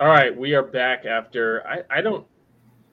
All 0.00 0.06
right, 0.06 0.36
we 0.36 0.54
are 0.54 0.62
back 0.62 1.06
after 1.06 1.66
I, 1.66 1.82
I 1.98 2.00
don't 2.00 2.24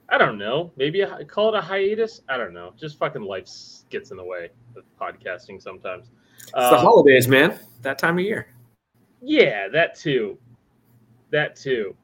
I 0.08 0.18
don't 0.18 0.38
know. 0.38 0.72
Maybe 0.76 1.04
I 1.04 1.22
call 1.22 1.54
it 1.54 1.58
a 1.58 1.60
hiatus. 1.60 2.22
I 2.28 2.36
don't 2.36 2.52
know. 2.52 2.72
Just 2.76 2.98
fucking 2.98 3.22
life 3.22 3.48
gets 3.90 4.10
in 4.10 4.16
the 4.16 4.24
way 4.24 4.50
of 4.76 4.82
podcasting 5.00 5.62
sometimes. 5.62 6.10
It's 6.40 6.52
the 6.52 6.74
Um, 6.78 6.80
holidays, 6.80 7.28
man. 7.28 7.60
That 7.82 7.98
time 7.98 8.18
of 8.18 8.24
year. 8.24 8.48
Yeah, 9.22 9.68
that 9.68 9.94
too. 9.94 10.36
That 11.30 11.54
too. 11.54 11.94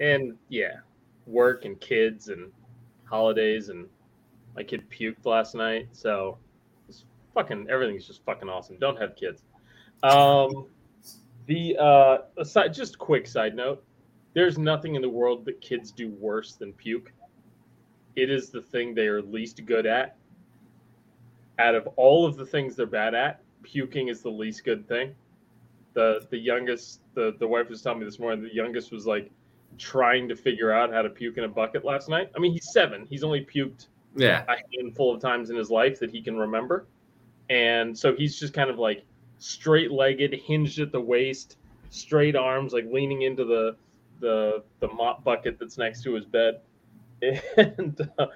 And 0.00 0.36
yeah, 0.48 0.78
work 1.28 1.64
and 1.64 1.80
kids 1.80 2.28
and 2.28 2.50
holidays 3.04 3.68
and 3.68 3.86
my 4.56 4.64
kid 4.64 4.82
puked 4.90 5.24
last 5.24 5.54
night, 5.54 5.88
so 5.92 6.36
it's 6.88 7.04
fucking 7.32 7.68
everything's 7.70 8.08
just 8.08 8.24
fucking 8.24 8.48
awesome. 8.48 8.76
Don't 8.78 9.00
have 9.00 9.14
kids. 9.14 9.42
Um 10.02 10.66
the 11.46 11.76
uh 11.78 12.18
aside 12.38 12.74
just 12.74 12.98
quick 12.98 13.28
side 13.28 13.54
note, 13.54 13.84
there's 14.36 14.58
nothing 14.58 14.94
in 14.96 15.02
the 15.02 15.08
world 15.08 15.46
that 15.46 15.60
kids 15.62 15.90
do 15.90 16.10
worse 16.10 16.52
than 16.52 16.72
puke. 16.74 17.10
It 18.16 18.30
is 18.30 18.50
the 18.50 18.60
thing 18.60 18.94
they 18.94 19.06
are 19.06 19.22
least 19.22 19.64
good 19.64 19.86
at. 19.86 20.16
Out 21.58 21.74
of 21.74 21.86
all 21.96 22.26
of 22.26 22.36
the 22.36 22.44
things 22.44 22.76
they're 22.76 22.84
bad 22.84 23.14
at, 23.14 23.40
puking 23.62 24.08
is 24.08 24.20
the 24.20 24.30
least 24.30 24.62
good 24.64 24.86
thing 24.86 25.14
the 25.94 26.20
the 26.30 26.36
youngest 26.36 27.00
the 27.14 27.34
the 27.40 27.48
wife 27.48 27.70
was 27.70 27.80
telling 27.82 27.98
me 27.98 28.04
this 28.04 28.18
morning 28.18 28.42
the 28.44 28.54
youngest 28.54 28.92
was 28.92 29.06
like 29.06 29.30
trying 29.78 30.28
to 30.28 30.36
figure 30.36 30.70
out 30.70 30.92
how 30.92 31.00
to 31.00 31.08
puke 31.08 31.38
in 31.38 31.44
a 31.44 31.48
bucket 31.48 31.84
last 31.84 32.08
night 32.10 32.30
i 32.36 32.38
mean 32.38 32.52
he's 32.52 32.70
seven 32.70 33.06
he's 33.08 33.24
only 33.24 33.44
puked 33.44 33.86
Yeah. 34.14 34.44
a 34.46 34.56
handful 34.76 35.14
of 35.14 35.20
times 35.22 35.48
in 35.50 35.56
his 35.56 35.70
life 35.70 35.98
that 36.00 36.10
he 36.10 36.20
can 36.20 36.36
remember 36.36 36.86
and 37.48 37.96
so 37.96 38.14
he's 38.14 38.38
just 38.38 38.52
kind 38.52 38.68
of 38.68 38.78
like 38.78 39.04
straight 39.38 39.90
legged 39.90 40.34
hinged 40.34 40.78
at 40.80 40.92
the 40.92 41.00
waist 41.00 41.56
straight 41.88 42.36
arms 42.36 42.74
like 42.74 42.84
leaning 42.92 43.22
into 43.22 43.44
the 43.46 43.74
the 44.20 44.62
the 44.80 44.88
mop 44.88 45.22
bucket 45.24 45.58
that's 45.58 45.78
next 45.78 46.02
to 46.02 46.14
his 46.14 46.24
bed 46.26 46.60
and 47.56 48.08
uh, 48.18 48.26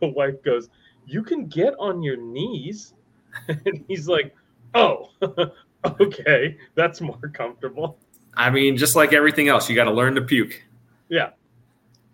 the 0.00 0.06
wife 0.08 0.42
goes 0.42 0.68
you 1.06 1.22
can 1.22 1.46
get 1.46 1.74
on 1.78 2.02
your 2.02 2.16
knees 2.16 2.94
and 3.48 3.84
he's 3.88 4.06
like 4.08 4.34
oh 4.74 5.10
okay 6.00 6.56
that's 6.74 7.00
more 7.00 7.30
comfortable 7.32 7.98
I 8.38 8.50
mean, 8.50 8.76
just 8.76 8.96
like 8.96 9.14
everything 9.14 9.48
else, 9.48 9.66
you 9.70 9.74
got 9.74 9.84
to 9.84 9.90
learn 9.92 10.14
to 10.16 10.20
puke. 10.20 10.62
yeah 11.08 11.30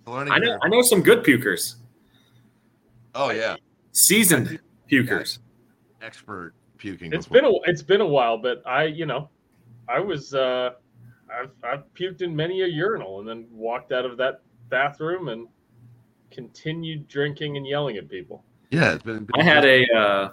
Learning 0.06 0.32
I 0.32 0.38
know. 0.38 0.46
your- 0.46 0.58
I 0.62 0.68
know 0.68 0.82
some 0.82 1.02
good 1.02 1.24
pukers, 1.24 1.76
oh 3.16 3.30
yeah, 3.32 3.56
seasoned 3.90 4.60
pukers. 4.90 5.38
expert 6.00 6.54
puking. 6.78 7.12
it's 7.12 7.26
before. 7.26 7.42
been 7.42 7.50
a 7.50 7.70
it's 7.70 7.82
been 7.82 8.00
a 8.00 8.06
while 8.06 8.38
but 8.38 8.62
i 8.66 8.84
you 8.84 9.04
know 9.06 9.28
i 9.88 9.98
was 10.00 10.32
uh 10.34 10.70
i've 11.40 11.50
i've 11.64 11.94
puked 11.94 12.22
in 12.22 12.34
many 12.34 12.62
a 12.62 12.66
urinal 12.66 13.20
and 13.20 13.28
then 13.28 13.46
walked 13.52 13.92
out 13.92 14.04
of 14.04 14.16
that 14.16 14.42
bathroom 14.68 15.28
and 15.28 15.48
continued 16.30 17.06
drinking 17.08 17.56
and 17.56 17.66
yelling 17.66 17.96
at 17.96 18.08
people 18.08 18.44
yeah. 18.72 18.94
It's 18.94 19.02
been. 19.04 19.28
I 19.34 19.42
had 19.44 19.64
a, 19.64 19.86
uh, 19.94 20.30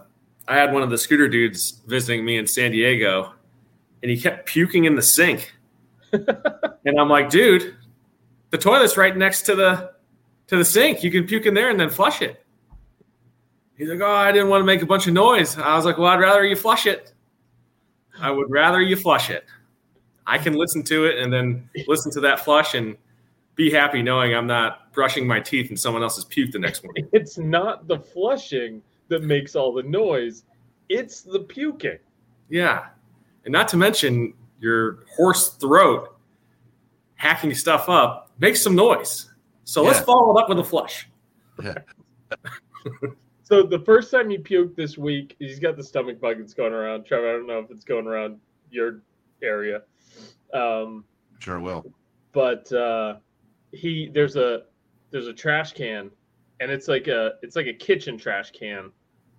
I 0.48 0.56
had 0.56 0.74
one 0.74 0.82
of 0.82 0.90
the 0.90 0.98
scooter 0.98 1.28
dudes 1.28 1.82
visiting 1.86 2.26
me 2.26 2.38
in 2.38 2.48
San 2.48 2.72
Diego, 2.72 3.34
and 4.02 4.10
he 4.10 4.20
kept 4.20 4.48
puking 4.48 4.86
in 4.86 4.96
the 4.96 5.02
sink. 5.02 5.54
and 6.14 7.00
I'm 7.00 7.10
like, 7.10 7.30
dude, 7.30 7.76
the 8.50 8.58
toilet's 8.58 8.98
right 8.98 9.16
next 9.16 9.44
to 9.44 9.56
the 9.56 9.92
to 10.48 10.58
the 10.58 10.66
sink. 10.66 11.04
You 11.04 11.12
can 11.12 11.26
puke 11.28 11.46
in 11.46 11.54
there 11.54 11.70
and 11.70 11.80
then 11.80 11.90
flush 11.90 12.22
it. 12.22 12.44
He's 13.78 13.90
like, 13.90 14.00
oh, 14.02 14.10
I 14.10 14.32
didn't 14.32 14.50
want 14.50 14.62
to 14.62 14.66
make 14.66 14.82
a 14.82 14.86
bunch 14.86 15.06
of 15.06 15.14
noise. 15.14 15.58
I 15.58 15.76
was 15.76 15.86
like, 15.86 15.98
well, 15.98 16.08
I'd 16.08 16.20
rather 16.20 16.44
you 16.46 16.56
flush 16.56 16.86
it. 16.86 17.14
I 18.20 18.32
would 18.32 18.50
rather 18.50 18.82
you 18.82 18.96
flush 18.96 19.30
it. 19.30 19.46
I 20.30 20.38
can 20.38 20.54
listen 20.54 20.84
to 20.84 21.06
it 21.06 21.18
and 21.18 21.34
then 21.34 21.70
listen 21.88 22.12
to 22.14 22.20
that 22.22 22.42
flush 22.42 22.76
and 22.76 22.96
be 23.56 23.72
happy 23.72 24.02
knowing 24.02 24.34
I'm 24.34 24.48
not 24.48 24.94
brushing 24.94 25.28
my 25.28 25.40
teeth 25.40 25.70
and 25.70 25.80
someone 25.80 26.04
else 26.04 26.16
has 26.16 26.26
puked 26.26 26.52
the 26.52 26.60
next 26.60 26.84
morning. 26.84 27.08
it's 27.14 27.38
not 27.38 27.88
the 27.88 28.00
flushing 28.00 28.82
that 29.10 29.24
makes 29.24 29.56
all 29.56 29.74
the 29.74 29.84
noise 29.84 30.44
it's 30.90 31.22
the 31.22 31.40
puking 31.40 32.00
Yeah. 32.50 32.88
And 33.46 33.52
not 33.52 33.68
to 33.70 33.78
mention 33.78 34.34
your 34.60 35.06
hoarse 35.16 35.50
throat 35.56 36.16
hacking 37.16 37.54
stuff 37.54 37.90
up 37.90 38.32
makes 38.40 38.62
some 38.62 38.76
noise. 38.76 39.32
So 39.64 39.84
let's 39.84 40.00
follow 40.00 40.36
it 40.36 40.42
up 40.42 40.50
with 40.50 40.60
a 40.60 40.64
flush. 40.64 41.08
Yeah. 41.64 41.76
So 43.50 43.64
the 43.64 43.80
first 43.80 44.12
time 44.12 44.30
he 44.30 44.38
puked 44.38 44.76
this 44.76 44.96
week, 44.96 45.36
he's 45.40 45.58
got 45.58 45.76
the 45.76 45.84
stomach 45.84 46.22
bug 46.22 46.38
that's 46.38 46.54
going 46.54 46.72
around. 46.72 47.06
Trevor, 47.06 47.30
I 47.30 47.32
don't 47.32 47.48
know 47.48 47.58
if 47.58 47.72
it's 47.72 47.84
going 47.84 48.06
around 48.06 48.38
your 48.70 49.02
area, 49.42 49.82
um, 50.54 51.04
Sure 51.40 51.60
will. 51.60 51.86
but 52.32 52.72
uh, 52.72 53.16
he 53.72 54.10
there's 54.14 54.36
a 54.36 54.64
there's 55.12 55.28
a 55.28 55.34
trash 55.34 55.74
can, 55.74 56.12
and 56.60 56.72
it's 56.72 56.88
like 56.88 57.08
a 57.08 57.34
it's 57.42 57.56
like 57.56 57.68
a 57.68 57.74
kitchen 57.74 58.18
trash 58.18 58.52
can, 58.52 58.92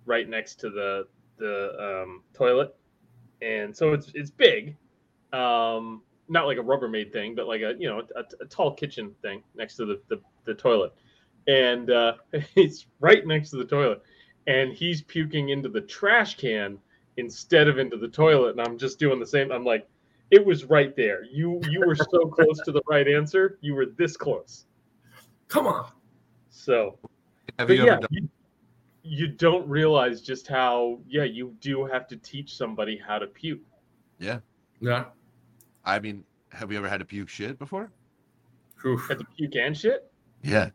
right 0.05 0.27
next 0.29 0.55
to 0.61 0.69
the 0.69 1.07
the 1.37 2.03
um, 2.03 2.23
toilet, 2.33 2.75
and 3.41 3.75
so 3.75 3.93
it's 3.93 4.11
it's 4.13 4.29
big, 4.29 4.75
um, 5.33 6.01
not 6.27 6.45
like 6.45 6.57
a 6.57 6.63
Rubbermaid 6.63 7.11
thing, 7.11 7.35
but 7.35 7.47
like 7.47 7.61
a 7.61 7.75
you 7.77 7.89
know 7.89 8.01
a, 8.15 8.23
a 8.41 8.45
tall 8.45 8.73
kitchen 8.73 9.13
thing 9.21 9.43
next 9.55 9.75
to 9.77 9.85
the 9.85 10.01
the, 10.09 10.21
the 10.45 10.53
toilet, 10.53 10.93
and 11.47 11.89
uh, 11.89 12.13
it's 12.55 12.85
right 12.99 13.25
next 13.25 13.49
to 13.51 13.57
the 13.57 13.65
toilet, 13.65 14.01
and 14.47 14.73
he's 14.73 15.01
puking 15.01 15.49
into 15.49 15.69
the 15.69 15.81
trash 15.81 16.37
can 16.37 16.77
instead 17.17 17.67
of 17.67 17.77
into 17.77 17.97
the 17.97 18.07
toilet, 18.07 18.51
and 18.51 18.61
I'm 18.61 18.77
just 18.77 18.99
doing 18.99 19.19
the 19.19 19.27
same. 19.27 19.51
I'm 19.51 19.65
like, 19.65 19.87
it 20.31 20.43
was 20.45 20.65
right 20.65 20.95
there. 20.95 21.23
You 21.25 21.61
you 21.69 21.81
were 21.85 21.95
so 21.95 22.27
close 22.27 22.59
to 22.65 22.71
the 22.71 22.81
right 22.87 23.07
answer. 23.07 23.57
You 23.61 23.75
were 23.75 23.85
this 23.85 24.17
close. 24.17 24.65
Come 25.47 25.67
on. 25.67 25.91
So, 26.49 26.97
Have 27.59 27.69
you 27.69 27.83
yeah, 27.83 27.93
ever 27.93 28.01
done? 28.01 28.09
you, 28.11 28.29
you 29.03 29.27
don't 29.27 29.67
realize 29.67 30.21
just 30.21 30.47
how 30.47 30.99
yeah 31.07 31.23
you 31.23 31.55
do 31.59 31.85
have 31.85 32.07
to 32.07 32.17
teach 32.17 32.55
somebody 32.55 32.97
how 32.97 33.19
to 33.19 33.27
puke. 33.27 33.61
Yeah. 34.19 34.39
Yeah. 34.79 35.05
I 35.83 35.99
mean, 35.99 36.23
have 36.49 36.71
you 36.71 36.77
ever 36.77 36.87
had 36.87 36.99
to 36.99 37.05
puke 37.05 37.29
shit 37.29 37.59
before? 37.59 37.91
Oof. 38.85 39.07
Had 39.07 39.19
to 39.19 39.25
puke 39.37 39.55
and 39.55 39.77
shit. 39.77 40.11
Yeah. 40.43 40.69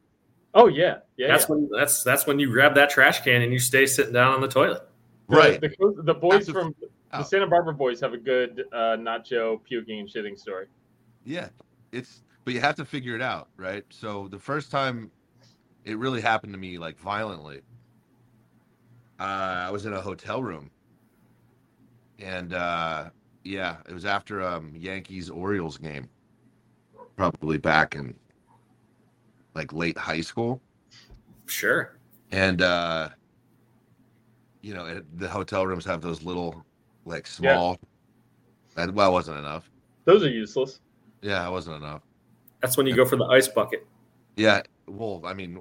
Oh 0.54 0.68
yeah, 0.68 0.98
yeah. 1.16 1.28
That's 1.28 1.44
yeah. 1.44 1.54
when 1.54 1.68
that's 1.70 2.02
that's 2.02 2.26
when 2.26 2.38
you 2.38 2.50
grab 2.50 2.74
that 2.76 2.90
trash 2.90 3.20
can 3.22 3.42
and 3.42 3.52
you 3.52 3.58
stay 3.58 3.86
sitting 3.86 4.12
down 4.12 4.34
on 4.34 4.40
the 4.40 4.48
toilet. 4.48 4.82
Right. 5.28 5.60
The, 5.60 5.70
co- 5.70 6.00
the 6.02 6.14
boys 6.14 6.48
After- 6.48 6.52
from 6.52 6.74
the 6.80 6.88
Oh. 7.12 7.22
Santa 7.22 7.46
Barbara 7.46 7.74
boys 7.74 8.00
have 8.00 8.12
a 8.12 8.18
good 8.18 8.64
uh, 8.72 8.96
nacho 8.98 9.62
puking 9.64 10.00
and 10.00 10.08
shitting 10.08 10.38
story. 10.38 10.66
Yeah. 11.24 11.48
It's 11.92 12.22
but 12.44 12.54
you 12.54 12.60
have 12.60 12.76
to 12.76 12.84
figure 12.84 13.14
it 13.14 13.22
out, 13.22 13.48
right? 13.56 13.84
So 13.90 14.28
the 14.28 14.38
first 14.38 14.70
time 14.70 15.10
it 15.84 15.96
really 15.98 16.20
happened 16.20 16.52
to 16.52 16.58
me 16.58 16.78
like 16.78 16.98
violently. 16.98 17.62
Uh, 19.18 19.22
I 19.66 19.70
was 19.70 19.86
in 19.86 19.92
a 19.92 20.00
hotel 20.00 20.42
room. 20.42 20.70
And 22.18 22.52
uh 22.54 23.10
yeah, 23.44 23.76
it 23.88 23.94
was 23.94 24.04
after 24.04 24.42
um 24.42 24.72
Yankees 24.76 25.30
Orioles 25.30 25.78
game. 25.78 26.08
Probably 27.16 27.56
back 27.58 27.94
in 27.94 28.14
like 29.54 29.72
late 29.72 29.96
high 29.96 30.20
school. 30.20 30.60
Sure. 31.46 31.96
and 32.32 32.60
uh 32.60 33.08
you 34.60 34.74
know 34.74 34.84
it, 34.86 35.18
the 35.18 35.28
hotel 35.28 35.64
rooms 35.64 35.84
have 35.84 36.00
those 36.00 36.24
little 36.24 36.65
like 37.06 37.26
Yeah. 37.40 37.54
small 37.54 37.80
that 38.74 38.92
well 38.92 39.12
wasn't 39.12 39.38
enough 39.38 39.70
Those 40.04 40.22
are 40.24 40.28
useless. 40.28 40.80
yeah 41.22 41.46
it 41.46 41.50
wasn't 41.50 41.76
enough 41.76 42.02
That's 42.60 42.76
when 42.76 42.86
you 42.86 42.94
go 42.94 43.04
for 43.06 43.16
the 43.16 43.24
ice 43.24 43.48
bucket. 43.48 43.86
yeah 44.36 44.60
well 44.86 45.22
i 45.24 45.32
mean 45.32 45.60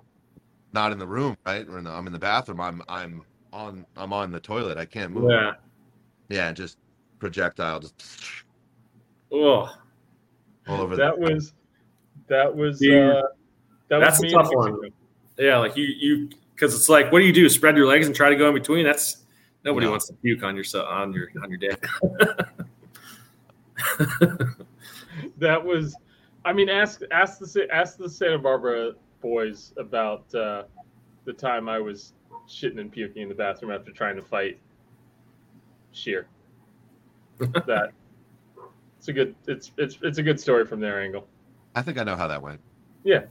not 0.74 0.92
in 0.92 1.00
the 1.00 1.08
room 1.08 1.38
right 1.46 1.66
or 1.70 1.78
in 1.78 1.86
the, 1.86 1.92
i'm 1.92 2.06
in 2.08 2.14
the 2.14 2.20
bathroom 2.20 2.60
i'm 2.60 2.82
i'm 2.90 3.24
on 3.54 3.86
i'm 3.96 4.12
on 4.12 4.32
the 4.32 4.40
toilet 4.40 4.78
i 4.78 4.84
can't 4.86 5.12
move 5.14 5.30
Yeah. 5.30 5.52
yeah 6.30 6.52
just 6.52 6.78
projectile 7.20 7.80
just 7.80 7.94
Oh, 9.32 9.68
all 10.68 10.82
over 10.82 10.96
That 10.96 11.18
was 11.18 11.54
that 12.28 12.56
was 12.56 12.80
Dude, 12.80 13.12
uh, 13.16 13.22
that 13.90 14.00
that's 14.00 14.22
was 14.22 14.32
a 14.32 14.36
tough 14.36 14.50
one. 14.52 14.80
Yeah. 15.38 15.58
Like 15.58 15.76
you 15.76 15.86
you 15.86 16.30
because 16.54 16.74
it's 16.74 16.88
like, 16.88 17.12
what 17.12 17.20
do 17.20 17.26
you 17.26 17.34
do? 17.34 17.50
Spread 17.50 17.76
your 17.76 17.86
legs 17.88 18.06
and 18.08 18.16
try 18.16 18.30
to 18.30 18.36
go 18.38 18.48
in 18.48 18.54
between? 18.54 18.86
That's 18.86 19.25
nobody 19.66 19.86
No. 19.88 19.92
wants 19.92 20.08
to 20.08 20.14
puke 20.14 20.44
on 20.44 20.56
your 20.56 20.64
on 20.88 21.12
your 21.14 21.30
on 21.44 21.50
your 21.50 21.60
day. 21.60 21.76
That 25.38 25.64
was, 25.64 25.96
I 26.44 26.54
mean, 26.54 26.70
ask 26.70 27.02
ask 27.12 27.40
the 27.40 27.68
ask 27.72 27.98
the 27.98 28.10
Santa 28.10 28.38
Barbara 28.38 28.92
boys 29.22 29.74
about 29.78 30.34
uh, 30.36 30.64
the 31.26 31.34
time 31.34 31.70
I 31.70 31.80
was 31.80 32.14
shitting 32.48 32.80
and 32.80 32.92
puking 32.92 33.24
in 33.24 33.30
the 33.30 33.36
bathroom 33.36 33.72
after 33.72 33.92
trying 33.92 34.16
to 34.18 34.22
fight 34.22 34.60
Sheer. 35.92 36.28
that 37.40 37.92
it's 38.98 39.08
a 39.08 39.14
good 39.14 39.36
it's 39.48 39.72
it's 39.78 39.98
it's 40.02 40.18
a 40.20 40.24
good 40.24 40.40
story 40.40 40.66
from 40.66 40.80
their 40.80 41.02
angle. 41.02 41.28
i 41.76 41.82
think 41.82 41.98
i 41.98 42.04
know 42.04 42.16
how 42.16 42.28
that 42.30 42.42
went 42.42 42.62
Yeah. 43.04 43.24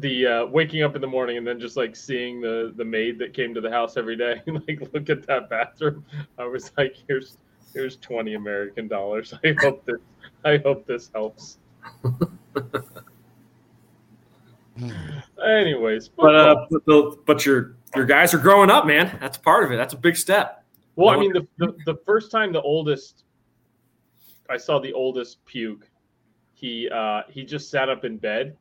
The 0.00 0.26
uh, 0.26 0.46
waking 0.46 0.82
up 0.82 0.94
in 0.94 1.00
the 1.00 1.06
morning 1.06 1.36
and 1.36 1.46
then 1.46 1.60
just 1.60 1.76
like 1.76 1.94
seeing 1.94 2.40
the 2.40 2.72
the 2.76 2.84
maid 2.84 3.18
that 3.18 3.32
came 3.32 3.54
to 3.54 3.60
the 3.60 3.70
house 3.70 3.96
every 3.96 4.16
day 4.16 4.42
and 4.46 4.62
like 4.68 4.80
look 4.92 5.08
at 5.10 5.26
that 5.26 5.48
bathroom. 5.48 6.04
I 6.38 6.44
was 6.44 6.72
like, 6.76 6.96
here's 7.08 7.36
here's 7.72 7.96
twenty 7.96 8.34
American 8.34 8.88
dollars. 8.88 9.34
I 9.44 9.54
hope 9.60 9.84
this 9.84 10.00
I 10.44 10.58
hope 10.58 10.86
this 10.86 11.10
helps. 11.14 11.58
Anyways, 15.44 16.08
But 16.08 16.34
uh, 16.34 16.66
but, 16.70 16.84
the, 16.86 17.16
but 17.26 17.44
your 17.44 17.76
your 17.94 18.06
guys 18.06 18.32
are 18.34 18.38
growing 18.38 18.70
up, 18.70 18.86
man. 18.86 19.16
That's 19.20 19.36
part 19.36 19.64
of 19.64 19.72
it. 19.72 19.76
That's 19.76 19.94
a 19.94 19.98
big 19.98 20.16
step. 20.16 20.64
well, 20.96 21.10
I 21.10 21.16
mean, 21.18 21.32
the, 21.32 21.46
the 21.58 21.76
the 21.86 21.96
first 22.06 22.30
time 22.30 22.52
the 22.52 22.62
oldest, 22.62 23.24
I 24.48 24.56
saw 24.56 24.78
the 24.78 24.92
oldest 24.92 25.44
puke. 25.44 25.88
He 26.54 26.88
uh 26.88 27.22
he 27.28 27.44
just 27.44 27.70
sat 27.70 27.88
up 27.88 28.04
in 28.04 28.16
bed, 28.16 28.56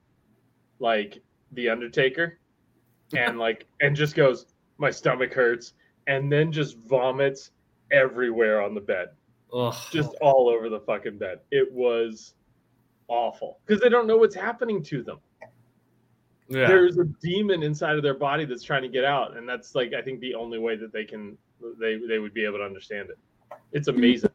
like 0.80 1.22
the 1.54 1.70
Undertaker, 1.70 2.40
and 3.16 3.40
like 3.46 3.66
and 3.82 3.96
just 3.96 4.16
goes, 4.16 4.46
my 4.78 4.90
stomach 4.92 5.34
hurts, 5.34 5.74
and 6.08 6.32
then 6.32 6.52
just 6.52 6.78
vomits 6.78 7.52
everywhere 7.92 8.62
on 8.62 8.74
the 8.74 8.82
bed. 8.82 9.10
Ugh. 9.52 9.76
just 9.92 10.12
all 10.22 10.48
over 10.48 10.70
the 10.70 10.80
fucking 10.80 11.18
bed. 11.18 11.40
It 11.52 11.72
was 11.72 12.36
awful 13.08 13.60
because 13.66 13.82
they 13.82 13.90
don't 13.90 14.06
know 14.06 14.18
what's 14.18 14.36
happening 14.36 14.84
to 14.84 15.02
them. 15.02 15.20
yeah. 16.50 16.68
There's 16.68 16.98
a 17.00 17.06
demon 17.22 17.64
inside 17.64 17.98
of 17.98 18.04
their 18.04 18.14
body 18.14 18.46
that's 18.46 18.64
trying 18.64 18.84
to 18.84 18.90
get 18.90 19.04
out, 19.04 19.38
and 19.38 19.50
that's 19.50 19.74
like 19.74 19.94
I 19.94 20.02
think 20.02 20.20
the 20.20 20.36
only 20.36 20.60
way 20.60 20.76
that 20.76 20.94
they 20.94 21.04
can 21.04 21.38
they 21.80 22.00
they 22.08 22.20
would 22.20 22.34
be 22.34 22.46
able 22.46 22.60
to 22.60 22.64
understand 22.64 23.10
it. 23.10 23.18
It's 23.72 23.90
hmm. 23.90 23.96
amazing. 23.96 24.32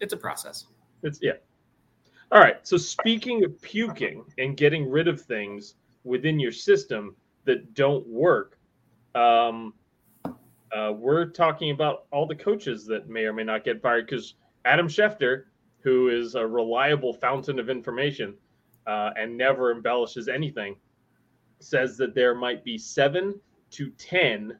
It's 0.00 0.12
a 0.12 0.16
process. 0.16 0.66
It's 1.02 1.18
yeah. 1.20 1.32
All 2.30 2.40
right. 2.40 2.56
So 2.66 2.76
speaking 2.76 3.44
of 3.44 3.60
puking 3.62 4.24
and 4.38 4.56
getting 4.56 4.88
rid 4.88 5.08
of 5.08 5.20
things 5.20 5.74
within 6.04 6.38
your 6.38 6.52
system 6.52 7.14
that 7.44 7.74
don't 7.74 8.06
work, 8.06 8.58
um, 9.14 9.74
uh, 10.72 10.92
we're 10.92 11.26
talking 11.26 11.70
about 11.70 12.06
all 12.12 12.26
the 12.26 12.34
coaches 12.34 12.84
that 12.86 13.08
may 13.08 13.24
or 13.24 13.32
may 13.32 13.44
not 13.44 13.64
get 13.64 13.80
fired 13.80 14.06
because 14.06 14.34
Adam 14.64 14.86
Schefter, 14.86 15.44
who 15.80 16.08
is 16.08 16.34
a 16.34 16.46
reliable 16.46 17.12
fountain 17.12 17.58
of 17.58 17.70
information 17.70 18.34
uh, 18.86 19.10
and 19.16 19.36
never 19.36 19.72
embellishes 19.72 20.28
anything, 20.28 20.76
says 21.60 21.96
that 21.96 22.14
there 22.14 22.34
might 22.34 22.64
be 22.64 22.76
seven 22.76 23.40
to 23.70 23.90
ten 23.90 24.56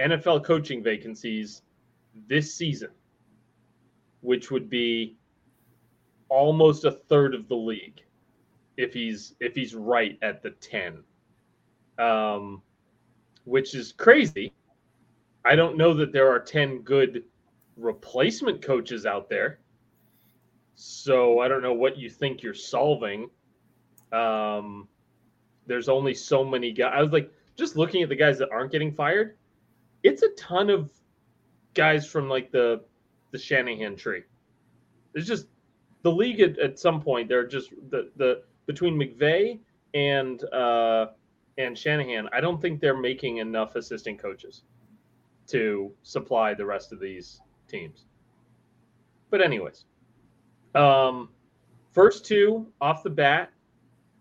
NFL 0.00 0.44
coaching 0.44 0.82
vacancies 0.82 1.62
this 2.28 2.54
season, 2.54 2.90
which 4.20 4.50
would 4.50 4.70
be 4.70 5.16
almost 6.28 6.84
a 6.84 6.92
third 6.92 7.34
of 7.34 7.48
the 7.48 7.56
league 7.56 8.02
if 8.80 8.92
he's 8.92 9.34
if 9.40 9.54
he's 9.54 9.74
right 9.74 10.18
at 10.22 10.42
the 10.42 10.50
10 10.50 11.02
um 11.98 12.62
which 13.44 13.74
is 13.74 13.92
crazy. 13.92 14.52
I 15.44 15.56
don't 15.56 15.76
know 15.76 15.94
that 15.94 16.12
there 16.12 16.30
are 16.30 16.38
10 16.38 16.82
good 16.82 17.24
replacement 17.76 18.62
coaches 18.62 19.06
out 19.06 19.28
there. 19.30 19.60
So 20.74 21.40
i 21.40 21.48
don't 21.48 21.62
know 21.62 21.74
what 21.74 21.98
you 21.98 22.10
think 22.10 22.42
you're 22.42 22.54
solving. 22.54 23.28
Um 24.12 24.88
there's 25.66 25.88
only 25.88 26.14
so 26.14 26.44
many 26.44 26.72
guys 26.72 26.92
i 26.96 27.02
was 27.02 27.12
like 27.12 27.30
just 27.56 27.76
looking 27.76 28.02
at 28.02 28.08
the 28.08 28.16
guys 28.16 28.38
that 28.38 28.50
aren't 28.50 28.72
getting 28.72 28.92
fired 28.92 29.36
it's 30.02 30.22
a 30.22 30.30
ton 30.30 30.70
of 30.70 30.90
guys 31.74 32.06
from 32.06 32.28
like 32.28 32.50
the 32.50 32.82
the 33.30 33.38
shanahan 33.38 33.96
tree. 33.96 34.22
There's 35.12 35.26
just 35.26 35.46
the 36.02 36.10
league 36.10 36.40
at, 36.40 36.58
at 36.58 36.78
some 36.78 37.00
point 37.00 37.28
they're 37.28 37.46
just 37.46 37.70
the 37.90 38.10
the 38.16 38.42
between 38.70 38.94
McVay 38.94 39.58
and 39.94 40.44
uh 40.54 41.06
and 41.58 41.76
Shanahan, 41.76 42.28
I 42.32 42.40
don't 42.40 42.62
think 42.62 42.80
they're 42.80 42.96
making 42.96 43.38
enough 43.38 43.74
assistant 43.74 44.20
coaches 44.20 44.62
to 45.48 45.92
supply 46.04 46.54
the 46.54 46.64
rest 46.64 46.92
of 46.92 47.00
these 47.00 47.40
teams. 47.66 48.04
But 49.28 49.42
anyways, 49.42 49.86
um 50.76 51.30
first 51.90 52.24
two 52.24 52.68
off 52.80 53.02
the 53.02 53.10
bat, 53.10 53.50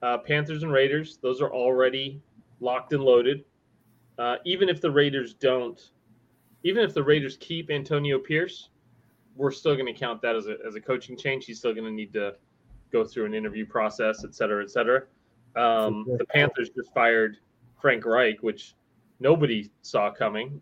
uh 0.02 0.18
Panthers 0.18 0.64
and 0.64 0.72
Raiders, 0.72 1.20
those 1.22 1.42
are 1.42 1.54
already 1.54 2.20
locked 2.60 2.92
and 2.94 3.04
loaded. 3.04 3.46
Uh 4.18 4.38
even 4.46 4.68
if 4.68 4.82
the 4.82 4.90
Raiders 4.90 5.36
don't 5.36 5.92
even 6.64 6.84
if 6.84 6.96
the 6.96 7.04
Raiders 7.04 7.38
keep 7.40 7.70
Antonio 7.70 8.18
Pierce, 8.18 8.70
we're 9.36 9.52
still 9.52 9.76
going 9.76 9.86
to 9.86 9.94
count 9.94 10.24
that 10.24 10.36
as 10.36 10.48
a, 10.48 10.58
as 10.68 10.74
a 10.76 10.82
coaching 10.82 11.16
change. 11.16 11.46
He's 11.46 11.60
still 11.60 11.74
going 11.74 11.86
to 11.86 11.92
need 11.92 12.12
to 12.14 12.34
go 12.92 13.04
through 13.06 13.26
an 13.26 13.34
interview 13.34 13.66
process, 13.66 14.24
et 14.24 14.34
cetera, 14.36 14.64
et 14.64 14.70
cetera. 14.70 15.04
Um, 15.56 16.06
the 16.18 16.26
Panthers 16.26 16.70
just 16.70 16.94
fired 16.94 17.38
Frank 17.82 18.06
Reich, 18.06 18.42
which 18.42 18.76
nobody 19.20 19.72
saw 19.82 20.12
coming, 20.12 20.62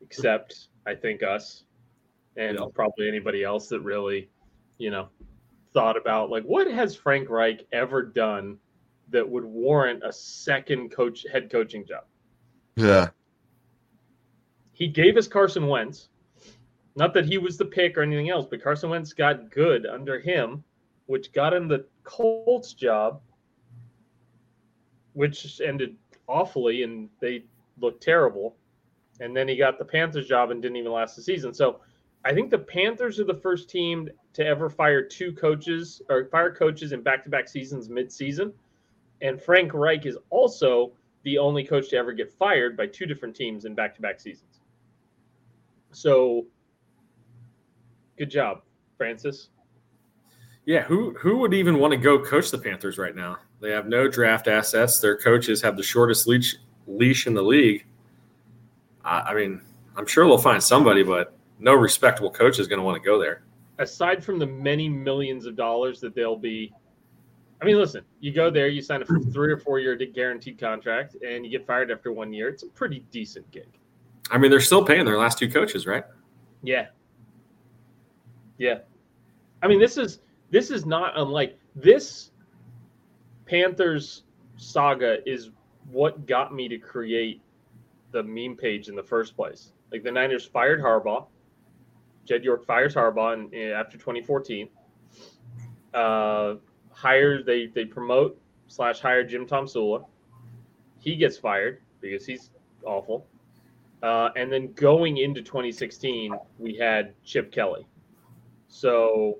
except 0.00 0.68
I 0.86 0.94
think 0.94 1.22
us 1.22 1.64
and 2.36 2.58
Yeah. 2.58 2.66
probably 2.74 3.08
anybody 3.08 3.42
else 3.42 3.68
that 3.68 3.80
really, 3.80 4.28
you 4.78 4.90
know, 4.90 5.08
thought 5.72 5.96
about 5.96 6.30
like 6.30 6.44
what 6.44 6.70
has 6.70 6.94
Frank 6.94 7.28
Reich 7.30 7.66
ever 7.72 8.02
done 8.02 8.58
that 9.10 9.28
would 9.28 9.44
warrant 9.44 10.02
a 10.04 10.12
second 10.12 10.90
coach 10.90 11.24
head 11.30 11.50
coaching 11.50 11.84
job? 11.86 12.04
Yeah. 12.76 13.10
he 14.72 14.88
gave 14.88 15.16
us 15.16 15.28
Carson 15.28 15.68
Wentz. 15.68 16.08
Not 16.96 17.12
that 17.14 17.26
he 17.26 17.38
was 17.38 17.56
the 17.56 17.64
pick 17.64 17.98
or 17.98 18.02
anything 18.02 18.30
else, 18.30 18.46
but 18.48 18.62
Carson 18.62 18.90
Wentz 18.90 19.12
got 19.12 19.50
good 19.50 19.84
under 19.86 20.20
him, 20.20 20.62
which 21.06 21.32
got 21.32 21.52
him 21.52 21.66
the 21.66 21.86
Colts 22.04 22.72
job, 22.72 23.20
which 25.12 25.60
ended 25.60 25.96
awfully 26.28 26.82
and 26.82 27.08
they 27.20 27.44
looked 27.80 28.02
terrible. 28.02 28.56
And 29.20 29.36
then 29.36 29.48
he 29.48 29.56
got 29.56 29.78
the 29.78 29.84
Panthers 29.84 30.28
job 30.28 30.50
and 30.50 30.62
didn't 30.62 30.76
even 30.76 30.92
last 30.92 31.16
the 31.16 31.22
season. 31.22 31.52
So 31.52 31.80
I 32.24 32.32
think 32.32 32.50
the 32.50 32.58
Panthers 32.58 33.20
are 33.20 33.24
the 33.24 33.34
first 33.34 33.68
team 33.68 34.08
to 34.32 34.44
ever 34.44 34.70
fire 34.70 35.02
two 35.02 35.32
coaches 35.32 36.00
or 36.08 36.26
fire 36.26 36.52
coaches 36.52 36.92
in 36.92 37.02
back 37.02 37.22
to 37.24 37.30
back 37.30 37.48
seasons 37.48 37.88
mid 37.88 38.10
season. 38.10 38.52
And 39.20 39.40
Frank 39.40 39.74
Reich 39.74 40.06
is 40.06 40.18
also 40.30 40.92
the 41.22 41.38
only 41.38 41.64
coach 41.64 41.90
to 41.90 41.96
ever 41.96 42.12
get 42.12 42.32
fired 42.32 42.76
by 42.76 42.86
two 42.86 43.06
different 43.06 43.34
teams 43.34 43.64
in 43.64 43.74
back 43.74 43.94
to 43.96 44.02
back 44.02 44.20
seasons. 44.20 44.60
So 45.92 46.46
good 48.16 48.30
job, 48.30 48.62
Francis. 48.96 49.48
Yeah, 50.66 50.82
who 50.82 51.14
who 51.14 51.38
would 51.38 51.52
even 51.52 51.78
want 51.78 51.92
to 51.92 51.98
go 51.98 52.18
coach 52.18 52.50
the 52.50 52.58
Panthers 52.58 52.96
right 52.96 53.14
now? 53.14 53.38
They 53.60 53.70
have 53.70 53.86
no 53.86 54.08
draft 54.08 54.48
assets. 54.48 54.98
Their 54.98 55.16
coaches 55.16 55.60
have 55.62 55.76
the 55.76 55.82
shortest 55.82 56.26
leash 56.26 56.56
leash 56.86 57.26
in 57.26 57.34
the 57.34 57.42
league. 57.42 57.86
I, 59.04 59.20
I 59.20 59.34
mean, 59.34 59.60
I'm 59.96 60.06
sure 60.06 60.26
they'll 60.26 60.38
find 60.38 60.62
somebody, 60.62 61.02
but 61.02 61.34
no 61.58 61.74
respectable 61.74 62.30
coach 62.30 62.58
is 62.58 62.66
going 62.66 62.78
to 62.78 62.84
want 62.84 63.00
to 63.02 63.06
go 63.06 63.18
there. 63.18 63.42
Aside 63.78 64.24
from 64.24 64.38
the 64.38 64.46
many 64.46 64.88
millions 64.88 65.46
of 65.46 65.56
dollars 65.56 66.00
that 66.00 66.14
they'll 66.14 66.36
be, 66.36 66.72
I 67.60 67.64
mean, 67.64 67.76
listen, 67.76 68.04
you 68.20 68.32
go 68.32 68.50
there, 68.50 68.68
you 68.68 68.82
sign 68.82 69.02
a 69.02 69.04
three 69.32 69.52
or 69.52 69.58
four 69.58 69.78
year 69.78 69.96
guaranteed 69.96 70.58
contract, 70.58 71.16
and 71.26 71.44
you 71.44 71.50
get 71.50 71.66
fired 71.66 71.90
after 71.90 72.12
one 72.12 72.32
year. 72.32 72.48
It's 72.48 72.62
a 72.62 72.68
pretty 72.68 73.04
decent 73.10 73.50
gig. 73.50 73.68
I 74.30 74.38
mean, 74.38 74.50
they're 74.50 74.60
still 74.60 74.84
paying 74.84 75.04
their 75.04 75.18
last 75.18 75.38
two 75.38 75.50
coaches, 75.50 75.86
right? 75.86 76.04
Yeah. 76.62 76.86
Yeah. 78.58 78.78
I 79.62 79.68
mean, 79.68 79.80
this 79.80 79.96
is 79.96 80.20
this 80.50 80.70
is 80.70 80.86
not 80.86 81.14
unlike 81.16 81.58
this 81.74 82.30
Panthers 83.46 84.22
saga 84.56 85.18
is 85.28 85.50
what 85.90 86.26
got 86.26 86.54
me 86.54 86.68
to 86.68 86.78
create 86.78 87.42
the 88.12 88.22
meme 88.22 88.56
page 88.56 88.88
in 88.88 88.94
the 88.94 89.02
first 89.02 89.36
place. 89.36 89.72
Like 89.92 90.02
the 90.02 90.12
Niners 90.12 90.44
fired 90.46 90.80
Harbaugh. 90.80 91.26
Jed 92.24 92.42
York 92.44 92.64
fires 92.64 92.94
Harbaugh 92.94 93.34
in, 93.34 93.52
in- 93.52 93.72
after 93.72 93.98
2014. 93.98 94.68
Uh, 95.92 96.54
hire 96.90 97.42
they 97.42 97.66
they 97.66 97.84
promote 97.84 98.40
slash 98.68 99.00
hire 99.00 99.24
Jim 99.24 99.46
Tomsula. 99.46 100.04
He 100.98 101.16
gets 101.16 101.36
fired 101.36 101.80
because 102.00 102.24
he's 102.24 102.50
awful. 102.84 103.26
Uh, 104.02 104.30
and 104.36 104.52
then 104.52 104.72
going 104.74 105.18
into 105.18 105.40
2016, 105.42 106.34
we 106.58 106.76
had 106.76 107.14
Chip 107.24 107.50
Kelly. 107.50 107.86
So 108.74 109.38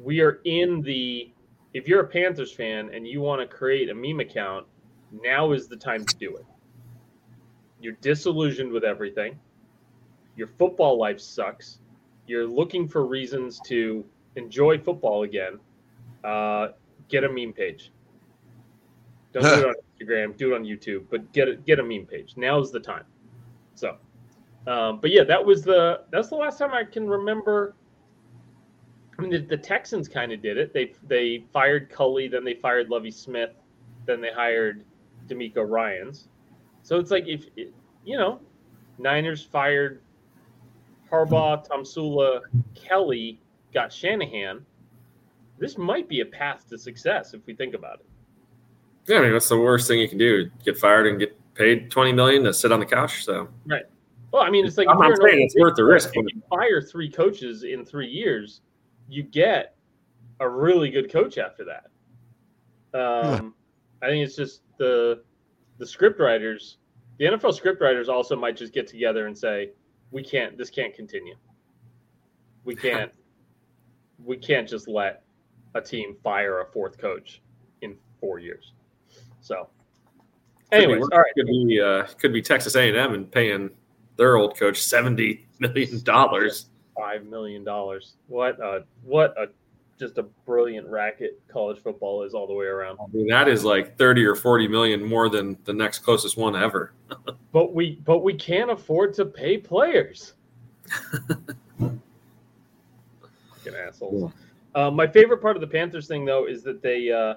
we 0.00 0.20
are 0.20 0.40
in 0.44 0.82
the. 0.82 1.32
If 1.74 1.86
you're 1.86 2.00
a 2.00 2.08
Panthers 2.08 2.52
fan 2.52 2.90
and 2.92 3.06
you 3.06 3.20
want 3.20 3.40
to 3.40 3.46
create 3.46 3.88
a 3.88 3.94
meme 3.94 4.18
account, 4.18 4.66
now 5.12 5.52
is 5.52 5.68
the 5.68 5.76
time 5.76 6.04
to 6.04 6.16
do 6.16 6.34
it. 6.34 6.44
You're 7.80 7.96
disillusioned 8.00 8.72
with 8.72 8.82
everything. 8.82 9.38
Your 10.34 10.48
football 10.58 10.98
life 10.98 11.20
sucks. 11.20 11.78
You're 12.26 12.48
looking 12.48 12.88
for 12.88 13.06
reasons 13.06 13.60
to 13.66 14.04
enjoy 14.34 14.78
football 14.78 15.22
again. 15.22 15.60
Uh, 16.24 16.70
get 17.08 17.22
a 17.22 17.28
meme 17.28 17.52
page. 17.52 17.92
Don't 19.32 19.44
do 19.44 19.48
it 19.50 19.66
on 19.66 19.74
Instagram. 20.00 20.36
Do 20.36 20.52
it 20.52 20.56
on 20.56 20.64
YouTube. 20.64 21.04
But 21.10 21.32
get 21.32 21.46
a, 21.46 21.54
get 21.54 21.78
a 21.78 21.84
meme 21.84 22.06
page. 22.06 22.34
Now 22.36 22.58
is 22.58 22.72
the 22.72 22.80
time. 22.80 23.04
So, 23.76 23.98
um, 24.66 24.98
but 25.00 25.12
yeah, 25.12 25.22
that 25.22 25.44
was 25.44 25.62
the 25.62 26.02
that's 26.10 26.28
the 26.28 26.34
last 26.34 26.58
time 26.58 26.72
I 26.72 26.82
can 26.82 27.06
remember. 27.06 27.76
I 29.18 29.22
mean, 29.22 29.30
the, 29.30 29.38
the 29.38 29.56
Texans 29.56 30.08
kind 30.08 30.32
of 30.32 30.40
did 30.40 30.56
it. 30.56 30.72
They 30.72 30.92
they 31.06 31.44
fired 31.52 31.90
Culley, 31.90 32.28
then 32.28 32.44
they 32.44 32.54
fired 32.54 32.88
Lovie 32.88 33.10
Smith, 33.10 33.50
then 34.06 34.20
they 34.20 34.30
hired 34.30 34.84
DeMeco 35.26 35.68
Ryans. 35.68 36.28
So 36.82 36.98
it's 36.98 37.10
like 37.10 37.26
if 37.26 37.46
you 37.56 38.16
know, 38.16 38.40
Niners 38.98 39.42
fired 39.42 40.00
Harbaugh, 41.10 41.66
Tomsula, 41.66 42.40
Kelly 42.74 43.40
got 43.74 43.92
Shanahan. 43.92 44.64
this 45.58 45.76
might 45.76 46.08
be 46.08 46.20
a 46.20 46.26
path 46.26 46.68
to 46.68 46.78
success 46.78 47.34
if 47.34 47.44
we 47.46 47.54
think 47.54 47.74
about 47.74 48.00
it. 48.00 48.06
Yeah, 49.06 49.18
I 49.18 49.22
mean, 49.22 49.32
what's 49.32 49.48
the 49.48 49.58
worst 49.58 49.88
thing 49.88 49.98
you 49.98 50.08
can 50.08 50.18
do? 50.18 50.50
Get 50.64 50.78
fired 50.78 51.06
and 51.06 51.18
get 51.18 51.36
paid 51.54 51.90
twenty 51.90 52.12
million 52.12 52.44
to 52.44 52.54
sit 52.54 52.70
on 52.70 52.78
the 52.78 52.86
couch. 52.86 53.24
So 53.24 53.48
right. 53.66 53.84
Well, 54.30 54.42
I 54.42 54.50
mean, 54.50 54.66
it's 54.66 54.76
like 54.76 54.86
I'm 54.88 54.98
not 54.98 55.16
saying 55.16 55.40
it's 55.40 55.56
worth 55.58 55.74
the 55.76 55.84
risk. 55.84 56.10
if 56.14 56.26
you 56.32 56.42
fire 56.48 56.82
three 56.82 57.10
coaches 57.10 57.64
in 57.64 57.84
three 57.84 58.08
years, 58.08 58.60
you 59.08 59.22
get 59.22 59.76
a 60.40 60.48
really 60.48 60.90
good 60.90 61.10
coach 61.10 61.38
after 61.38 61.64
that. 61.64 61.90
Um, 62.98 63.54
I 64.02 64.06
think 64.06 64.24
it's 64.24 64.36
just 64.36 64.62
the 64.78 65.22
the 65.78 65.86
script 65.86 66.20
writers, 66.20 66.78
the 67.18 67.26
NFL 67.26 67.54
script 67.54 67.80
writers 67.80 68.08
also 68.08 68.36
might 68.36 68.56
just 68.56 68.72
get 68.72 68.86
together 68.86 69.26
and 69.26 69.36
say, 69.36 69.70
"We 70.10 70.22
can't. 70.22 70.56
This 70.56 70.70
can't 70.70 70.94
continue. 70.94 71.34
We 72.64 72.74
can't. 72.76 73.12
we 74.24 74.36
can't 74.36 74.68
just 74.68 74.88
let 74.88 75.22
a 75.74 75.80
team 75.80 76.16
fire 76.22 76.60
a 76.60 76.66
fourth 76.66 76.98
coach 76.98 77.42
in 77.82 77.96
four 78.20 78.38
years." 78.38 78.72
So, 79.40 79.68
anyways, 80.72 81.02
all 81.12 81.18
right. 81.18 81.32
could 81.36 81.46
be 81.46 81.80
uh, 81.80 82.04
could 82.18 82.32
be 82.32 82.42
Texas 82.42 82.74
A 82.76 82.88
and 82.88 82.96
M 82.96 83.14
and 83.14 83.30
paying 83.30 83.70
their 84.16 84.36
old 84.36 84.56
coach 84.56 84.80
seventy 84.80 85.46
million 85.58 86.02
dollars. 86.02 86.70
Five 86.98 87.24
million 87.24 87.64
dollars. 87.64 88.14
What 88.26 88.58
a 88.60 88.84
what 89.02 89.34
a 89.38 89.48
just 89.98 90.18
a 90.18 90.22
brilliant 90.46 90.86
racket 90.88 91.40
college 91.48 91.78
football 91.82 92.22
is 92.22 92.34
all 92.34 92.46
the 92.46 92.52
way 92.52 92.66
around. 92.66 92.98
I 93.00 93.06
mean, 93.12 93.26
that 93.28 93.48
is 93.48 93.64
like 93.64 93.96
thirty 93.96 94.24
or 94.24 94.34
forty 94.34 94.68
million 94.68 95.04
more 95.04 95.28
than 95.28 95.56
the 95.64 95.72
next 95.72 96.00
closest 96.00 96.36
one 96.36 96.56
ever. 96.56 96.92
But 97.50 97.72
we 97.72 97.98
but 98.04 98.18
we 98.18 98.34
can't 98.34 98.70
afford 98.70 99.14
to 99.14 99.24
pay 99.24 99.56
players. 99.56 100.34
Fucking 101.78 101.94
assholes. 103.74 104.32
Uh, 104.74 104.90
my 104.90 105.06
favorite 105.06 105.38
part 105.38 105.56
of 105.56 105.62
the 105.62 105.66
Panthers 105.66 106.06
thing 106.06 106.26
though 106.26 106.46
is 106.46 106.62
that 106.64 106.82
they 106.82 107.10
uh, 107.10 107.36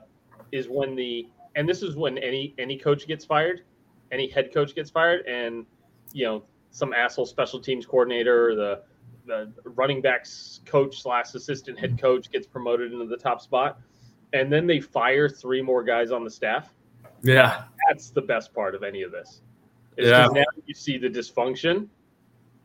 is 0.52 0.68
when 0.68 0.96
the 0.96 1.30
and 1.56 1.68
this 1.68 1.82
is 1.82 1.96
when 1.96 2.18
any 2.18 2.54
any 2.58 2.78
coach 2.78 3.08
gets 3.08 3.24
fired, 3.24 3.64
any 4.12 4.28
head 4.28 4.54
coach 4.54 4.76
gets 4.76 4.90
fired, 4.90 5.26
and 5.28 5.66
you 6.12 6.26
know 6.26 6.44
some 6.72 6.94
asshole 6.94 7.26
special 7.26 7.60
teams 7.60 7.86
coordinator 7.86 8.50
or 8.50 8.56
the 8.56 8.82
the 9.26 9.52
running 9.64 10.02
backs 10.02 10.62
coach 10.66 11.02
slash 11.02 11.34
assistant 11.36 11.80
head 11.80 12.00
coach 12.00 12.32
gets 12.32 12.48
promoted 12.48 12.92
into 12.94 13.06
the 13.06 13.18
top 13.18 13.42
spot, 13.42 13.80
and 14.34 14.52
then 14.52 14.66
they 14.68 14.80
fire 14.80 15.28
three 15.30 15.62
more 15.62 15.84
guys 15.84 16.12
on 16.12 16.24
the 16.24 16.30
staff. 16.32 16.74
Yeah, 17.24 17.66
That's 17.88 18.10
the 18.10 18.22
best 18.22 18.54
part 18.54 18.74
of 18.74 18.84
any 18.84 19.04
of 19.04 19.12
this. 19.12 19.42
Is 19.98 20.10
Yeah. 20.10 20.28
now 20.32 20.44
you 20.66 20.74
see 20.74 20.98
the 20.98 21.10
dysfunction 21.10 21.88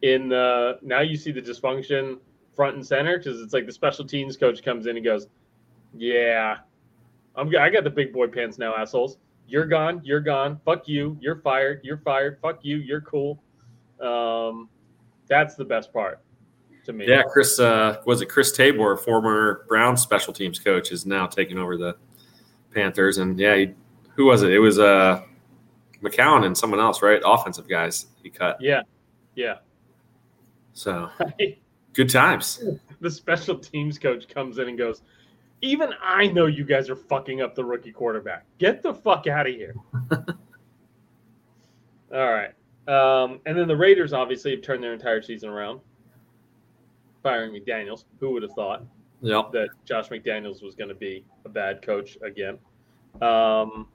in 0.03 0.29
the 0.29 0.79
now 0.83 1.01
you 1.01 1.17
see 1.17 1.33
the 1.33 1.43
dysfunction 1.43 2.19
front 2.55 2.77
and 2.77 2.87
center 2.87 3.19
because 3.19 3.41
it's 3.43 3.53
like 3.53 3.67
the 3.67 3.73
special 3.73 4.05
teams 4.05 4.37
coach 4.37 4.63
comes 4.63 4.87
in 4.87 4.97
and 4.97 5.05
goes, 5.05 5.27
"Yeah, 5.95 6.59
I'm 7.35 7.55
I 7.57 7.69
got 7.71 7.85
the 7.85 7.91
big 7.91 8.13
boy 8.13 8.29
pants 8.29 8.57
now, 8.59 8.75
assholes. 8.77 9.19
You're 9.49 9.67
gone. 9.67 10.01
You're 10.05 10.21
gone. 10.21 10.59
Fuck 10.65 10.89
you. 10.89 11.19
You're 11.21 11.37
fired. 11.37 11.81
You're 11.83 11.99
fired. 11.99 12.39
Fuck 12.41 12.65
you. 12.65 12.77
You're 12.79 13.03
cool." 13.03 13.43
Um, 14.01 14.69
that's 15.27 15.55
the 15.57 15.65
best 15.65 15.93
part 15.93 16.21
to 16.87 16.93
me. 16.93 17.07
yeah. 17.07 17.23
Chris 17.31 17.61
uh, 17.61 18.01
was 18.07 18.23
it 18.23 18.27
Chris 18.27 18.53
Tabor, 18.53 18.97
former 18.97 19.65
Browns 19.69 20.01
special 20.01 20.33
teams 20.33 20.59
coach, 20.59 20.91
is 20.93 21.07
now 21.07 21.27
taking 21.27 21.59
over 21.59 21.77
the 21.77 21.97
Panthers, 22.75 23.19
and 23.19 23.39
yeah, 23.39 23.57
he, 23.57 23.75
who 24.15 24.27
was 24.27 24.43
it? 24.43 24.53
It 24.53 24.59
was 24.59 24.79
uh, 24.79 25.23
McCown 26.03 26.47
and 26.47 26.57
someone 26.57 26.81
else, 26.81 27.03
right? 27.03 27.21
Offensive 27.25 27.69
guys 27.69 28.07
he 28.23 28.31
cut. 28.31 28.57
yeah, 28.61 28.83
yeah. 29.35 29.57
So 30.73 31.11
good 31.93 32.11
times. 32.11 32.63
the 33.01 33.11
special 33.11 33.59
teams 33.59 33.99
coach 33.99 34.29
comes 34.29 34.59
in 34.59 34.69
and 34.69 34.79
goes, 34.79 35.03
Even 35.63 35.91
I 36.03 36.27
know 36.29 36.47
you 36.47 36.65
guys 36.65 36.91
are 36.91 36.97
fucking 36.97 37.41
up 37.41 37.55
the 37.55 37.65
rookie 37.65 37.93
quarterback. 37.93 38.45
Get 38.59 38.83
the 38.83 38.95
fuck 38.95 39.27
out 39.27 39.47
of 39.47 39.55
here. 39.55 39.75
All 42.15 42.33
right. 42.33 42.53
Um, 42.87 43.41
and 43.47 43.59
then 43.59 43.67
the 43.67 43.77
Raiders 43.77 44.13
obviously 44.13 44.53
have 44.53 44.63
turned 44.63 44.83
their 44.83 44.93
entire 44.93 45.21
season 45.21 45.49
around, 45.49 45.81
firing 47.27 47.53
McDaniels. 47.53 48.05
Who 48.21 48.31
would 48.33 48.43
have 48.43 48.53
thought 48.53 48.85
Yep. 49.23 49.51
that 49.53 49.69
Josh 49.85 50.09
McDaniels 50.11 50.63
was 50.63 50.75
going 50.77 50.89
to 50.89 50.95
be 50.95 51.25
a 51.45 51.49
bad 51.49 51.83
coach 51.83 52.17
again? 52.23 52.59
Um, 53.21 53.89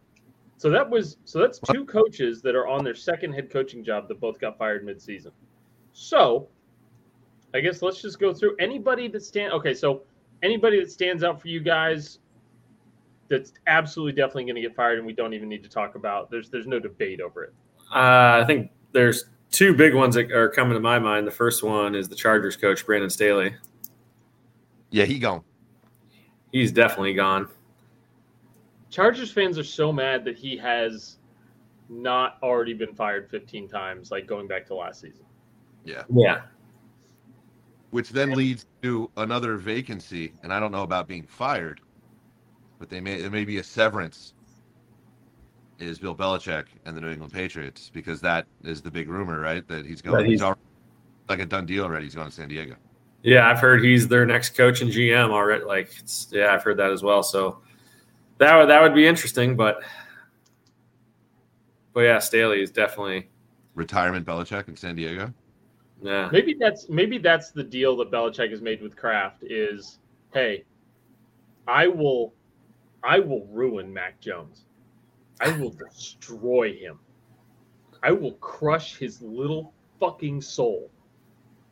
so 0.57 0.69
that 0.69 0.89
was 0.89 1.17
so 1.23 1.39
that's 1.39 1.59
two 1.71 1.85
coaches 1.85 2.41
that 2.41 2.55
are 2.55 2.67
on 2.67 2.83
their 2.83 2.95
second 2.95 3.33
head 3.33 3.49
coaching 3.49 3.83
job 3.83 4.07
that 4.09 4.19
both 4.19 4.39
got 4.39 4.57
fired 4.57 4.85
midseason. 4.85 5.31
So 5.93 6.49
I 7.53 7.61
guess 7.61 7.81
let's 7.81 8.01
just 8.01 8.19
go 8.19 8.33
through 8.33 8.55
anybody 8.59 9.07
that 9.07 9.23
stand. 9.23 9.53
Okay, 9.53 9.73
so 9.73 10.03
anybody 10.43 10.79
that 10.79 10.91
stands 10.91 11.23
out 11.23 11.41
for 11.41 11.47
you 11.47 11.59
guys 11.61 12.19
that's 13.29 13.53
absolutely 13.67 14.11
definitely 14.11 14.43
going 14.43 14.55
to 14.55 14.61
get 14.61 14.75
fired, 14.75 14.97
and 14.97 15.07
we 15.07 15.13
don't 15.13 15.33
even 15.33 15.47
need 15.47 15.63
to 15.63 15.69
talk 15.69 15.95
about. 15.95 16.29
There's 16.29 16.49
there's 16.49 16.67
no 16.67 16.79
debate 16.79 17.21
over 17.21 17.45
it. 17.45 17.53
Uh, 17.93 18.41
I 18.41 18.43
think 18.45 18.71
there's 18.91 19.25
two 19.51 19.73
big 19.73 19.93
ones 19.93 20.15
that 20.15 20.31
are 20.31 20.49
coming 20.49 20.73
to 20.73 20.79
my 20.79 20.97
mind. 20.97 21.27
The 21.27 21.31
first 21.31 21.61
one 21.61 21.93
is 21.93 22.09
the 22.09 22.15
Chargers 22.15 22.55
coach 22.55 22.85
Brandon 22.85 23.09
Staley. 23.09 23.53
Yeah, 24.89 25.05
he 25.05 25.19
gone. 25.19 25.43
He's 26.51 26.71
definitely 26.71 27.13
gone. 27.13 27.47
Chargers 28.89 29.31
fans 29.31 29.57
are 29.57 29.63
so 29.63 29.93
mad 29.93 30.25
that 30.25 30.37
he 30.37 30.57
has 30.57 31.17
not 31.87 32.37
already 32.43 32.73
been 32.73 32.93
fired 32.93 33.29
15 33.29 33.67
times, 33.67 34.11
like 34.11 34.27
going 34.27 34.47
back 34.47 34.65
to 34.67 34.75
last 34.75 35.01
season. 35.01 35.25
Yeah. 35.85 36.03
Yeah. 36.13 36.41
Which 37.91 38.09
then 38.09 38.31
leads 38.31 38.65
to 38.81 39.09
another 39.17 39.57
vacancy, 39.57 40.33
and 40.43 40.53
I 40.53 40.59
don't 40.59 40.71
know 40.71 40.83
about 40.83 41.07
being 41.07 41.23
fired, 41.23 41.81
but 42.79 42.89
they 42.89 43.01
may 43.01 43.15
it 43.15 43.31
may 43.31 43.43
be 43.43 43.57
a 43.57 43.63
severance. 43.63 44.33
Is 45.81 45.99
Bill 45.99 46.15
Belichick 46.15 46.65
and 46.85 46.95
the 46.95 47.01
New 47.01 47.09
England 47.09 47.33
Patriots 47.33 47.89
because 47.91 48.21
that 48.21 48.45
is 48.63 48.81
the 48.81 48.91
big 48.91 49.09
rumor, 49.09 49.39
right? 49.39 49.67
That 49.67 49.85
he's 49.85 50.01
going. 50.01 50.15
That 50.17 50.25
he's 50.25 50.39
he's- 50.39 50.43
already, 50.43 50.61
like 51.27 51.39
a 51.39 51.45
done 51.45 51.65
deal 51.65 51.83
already. 51.83 52.05
He's 52.05 52.15
going 52.15 52.27
to 52.27 52.33
San 52.33 52.47
Diego. 52.49 52.75
Yeah, 53.23 53.49
I've 53.49 53.59
heard 53.59 53.83
he's 53.83 54.07
their 54.07 54.25
next 54.25 54.55
coach 54.55 54.81
and 54.81 54.91
GM 54.91 55.29
already. 55.29 55.63
Like, 55.63 55.91
it's, 55.99 56.27
yeah, 56.31 56.53
I've 56.53 56.63
heard 56.63 56.77
that 56.77 56.91
as 56.91 57.03
well. 57.03 57.21
So 57.23 57.59
that 58.39 58.55
would 58.57 58.69
that 58.69 58.81
would 58.81 58.93
be 58.95 59.05
interesting, 59.07 59.55
but 59.55 59.81
but 61.93 62.01
yeah, 62.01 62.19
Staley 62.19 62.61
is 62.61 62.71
definitely 62.71 63.29
Retirement 63.75 64.25
Belichick 64.25 64.67
in 64.67 64.75
San 64.75 64.95
Diego. 64.95 65.33
yeah. 66.01 66.29
Maybe 66.31 66.55
that's 66.59 66.89
maybe 66.89 67.17
that's 67.17 67.51
the 67.51 67.63
deal 67.63 67.95
that 67.97 68.11
Belichick 68.11 68.49
has 68.51 68.61
made 68.61 68.81
with 68.81 68.95
Kraft 68.95 69.43
is, 69.43 69.99
hey, 70.33 70.63
I 71.67 71.87
will, 71.87 72.33
I 73.03 73.19
will 73.19 73.45
ruin 73.47 73.93
Mac 73.93 74.19
Jones. 74.19 74.65
I 75.41 75.51
will 75.57 75.71
destroy 75.71 76.73
him. 76.73 76.99
I 78.03 78.11
will 78.11 78.33
crush 78.33 78.97
his 78.97 79.21
little 79.21 79.73
fucking 79.99 80.41
soul, 80.41 80.89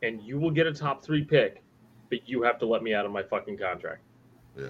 and 0.02 0.20
you 0.22 0.38
will 0.38 0.50
get 0.50 0.66
a 0.66 0.72
top 0.72 1.04
three 1.04 1.24
pick, 1.24 1.62
but 2.08 2.28
you 2.28 2.42
have 2.42 2.58
to 2.58 2.66
let 2.66 2.82
me 2.82 2.94
out 2.94 3.06
of 3.06 3.12
my 3.12 3.22
fucking 3.22 3.58
contract. 3.58 4.02
Yeah. 4.56 4.68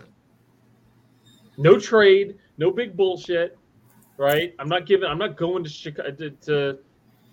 No 1.57 1.79
trade, 1.79 2.39
no 2.59 2.71
big 2.71 2.97
bullshit, 2.97 3.59
right? 4.17 4.55
I'm 4.59 4.69
not 4.69 4.87
giving. 4.87 5.09
I'm 5.09 5.19
not 5.19 5.37
going 5.37 5.65
to 5.65 5.71
Chicago 5.71 6.11
to, 6.13 6.31
to 6.31 6.79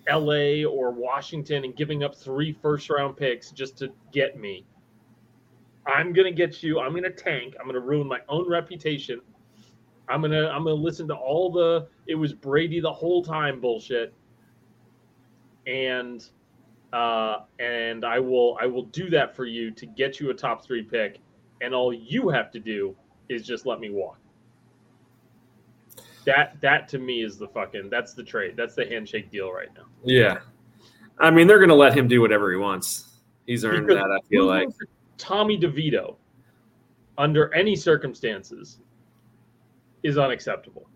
L.A. 0.06 0.64
or 0.64 0.90
Washington 0.90 1.64
and 1.64 1.76
giving 1.76 2.02
up 2.02 2.14
three 2.14 2.52
first 2.52 2.88
round 2.90 3.16
picks 3.16 3.50
just 3.50 3.78
to 3.78 3.92
get 4.12 4.38
me. 4.38 4.64
I'm 5.86 6.12
gonna 6.12 6.32
get 6.32 6.62
you. 6.62 6.80
I'm 6.80 6.94
gonna 6.94 7.10
tank. 7.10 7.54
I'm 7.58 7.66
gonna 7.66 7.80
ruin 7.80 8.06
my 8.06 8.20
own 8.28 8.48
reputation. 8.48 9.20
I'm 10.08 10.20
gonna 10.22 10.48
I'm 10.48 10.64
gonna 10.64 10.74
listen 10.74 11.06
to 11.08 11.14
all 11.14 11.50
the 11.50 11.88
it 12.06 12.14
was 12.14 12.32
Brady 12.32 12.80
the 12.80 12.92
whole 12.92 13.22
time 13.22 13.60
bullshit, 13.60 14.14
and 15.66 16.24
uh, 16.92 17.40
and 17.58 18.04
I 18.04 18.18
will 18.18 18.58
I 18.60 18.66
will 18.66 18.84
do 18.84 19.10
that 19.10 19.36
for 19.36 19.44
you 19.44 19.70
to 19.72 19.86
get 19.86 20.20
you 20.20 20.30
a 20.30 20.34
top 20.34 20.64
three 20.64 20.82
pick, 20.82 21.20
and 21.60 21.74
all 21.74 21.92
you 21.92 22.28
have 22.28 22.50
to 22.52 22.60
do 22.60 22.96
is 23.28 23.46
just 23.46 23.66
let 23.66 23.80
me 23.80 23.90
walk. 23.90 24.18
That 26.24 26.60
that 26.60 26.88
to 26.88 26.98
me 26.98 27.22
is 27.22 27.38
the 27.38 27.48
fucking 27.48 27.90
that's 27.90 28.14
the 28.14 28.22
trade. 28.22 28.54
That's 28.56 28.74
the 28.74 28.86
handshake 28.86 29.30
deal 29.30 29.52
right 29.52 29.68
now. 29.76 29.84
Yeah. 30.04 30.38
I 31.20 31.30
mean, 31.30 31.46
they're 31.46 31.58
going 31.58 31.68
to 31.68 31.74
let 31.74 31.96
him 31.96 32.06
do 32.06 32.20
whatever 32.20 32.50
he 32.50 32.56
wants. 32.56 33.18
He's 33.46 33.64
earned 33.64 33.88
Because 33.88 34.02
that, 34.02 34.10
I 34.10 34.20
feel 34.28 34.46
like. 34.46 34.68
Tommy 35.16 35.58
DeVito 35.58 36.14
under 37.16 37.52
any 37.54 37.74
circumstances 37.74 38.78
is 40.02 40.18
unacceptable. 40.18 40.88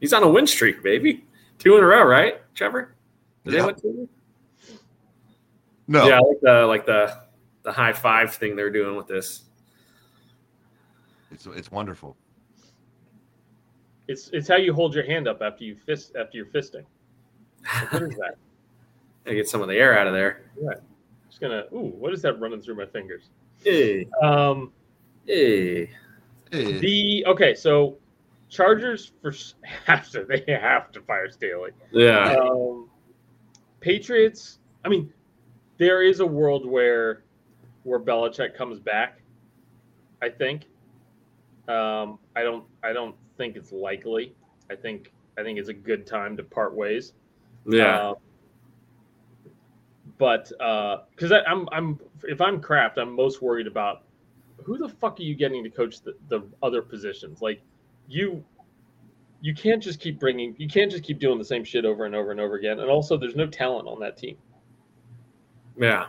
He's 0.00 0.12
on 0.12 0.22
a 0.22 0.28
win 0.28 0.46
streak, 0.46 0.82
baby. 0.82 1.24
Two 1.58 1.76
in 1.76 1.82
a 1.84 1.86
row, 1.86 2.04
right, 2.04 2.40
Trevor? 2.54 2.94
Did 3.44 3.54
Yeah. 3.54 3.66
win? 3.66 4.08
No. 5.88 6.08
Yeah, 6.08 6.16
I 6.18 6.20
like 6.20 6.40
the 6.42 6.66
like 6.66 6.86
the 6.86 7.22
the 7.62 7.72
high 7.72 7.92
five 7.92 8.34
thing 8.34 8.56
they're 8.56 8.70
doing 8.70 8.96
with 8.96 9.06
this. 9.06 9.44
It's 11.30 11.46
it's 11.46 11.70
wonderful. 11.70 12.16
It's 14.08 14.28
it's 14.32 14.48
how 14.48 14.56
you 14.56 14.72
hold 14.72 14.94
your 14.94 15.04
hand 15.04 15.26
up 15.28 15.42
after 15.42 15.64
you 15.64 15.76
fist 15.76 16.14
after 16.16 16.36
you're 16.36 16.46
fisting. 16.46 16.84
What 17.90 18.02
is 18.02 18.16
that? 18.16 18.34
I 19.26 19.34
get 19.34 19.48
some 19.48 19.60
of 19.62 19.68
the 19.68 19.76
air 19.76 19.98
out 19.98 20.06
of 20.06 20.12
there. 20.12 20.50
Just 21.28 21.40
gonna 21.40 21.64
ooh, 21.72 21.92
what 21.98 22.12
is 22.12 22.22
that 22.22 22.38
running 22.40 22.60
through 22.60 22.76
my 22.76 22.86
fingers? 22.86 23.30
Hey. 23.64 24.06
Um 24.22 24.72
Hey. 25.26 25.90
Eh, 26.52 26.78
The 26.78 27.24
okay, 27.26 27.54
so 27.54 27.96
Chargers 28.48 29.12
for 29.20 29.30
s- 29.30 29.54
have 29.86 30.08
to 30.10 30.24
they 30.24 30.44
have 30.52 30.92
to 30.92 31.00
fire 31.00 31.30
Staley. 31.30 31.70
Yeah. 31.90 32.36
Um, 32.36 32.88
Patriots. 33.80 34.58
I 34.84 34.88
mean, 34.88 35.12
there 35.78 36.02
is 36.02 36.20
a 36.20 36.26
world 36.26 36.64
where 36.66 37.24
where 37.84 37.98
Belichick 38.00 38.54
comes 38.54 38.78
back. 38.78 39.20
I 40.22 40.28
think. 40.28 40.62
Um, 41.68 42.18
I 42.36 42.42
don't. 42.42 42.64
I 42.82 42.92
don't 42.92 43.16
think 43.36 43.56
it's 43.56 43.72
likely. 43.72 44.34
I 44.70 44.76
think. 44.76 45.12
I 45.38 45.42
think 45.42 45.58
it's 45.58 45.68
a 45.68 45.74
good 45.74 46.06
time 46.06 46.36
to 46.36 46.42
part 46.44 46.74
ways. 46.74 47.12
Yeah. 47.66 48.10
Uh, 48.10 48.14
but 50.18 50.48
because 51.14 51.32
I 51.32 51.40
I'm 51.46 51.68
I'm 51.72 52.00
if 52.24 52.40
I'm 52.40 52.60
Kraft, 52.60 52.98
I'm 52.98 53.14
most 53.14 53.42
worried 53.42 53.66
about 53.66 54.02
who 54.62 54.78
the 54.78 54.88
fuck 54.88 55.18
are 55.20 55.22
you 55.22 55.34
getting 55.34 55.62
to 55.64 55.70
coach 55.70 56.00
the, 56.00 56.14
the 56.28 56.42
other 56.62 56.82
positions? 56.82 57.42
Like 57.42 57.60
you 58.08 58.44
you 59.40 59.54
can't 59.54 59.82
just 59.82 60.00
keep 60.00 60.18
bringing 60.18 60.54
you 60.58 60.68
can't 60.68 60.90
just 60.90 61.04
keep 61.04 61.18
doing 61.18 61.38
the 61.38 61.44
same 61.44 61.64
shit 61.64 61.84
over 61.84 62.04
and 62.06 62.14
over 62.14 62.30
and 62.30 62.40
over 62.40 62.56
again. 62.56 62.80
And 62.80 62.90
also, 62.90 63.16
there's 63.16 63.36
no 63.36 63.46
talent 63.46 63.88
on 63.88 64.00
that 64.00 64.16
team. 64.16 64.36
yeah. 65.78 66.06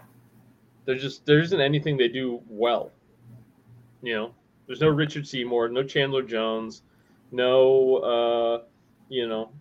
There's 0.85 1.01
just 1.01 1.25
there 1.25 1.39
isn't 1.39 1.59
anything 1.59 1.97
they 1.97 2.07
do 2.07 2.41
well. 2.47 2.91
You 4.01 4.15
know, 4.15 4.33
there's 4.67 4.79
no 4.79 4.87
Richard 4.87 5.27
Seymour, 5.27 5.67
no 5.67 5.83
Chandler 5.83 6.23
Jones, 6.23 6.83
no 7.31 7.97
uh, 7.97 8.63
you 9.09 9.27
know, 9.27 9.51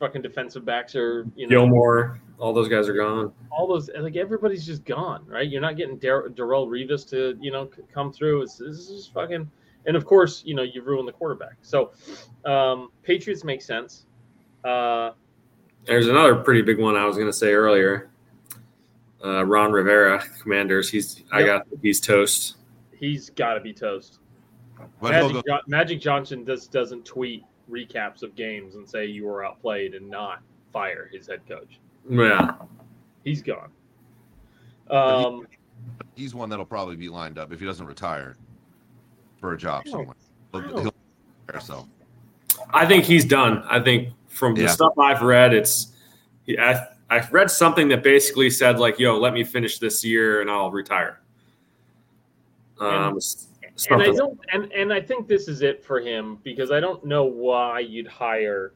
fucking 0.00 0.22
defensive 0.22 0.64
backs 0.64 0.96
are 0.96 1.26
you 1.36 1.46
know 1.46 1.50
Gilmore. 1.50 2.20
All 2.38 2.52
those 2.52 2.68
guys 2.68 2.88
are 2.88 2.94
gone. 2.94 3.32
all 3.50 3.66
those 3.66 3.90
like 3.98 4.14
everybody's 4.16 4.64
just 4.64 4.84
gone, 4.84 5.24
right? 5.26 5.48
You're 5.48 5.60
not 5.60 5.76
getting 5.76 5.96
Dar- 5.98 6.28
Darrelle 6.28 6.68
Revis 6.68 7.08
to 7.10 7.36
you 7.40 7.50
know 7.50 7.68
c- 7.74 7.82
come 7.92 8.12
through. 8.12 8.42
It's 8.42 8.58
this 8.58 8.76
is 8.76 8.88
just 8.88 9.12
fucking, 9.12 9.50
and 9.86 9.96
of 9.96 10.04
course 10.04 10.42
you 10.44 10.54
know 10.54 10.62
you 10.62 10.82
ruin 10.82 11.04
the 11.04 11.12
quarterback. 11.12 11.56
So 11.62 11.90
um, 12.44 12.90
Patriots 13.02 13.42
make 13.42 13.60
sense. 13.60 14.06
Uh, 14.64 15.10
There's 15.84 16.06
another 16.08 16.36
pretty 16.36 16.62
big 16.62 16.78
one 16.78 16.94
I 16.96 17.06
was 17.06 17.16
going 17.16 17.28
to 17.28 17.32
say 17.36 17.52
earlier. 17.52 18.10
Uh, 19.24 19.44
Ron 19.44 19.72
Rivera, 19.72 20.22
Commanders. 20.40 20.88
He's 20.88 21.24
I 21.32 21.42
got 21.42 21.66
he's 21.82 22.00
toast. 22.00 22.56
he's 22.96 23.30
got 23.30 23.54
to 23.54 23.60
be 23.60 23.72
toast. 23.72 24.20
Magic, 25.02 25.44
Jo- 25.44 25.58
Magic 25.66 26.00
Johnson 26.00 26.46
just 26.46 26.70
doesn't 26.70 27.04
tweet 27.04 27.44
recaps 27.68 28.22
of 28.22 28.36
games 28.36 28.76
and 28.76 28.88
say 28.88 29.06
you 29.06 29.24
were 29.26 29.44
outplayed 29.44 29.94
and 29.96 30.08
not 30.08 30.40
fire 30.72 31.10
his 31.12 31.26
head 31.26 31.40
coach. 31.48 31.80
Yeah. 32.08 32.54
He's 33.24 33.42
gone. 33.42 33.70
Um, 34.90 35.46
he's 36.16 36.34
one 36.34 36.48
that'll 36.48 36.64
probably 36.64 36.96
be 36.96 37.08
lined 37.08 37.38
up 37.38 37.52
if 37.52 37.60
he 37.60 37.66
doesn't 37.66 37.86
retire 37.86 38.36
for 39.40 39.52
a 39.52 39.58
job 39.58 39.86
somewhere. 39.86 40.16
He'll, 40.52 40.60
I 40.62 40.66
he'll 40.68 40.94
retire, 41.46 41.60
so 41.60 41.88
I 42.72 42.86
think 42.86 43.04
he's 43.04 43.24
done. 43.24 43.62
I 43.68 43.80
think 43.80 44.08
from 44.28 44.54
the 44.54 44.62
Yeah. 44.62 44.68
stuff 44.68 44.98
I've 44.98 45.22
read, 45.22 45.52
it's 45.52 45.88
he, 46.44 46.58
I 46.58 46.86
I 47.10 47.20
read 47.30 47.50
something 47.50 47.88
that 47.88 48.02
basically 48.02 48.48
said 48.50 48.78
like, 48.78 48.98
"Yo, 48.98 49.18
let 49.18 49.34
me 49.34 49.44
finish 49.44 49.78
this 49.78 50.02
year 50.04 50.40
and 50.40 50.50
I'll 50.50 50.70
retire." 50.70 51.20
Um, 52.80 53.16
s- 53.16 53.48
and 53.90 54.02
I 54.02 54.06
don't 54.10 54.38
and, 54.52 54.72
and 54.72 54.92
I 54.92 55.00
think 55.00 55.28
this 55.28 55.48
is 55.48 55.62
it 55.62 55.84
for 55.84 56.00
him 56.00 56.38
because 56.42 56.70
I 56.70 56.80
don't 56.80 57.04
know 57.04 57.24
why 57.24 57.80
you'd 57.80 58.06
hire 58.08 58.72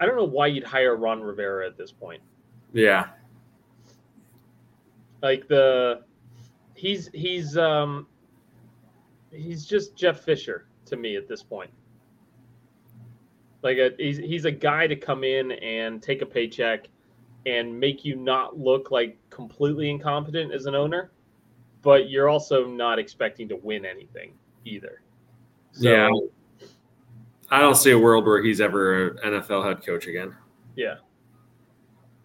I 0.00 0.06
don't 0.06 0.16
know 0.16 0.24
why 0.24 0.48
you'd 0.48 0.64
hire 0.64 0.96
Ron 0.96 1.22
Rivera 1.22 1.66
at 1.66 1.76
this 1.76 1.92
point. 1.92 2.20
yeah, 2.72 3.08
Like 5.22 5.48
the 5.48 6.02
he's 6.74 7.08
he's 7.14 7.56
um 7.56 8.06
he's 9.30 9.64
just 9.64 9.96
Jeff 9.96 10.20
Fisher 10.20 10.66
to 10.86 10.96
me 10.96 11.16
at 11.16 11.28
this 11.28 11.42
point. 11.42 11.70
Like 13.62 13.78
a, 13.78 13.92
he's 13.98 14.18
he's 14.18 14.44
a 14.44 14.50
guy 14.50 14.86
to 14.86 14.96
come 14.96 15.24
in 15.24 15.52
and 15.52 16.02
take 16.02 16.20
a 16.22 16.26
paycheck 16.26 16.88
and 17.46 17.78
make 17.78 18.04
you 18.04 18.16
not 18.16 18.58
look 18.58 18.90
like 18.90 19.16
completely 19.30 19.90
incompetent 19.90 20.52
as 20.52 20.66
an 20.66 20.74
owner, 20.74 21.10
but 21.82 22.10
you're 22.10 22.28
also 22.28 22.66
not 22.66 22.98
expecting 22.98 23.48
to 23.48 23.56
win 23.56 23.84
anything 23.84 24.32
either. 24.64 25.02
So, 25.72 25.90
Yeah. 25.90 26.10
I 27.50 27.60
don't 27.60 27.76
see 27.76 27.90
a 27.92 27.98
world 27.98 28.26
where 28.26 28.42
he's 28.42 28.60
ever 28.60 29.08
an 29.18 29.32
NFL 29.34 29.64
head 29.64 29.84
coach 29.84 30.06
again. 30.06 30.34
Yeah. 30.76 30.96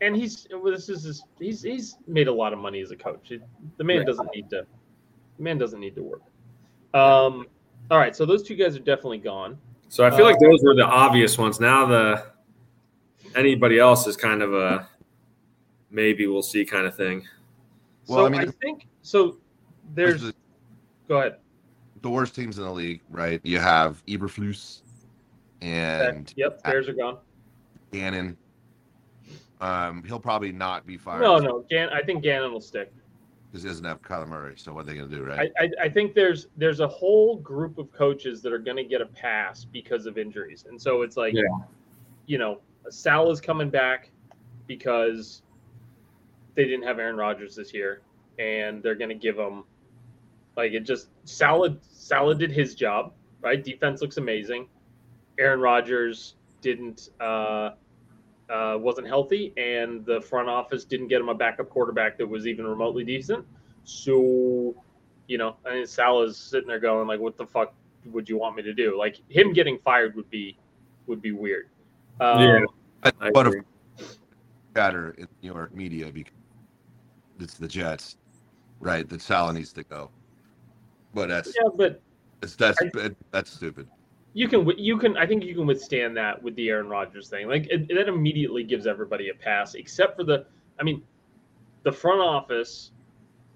And 0.02 0.16
he's 0.16 0.48
well, 0.52 0.72
this 0.72 0.88
is 0.90 1.04
his, 1.04 1.24
he's 1.40 1.62
he's 1.62 1.98
made 2.08 2.28
a 2.28 2.34
lot 2.34 2.54
of 2.54 2.60
money 2.60 2.80
as 2.82 2.92
a 2.92 2.96
coach. 2.96 3.32
It- 3.32 3.42
the 3.78 3.84
man 3.84 3.98
Right. 4.00 4.08
doesn't 4.08 4.30
need 4.34 4.50
to 4.52 4.66
the 5.38 5.44
man 5.44 5.58
doesn't 5.58 5.80
need 5.80 5.96
to 5.96 6.04
work. 6.04 6.22
Um 6.94 7.48
all 7.92 7.98
right, 7.98 8.16
so 8.16 8.26
those 8.26 8.44
two 8.44 8.56
guys 8.56 8.76
are 8.76 8.80
definitely 8.82 9.18
gone. 9.18 9.58
So 9.90 10.06
I 10.06 10.12
feel 10.12 10.26
Uh, 10.26 10.30
like 10.30 10.40
those 10.40 10.62
were 10.64 10.76
the 10.76 10.86
obvious 10.86 11.38
ones. 11.38 11.60
Now 11.60 11.86
the 11.86 12.26
anybody 13.36 13.78
else 13.80 14.08
is 14.08 14.16
kind 14.16 14.42
of 14.42 14.54
a 14.54 14.88
maybe 15.92 16.28
we'll 16.28 16.42
see 16.44 16.64
kind 16.66 16.86
of 16.88 16.96
thing. 16.96 17.28
Well, 18.08 18.28
so 18.28 18.34
I 18.34 18.42
I, 18.42 18.46
think 18.46 18.88
so 19.02 19.38
there's 19.96 20.22
the, 20.22 20.34
go 21.08 21.18
ahead. 21.20 21.38
the 22.02 22.10
worst 22.10 22.36
teams 22.36 22.58
in 22.58 22.64
the 22.64 22.72
league, 22.72 23.02
right? 23.10 23.42
You 23.44 23.60
have 23.60 24.04
Eberflus 24.06 24.82
and 25.62 26.34
yep, 26.36 26.64
Bears 26.64 26.88
are 26.88 26.94
gone. 26.94 27.18
Gannon. 27.92 28.38
Um, 29.62 30.04
he'll 30.06 30.20
probably 30.20 30.52
not 30.52 30.86
be 30.86 30.98
fired. 30.98 31.22
No, 31.22 31.38
no, 31.38 31.66
Gan 31.70 31.90
I 31.90 32.02
think 32.02 32.24
Gannon 32.24 32.54
will 32.54 32.62
stick. 32.62 32.94
because 33.52 33.64
he 33.64 33.68
doesn't 33.70 33.84
have 33.86 34.02
Kyler 34.02 34.28
Murray. 34.28 34.54
So 34.58 34.72
what 34.74 34.82
are 34.82 34.84
they 34.86 34.96
going 34.96 35.10
to 35.10 35.16
do, 35.16 35.24
right? 35.24 35.52
I, 35.60 35.66
I, 35.66 35.70
I 35.86 35.90
think 35.90 36.14
there's 36.14 36.48
there's 36.56 36.80
a 36.80 36.88
whole 36.88 37.38
group 37.38 37.78
of 37.78 37.92
coaches 37.92 38.42
that 38.44 38.54
are 38.54 38.58
going 38.60 38.78
to 38.78 38.84
get 38.86 39.02
a 39.02 39.06
pass 39.06 39.66
because 39.66 40.06
of 40.06 40.18
injuries, 40.18 40.66
and 40.70 40.82
so 40.82 41.02
it's 41.02 41.18
like, 41.18 41.34
Yeah. 41.34 41.44
you 42.26 42.38
know, 42.38 42.62
Sal 42.90 43.30
is 43.32 43.42
coming 43.42 43.70
back 43.70 44.12
because 44.68 45.42
they 46.56 46.64
didn't 46.64 46.84
have 46.84 47.00
Aaron 47.00 47.18
Rodgers 47.18 47.56
this 47.56 47.74
year, 47.74 48.02
and 48.38 48.82
they're 48.82 48.96
going 48.96 49.10
to 49.10 49.16
give 49.16 49.38
him 49.38 49.64
like 50.56 50.72
it 50.72 50.82
just 50.82 51.10
Saleh 51.26 51.74
Saleh 51.92 52.38
did 52.38 52.52
his 52.52 52.76
job 52.76 53.14
right. 53.42 53.62
Defense 53.64 54.00
looks 54.02 54.16
amazing. 54.18 54.68
Aaron 55.40 55.62
Rodgers 55.62 56.36
didn't 56.62 57.10
uh, 57.20 57.72
uh, 58.50 58.78
wasn't 58.80 59.08
healthy, 59.08 59.54
and 59.58 60.06
the 60.06 60.22
front 60.22 60.50
office 60.50 60.84
didn't 60.84 61.08
get 61.08 61.22
him 61.22 61.30
a 61.30 61.36
backup 61.36 61.70
quarterback 61.70 62.18
that 62.18 62.28
was 62.28 62.46
even 62.46 62.68
remotely 62.68 63.04
decent. 63.04 63.46
So, 63.86 64.76
you 65.28 65.38
know, 65.38 65.56
I 65.66 65.76
mean, 65.76 65.88
Saleh's 65.88 66.38
sitting 66.38 66.68
there 66.68 66.80
going 66.80 67.08
like, 67.08 67.20
"What 67.20 67.38
the 67.38 67.46
fuck 67.46 67.74
would 68.06 68.28
you 68.28 68.38
want 68.38 68.56
me 68.56 68.64
to 68.64 68.74
do?" 68.74 68.98
Like 68.98 69.18
him 69.30 69.54
getting 69.54 69.80
fired 69.80 70.16
would 70.16 70.30
be 70.30 70.58
would 71.08 71.22
be 71.22 71.32
weird. 71.32 71.70
Um, 72.20 72.42
Yeah. 72.42 72.60
I, 73.04 73.12
I 73.22 73.32
but 73.32 73.48
agree. 73.48 73.62
chatter 74.76 75.12
in 75.18 75.28
New 75.42 75.54
York 75.54 75.74
media 75.74 76.12
because 76.12 76.34
it's 77.40 77.54
the 77.54 77.68
Jets, 77.68 78.18
right? 78.82 79.08
That 79.08 79.22
Saleh 79.22 79.54
needs 79.56 79.72
to 79.74 79.84
go. 79.84 80.12
But 81.14 81.30
that's 81.30 81.56
yeah, 81.56 81.70
but 81.74 82.02
that's 82.42 82.56
that's, 82.56 82.82
I- 82.96 83.16
that's 83.32 83.52
stupid. 83.52 83.88
You 84.34 84.48
can 84.48 84.70
you 84.78 84.98
can 84.98 85.18
I 85.18 85.26
think 85.26 85.44
you 85.44 85.56
can 85.56 85.66
withstand 85.66 86.16
that 86.18 86.42
with 86.42 86.56
the 86.56 86.70
Aaron 86.70 86.88
Rodgers 86.88 87.30
thing. 87.30 87.48
Like 87.48 87.68
it, 87.70 87.88
that 87.88 88.08
immediately 88.08 88.64
gives 88.64 88.86
everybody 88.86 89.30
a 89.30 89.34
pass, 89.34 89.74
except 89.76 90.16
for 90.16 90.24
the 90.24 90.46
I 90.80 90.84
mean, 90.84 91.02
the 91.84 91.92
front 91.92 92.22
office 92.22 92.92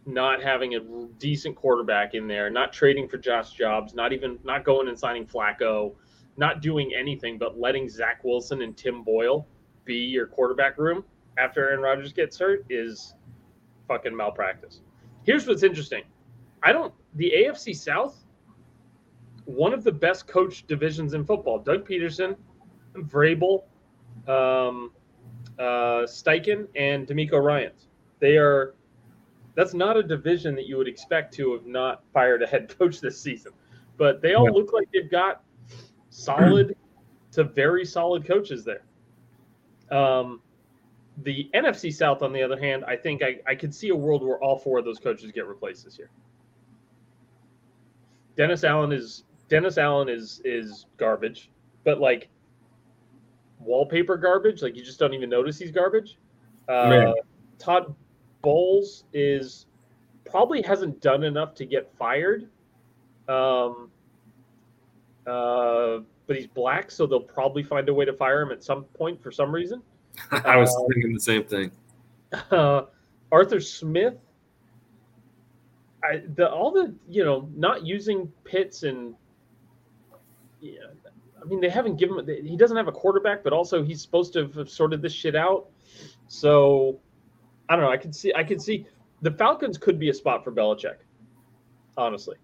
not 0.05 0.41
having 0.41 0.75
a 0.75 0.79
decent 1.19 1.55
quarterback 1.55 2.13
in 2.13 2.27
there, 2.27 2.49
not 2.49 2.73
trading 2.73 3.07
for 3.07 3.17
Josh 3.17 3.55
Dobbs, 3.57 3.93
not 3.93 4.12
even 4.12 4.38
not 4.43 4.65
going 4.65 4.88
and 4.89 4.99
signing 4.99 5.25
Flacco, 5.25 5.93
not 6.38 6.62
doing 6.62 6.91
anything 6.97 7.38
but 7.38 7.59
letting 7.59 7.88
Zach 7.88 8.23
Wilson 8.23 8.62
and 8.63 8.75
Tim 8.75 9.03
Boyle 9.03 9.47
be 9.86 9.95
your 9.95 10.27
quarterback 10.27 10.77
room 10.77 11.03
after 11.38 11.69
Aaron 11.69 11.81
Rodgers 11.81 12.13
gets 12.13 12.38
hurt 12.38 12.65
is 12.69 13.13
fucking 13.88 14.15
malpractice. 14.15 14.81
Here's 15.23 15.47
what's 15.47 15.63
interesting. 15.63 16.03
I 16.63 16.71
don't 16.71 16.93
the 17.15 17.31
AFC 17.36 17.75
South 17.75 18.22
one 19.45 19.73
of 19.73 19.84
the 19.84 19.91
best 19.91 20.27
coach 20.27 20.65
divisions 20.67 21.13
in 21.13 21.25
football. 21.25 21.60
Doug 21.60 21.88
Pederson, 21.88 22.36
Vrabel, 22.95 23.63
um, 24.27 24.91
uh, 25.60 26.03
Steichen, 26.06 26.67
and 26.75 27.08
DeMeco 27.08 27.43
Ryans. 27.43 27.88
They 28.19 28.38
are. 28.38 28.75
That's 29.56 29.73
not 29.73 29.97
a 29.97 30.03
division 30.03 30.56
that 30.56 30.65
you 30.65 30.77
would 30.77 30.88
expect 30.88 31.34
to 31.36 31.53
have 31.53 31.65
not 31.67 32.03
fired 32.12 32.41
a 32.41 32.47
head 32.47 32.75
coach 32.79 32.99
this 33.01 33.19
season, 33.21 33.51
but 33.97 34.21
they 34.21 34.34
all 34.34 34.45
Yeah. 34.45 34.51
look 34.51 34.73
like 34.73 34.88
they've 34.91 35.12
got 35.12 35.43
solid 36.10 36.75
to 37.32 37.43
very 37.43 37.86
solid 37.86 38.25
coaches 38.25 38.63
there. 38.65 38.84
Um, 39.91 40.41
the 41.23 41.49
NFC 41.53 41.93
South, 41.93 42.23
on 42.23 42.34
the 42.34 42.41
other 42.41 42.60
hand, 42.60 42.84
I 42.86 42.95
think 42.95 43.21
I, 43.21 43.39
I 43.47 43.53
could 43.53 43.73
see 43.75 43.89
a 43.89 43.95
world 43.95 44.23
where 44.23 44.41
all 44.41 44.58
four 44.58 44.79
of 44.79 44.86
those 44.86 44.97
coaches 44.97 45.32
get 45.32 45.45
replaced 45.47 45.86
this 45.86 45.99
year. 45.99 46.10
Dennis 48.36 48.63
Allen 48.63 48.91
is 48.91 49.23
Dennis 49.49 49.77
Allen 49.77 50.10
is 50.10 50.41
is 50.45 50.86
garbage, 50.97 51.49
but 51.84 51.99
like 51.99 52.29
wallpaper 53.60 54.17
garbage. 54.17 54.62
Like 54.62 54.75
you 54.75 54.84
just 54.84 54.99
don't 54.99 55.13
even 55.13 55.29
notice 55.29 55.58
he's 55.58 55.71
garbage. 55.71 56.17
Uh, 56.67 57.12
Todd 57.60 57.93
Bowles 58.41 59.03
is 59.13 59.65
probably 60.25 60.62
hasn't 60.62 61.01
done 61.01 61.23
enough 61.23 61.53
to 61.56 61.65
get 61.65 61.91
fired. 61.97 62.49
Um, 63.27 63.89
uh, 65.27 65.99
but 66.27 66.36
he's 66.36 66.47
black, 66.47 66.89
so 66.91 67.06
they'll 67.06 67.19
probably 67.19 67.63
find 67.63 67.88
a 67.89 67.93
way 67.93 68.06
to 68.06 68.13
fire 68.13 68.41
him 68.41 68.51
at 68.51 68.63
some 68.63 68.84
point 68.86 69.21
for 69.21 69.32
some 69.32 69.51
reason. 69.51 69.82
I 70.32 70.58
was 70.58 70.75
Uh, 70.75 70.88
thinking 70.93 71.13
the 71.13 71.19
same 71.19 71.43
thing. 71.43 71.71
Uh, 72.49 72.86
Arthur 73.32 73.60
Smith. 73.60 74.15
I, 76.03 76.23
the 76.36 76.49
all 76.49 76.71
the 76.71 76.93
you 77.08 77.23
know 77.23 77.47
not 77.56 77.86
using 77.86 78.32
Pitts 78.43 78.82
and 78.84 79.13
yeah, 80.63 80.80
I 81.41 81.45
mean 81.45 81.60
they 81.60 81.69
haven't 81.69 81.97
given 81.97 82.17
him, 82.19 82.45
he 82.45 82.56
doesn't 82.56 82.78
have 82.78 82.88
a 82.88 82.91
quarterback, 82.91 83.43
but 83.43 83.52
also 83.52 83.84
he's 83.84 84.02
supposed 84.02 84.32
to 84.34 84.47
have 84.56 84.69
sorted 84.69 85.02
this 85.02 85.12
shit 85.13 85.36
out. 85.36 85.67
So 86.28 86.99
I 87.67 87.76
don't 87.76 87.84
know. 87.84 87.91
I 87.91 87.97
could 87.97 88.15
see 88.15 88.34
I 88.34 88.43
could 88.43 88.62
see 88.62 88.88
the 89.21 89.32
Falcons 89.32 89.78
could 89.78 89.99
be 89.99 90.10
a 90.10 90.13
spot 90.13 90.43
for 90.43 90.52
Belichick. 90.52 90.95
Honestly, 91.97 92.38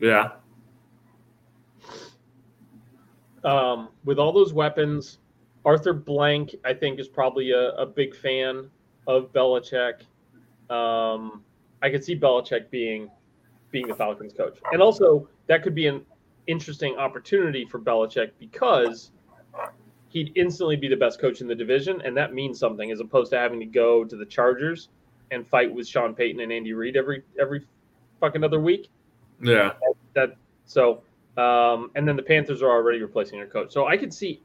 Yeah. 0.00 0.32
um, 3.44 3.90
with 4.04 4.18
all 4.18 4.32
those 4.32 4.52
weapons, 4.52 5.18
Arthur 5.64 5.92
Blank 5.92 6.56
I 6.64 6.72
think 6.74 6.98
is 6.98 7.08
probably 7.08 7.50
a, 7.52 7.72
a 7.74 7.86
big 7.86 8.14
fan 8.16 8.70
of 9.06 9.32
Belichick. 9.32 10.00
Um, 10.70 11.42
I 11.82 11.90
could 11.90 12.02
see 12.02 12.16
Belichick 12.18 12.70
being 12.70 13.10
being 13.70 13.86
the 13.88 13.94
Falcons 13.94 14.32
coach, 14.32 14.58
and 14.72 14.80
also 14.82 15.28
that 15.46 15.62
could 15.62 15.74
be 15.74 15.86
an 15.86 16.04
interesting 16.46 16.96
opportunity 16.96 17.64
for 17.64 17.78
Belichick 17.78 18.32
because 18.38 19.12
he'd 20.08 20.32
instantly 20.34 20.76
be 20.76 20.88
the 20.88 20.96
best 20.96 21.20
coach 21.20 21.40
in 21.40 21.46
the 21.46 21.54
division, 21.54 22.00
and 22.02 22.16
that 22.16 22.34
means 22.34 22.58
something 22.58 22.90
as 22.90 23.00
opposed 23.00 23.30
to 23.32 23.38
having 23.38 23.58
to 23.60 23.66
go 23.66 24.04
to 24.04 24.16
the 24.16 24.26
Chargers 24.26 24.88
and 25.30 25.46
fight 25.46 25.72
with 25.72 25.88
Sean 25.88 26.14
Payton 26.14 26.40
and 26.40 26.52
Andy 26.52 26.74
Reid 26.74 26.96
every 26.96 27.22
every 27.40 27.62
fucking 28.20 28.44
other 28.44 28.60
week. 28.60 28.88
Yeah. 29.42 29.72
That 30.14 30.36
so, 30.64 31.02
um, 31.36 31.90
and 31.94 32.06
then 32.06 32.16
the 32.16 32.22
Panthers 32.22 32.62
are 32.62 32.70
already 32.70 33.00
replacing 33.00 33.38
their 33.38 33.48
coach, 33.48 33.72
so 33.72 33.86
I 33.86 33.96
could 33.96 34.12
see, 34.12 34.42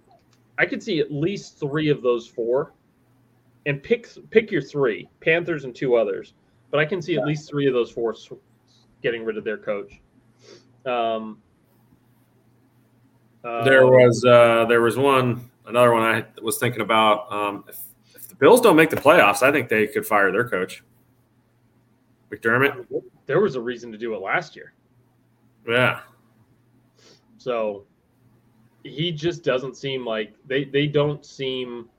I 0.57 0.65
could 0.65 0.81
see 0.81 0.99
at 0.99 1.11
least 1.11 1.59
three 1.59 1.89
of 1.89 2.01
those 2.01 2.27
four, 2.27 2.73
and 3.65 3.83
pick 3.83 4.07
pick 4.29 4.51
your 4.51 4.61
three 4.61 5.09
Panthers 5.19 5.65
and 5.65 5.75
two 5.75 5.95
others, 5.95 6.33
but 6.71 6.79
I 6.79 6.85
can 6.85 7.01
see 7.01 7.17
at 7.17 7.25
least 7.25 7.49
three 7.49 7.67
of 7.67 7.73
those 7.73 7.91
four 7.91 8.15
getting 9.03 9.25
rid 9.25 9.37
of 9.37 9.43
their 9.43 9.57
coach. 9.57 9.99
Um, 10.85 11.41
There 13.63 13.87
was 13.87 14.23
uh, 14.25 14.65
there 14.65 14.81
was 14.81 14.97
one 14.97 15.49
another 15.65 15.93
one 15.93 16.03
I 16.03 16.25
was 16.41 16.57
thinking 16.57 16.81
about. 16.81 17.31
Um, 17.31 17.63
if, 17.67 17.79
if 18.15 18.27
the 18.27 18.35
Bills 18.35 18.61
don't 18.61 18.75
make 18.75 18.89
the 18.89 18.95
playoffs, 18.97 19.43
I 19.43 19.51
think 19.51 19.69
they 19.69 19.87
could 19.87 20.05
fire 20.05 20.31
their 20.31 20.47
coach, 20.47 20.83
McDermott. 22.31 22.85
there 23.25 23.39
was 23.39 23.55
a 23.55 23.61
reason 23.61 23.91
to 23.91 23.97
do 23.97 24.13
it 24.15 24.21
last 24.21 24.55
year. 24.55 24.73
Yeah, 25.67 25.99
So 27.37 27.83
he 28.83 29.11
just 29.11 29.43
doesn't 29.43 29.75
seem 29.75 30.05
like 30.05 30.33
they 30.45 30.63
they 30.63 30.87
don't 30.87 31.25
seem 31.25 31.89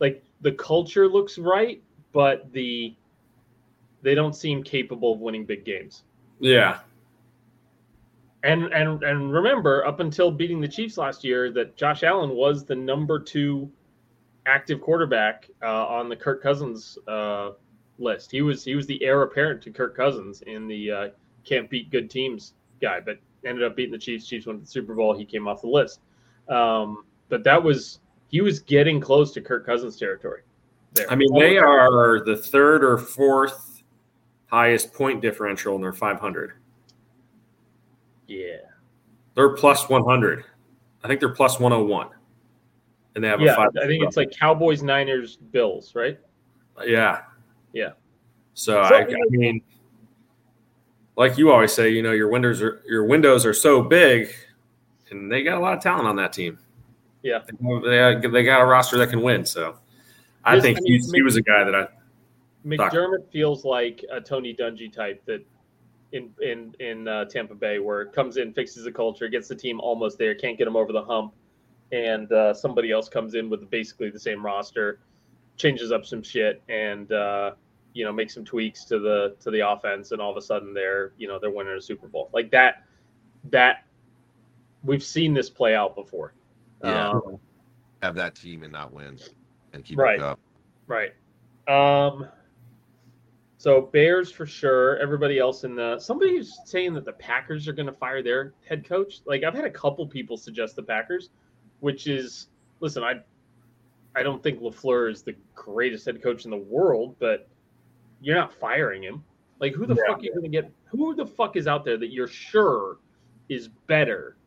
like 0.00 0.24
the 0.40 0.52
culture 0.52 1.08
looks 1.08 1.38
right, 1.38 1.82
but 2.12 2.50
the 2.52 2.94
they 4.02 4.14
don't 4.14 4.34
seem 4.34 4.62
capable 4.62 5.12
of 5.12 5.20
winning 5.20 5.44
big 5.44 5.64
games. 5.64 6.04
yeah, 6.40 6.80
And 8.44 8.64
and 8.72 9.02
and 9.02 9.32
remember, 9.32 9.86
up 9.86 10.00
until 10.00 10.30
beating 10.30 10.60
the 10.60 10.68
Chiefs 10.68 10.98
last 10.98 11.22
year, 11.22 11.52
that 11.52 11.76
Josh 11.76 12.02
Allen 12.02 12.30
was 12.30 12.64
the 12.64 12.74
number 12.74 13.20
two 13.20 13.70
active 14.46 14.80
quarterback 14.80 15.48
uh, 15.62 15.86
on 15.86 16.08
the 16.08 16.16
Kirk 16.16 16.42
Cousins 16.42 16.98
uh, 17.06 17.50
list. 17.98 18.30
He 18.30 18.42
was 18.42 18.64
he 18.64 18.74
was 18.74 18.86
the 18.86 19.02
heir 19.02 19.22
apparent 19.22 19.62
to 19.62 19.70
Kirk 19.70 19.96
Cousins 19.96 20.42
in 20.42 20.66
the 20.66 20.90
uh, 20.90 21.08
can't 21.44 21.70
beat 21.70 21.90
good 21.90 22.10
teams 22.10 22.54
guy, 22.80 23.00
but 23.00 23.18
ended 23.44 23.64
up 23.64 23.76
beating 23.76 23.92
the 23.92 23.98
Chiefs. 23.98 24.26
Chiefs 24.26 24.46
went 24.46 24.58
to 24.60 24.64
the 24.64 24.70
Super 24.70 24.94
Bowl. 24.94 25.16
He 25.16 25.24
came 25.24 25.46
off 25.46 25.62
the 25.62 25.68
list. 25.68 26.00
Um, 26.48 27.04
but 27.28 27.44
that 27.44 27.62
was 27.62 28.00
he 28.28 28.40
was 28.40 28.60
getting 28.60 29.00
close 29.00 29.32
to 29.34 29.40
Kirk 29.40 29.64
Cousins 29.64 29.96
territory. 29.96 30.42
There. 30.94 31.10
I 31.10 31.14
mean 31.14 31.32
they 31.38 31.58
are 31.58 32.24
the 32.24 32.36
third 32.36 32.84
or 32.84 32.98
fourth 32.98 33.82
highest 34.46 34.92
point 34.92 35.22
differential 35.22 35.74
in 35.76 35.80
their 35.80 35.92
500. 35.92 36.52
Yeah. 38.26 38.56
They're 39.34 39.50
plus 39.50 39.88
100. 39.88 40.44
I 41.04 41.08
think 41.08 41.20
they're 41.20 41.28
plus 41.30 41.58
101, 41.58 42.08
and 43.14 43.24
they 43.24 43.28
have 43.28 43.40
Yeah. 43.40 43.52
a 43.52 43.56
five. 43.56 43.68
I 43.82 43.86
think 43.86 44.04
it's 44.04 44.16
like 44.16 44.30
Cowboys, 44.30 44.82
Niners, 44.82 45.36
Bills, 45.36 45.94
right? 45.94 46.18
yeah, 46.86 47.22
Yeah. 47.72 47.90
So, 48.54 48.72
So- 48.84 48.94
I, 48.94 49.00
I 49.02 49.14
mean, 49.30 49.62
like 51.16 51.36
you 51.38 51.50
always 51.50 51.72
say, 51.72 51.88
you 51.90 52.02
know, 52.02 52.12
your 52.12 52.28
windows 52.28 52.62
are 52.62 52.82
your 52.86 53.04
windows 53.04 53.44
are 53.46 53.52
so 53.54 53.82
big, 53.82 54.28
and 55.10 55.30
they 55.30 55.42
got 55.42 55.58
a 55.58 55.60
lot 55.60 55.74
of 55.76 55.82
talent 55.82 56.06
on 56.08 56.16
that 56.16 56.32
team. 56.32 56.58
Yeah. 57.22 57.40
they 57.46 57.56
got, 57.98 58.24
uh, 58.24 58.28
they 58.30 58.42
got 58.42 58.60
a 58.60 58.64
roster 58.66 58.98
that 58.98 59.10
can 59.10 59.22
win. 59.22 59.44
So, 59.44 59.76
I 60.44 60.56
This- 60.56 60.64
think 60.64 60.78
I 60.78 60.80
mean, 60.82 60.92
he's, 60.94 61.12
he 61.12 61.22
was 61.22 61.36
a 61.36 61.42
guy 61.42 61.64
that 61.64 61.74
I 61.74 61.88
McDermott 62.66 63.30
feels 63.32 63.64
like 63.64 64.04
a 64.10 64.20
Tony 64.20 64.54
Dungy 64.54 64.92
type 64.92 65.22
that 65.26 65.44
in 66.12 66.30
in 66.40 66.74
in 66.80 67.08
uh, 67.08 67.24
Tampa 67.26 67.54
Bay, 67.54 67.78
where 67.78 68.02
it 68.02 68.12
comes 68.12 68.36
in, 68.36 68.52
fixes 68.52 68.84
the 68.84 68.92
culture, 68.92 69.28
gets 69.28 69.48
the 69.48 69.54
team 69.56 69.80
almost 69.80 70.18
there, 70.18 70.34
can't 70.34 70.58
get 70.58 70.64
them 70.66 70.76
over 70.76 70.92
the 70.92 71.02
hump, 71.02 71.34
and 71.90 72.30
uh, 72.32 72.54
somebody 72.54 72.92
else 72.92 73.08
comes 73.08 73.34
in 73.34 73.48
with 73.50 73.68
basically 73.70 74.10
the 74.10 74.18
same 74.20 74.44
roster, 74.44 75.00
changes 75.56 75.90
up 75.92 76.04
some 76.04 76.22
shit, 76.22 76.62
and 76.68 77.10
uh, 77.12 77.52
you 77.94 78.04
know 78.04 78.12
makes 78.12 78.34
some 78.34 78.44
tweaks 78.44 78.84
to 78.84 78.98
the 78.98 79.36
to 79.40 79.50
the 79.50 79.66
offense, 79.66 80.12
and 80.12 80.20
all 80.20 80.30
of 80.30 80.36
a 80.36 80.42
sudden 80.42 80.74
they're 80.74 81.12
you 81.16 81.28
know 81.28 81.38
they're 81.38 81.50
winning 81.50 81.74
a 81.74 81.80
Super 81.80 82.08
Bowl 82.08 82.30
like 82.32 82.50
that. 82.50 82.84
That 83.50 83.84
we've 84.84 85.02
seen 85.02 85.34
this 85.34 85.50
play 85.50 85.74
out 85.74 85.94
before. 85.96 86.34
Yeah. 86.84 87.10
Um, 87.10 87.38
Have 88.02 88.14
that 88.16 88.34
team 88.34 88.62
and 88.64 88.72
not 88.72 88.92
win 88.92 89.18
and 89.72 89.84
keep 89.84 89.98
Right. 89.98 90.16
it 90.18 90.22
up. 90.22 90.38
Right. 90.86 91.12
Um. 91.68 92.26
So 93.62 93.80
Bears 93.80 94.32
for 94.32 94.44
sure. 94.44 94.98
Everybody 94.98 95.38
else 95.38 95.62
in 95.62 95.76
the 95.76 95.96
somebody's 96.00 96.58
saying 96.64 96.94
that 96.94 97.04
the 97.04 97.12
Packers 97.12 97.68
are 97.68 97.72
going 97.72 97.86
to 97.86 97.92
fire 97.92 98.20
their 98.20 98.54
head 98.68 98.84
coach. 98.84 99.20
Like 99.24 99.44
I've 99.44 99.54
had 99.54 99.64
a 99.64 99.70
couple 99.70 100.04
people 100.04 100.36
suggest 100.36 100.74
the 100.74 100.82
Packers, 100.82 101.30
which 101.78 102.08
is 102.08 102.48
listen. 102.80 103.04
I 103.04 103.20
I 104.16 104.24
don't 104.24 104.42
think 104.42 104.58
Lafleur 104.60 105.08
is 105.08 105.22
the 105.22 105.36
greatest 105.54 106.04
head 106.06 106.20
coach 106.20 106.44
in 106.44 106.50
the 106.50 106.56
world, 106.56 107.14
but 107.20 107.46
you're 108.20 108.34
not 108.34 108.52
firing 108.52 109.00
him. 109.00 109.22
Like 109.60 109.74
who 109.74 109.86
the 109.86 109.94
Yeah. 109.94 110.08
fuck 110.08 110.18
are 110.18 110.24
you 110.24 110.32
going 110.32 110.42
to 110.42 110.48
get? 110.48 110.68
Who 110.86 111.14
the 111.14 111.24
fuck 111.24 111.54
is 111.54 111.68
out 111.68 111.84
there 111.84 111.96
that 111.98 112.10
you're 112.10 112.26
sure 112.26 112.96
is 113.48 113.68
better 113.86 114.38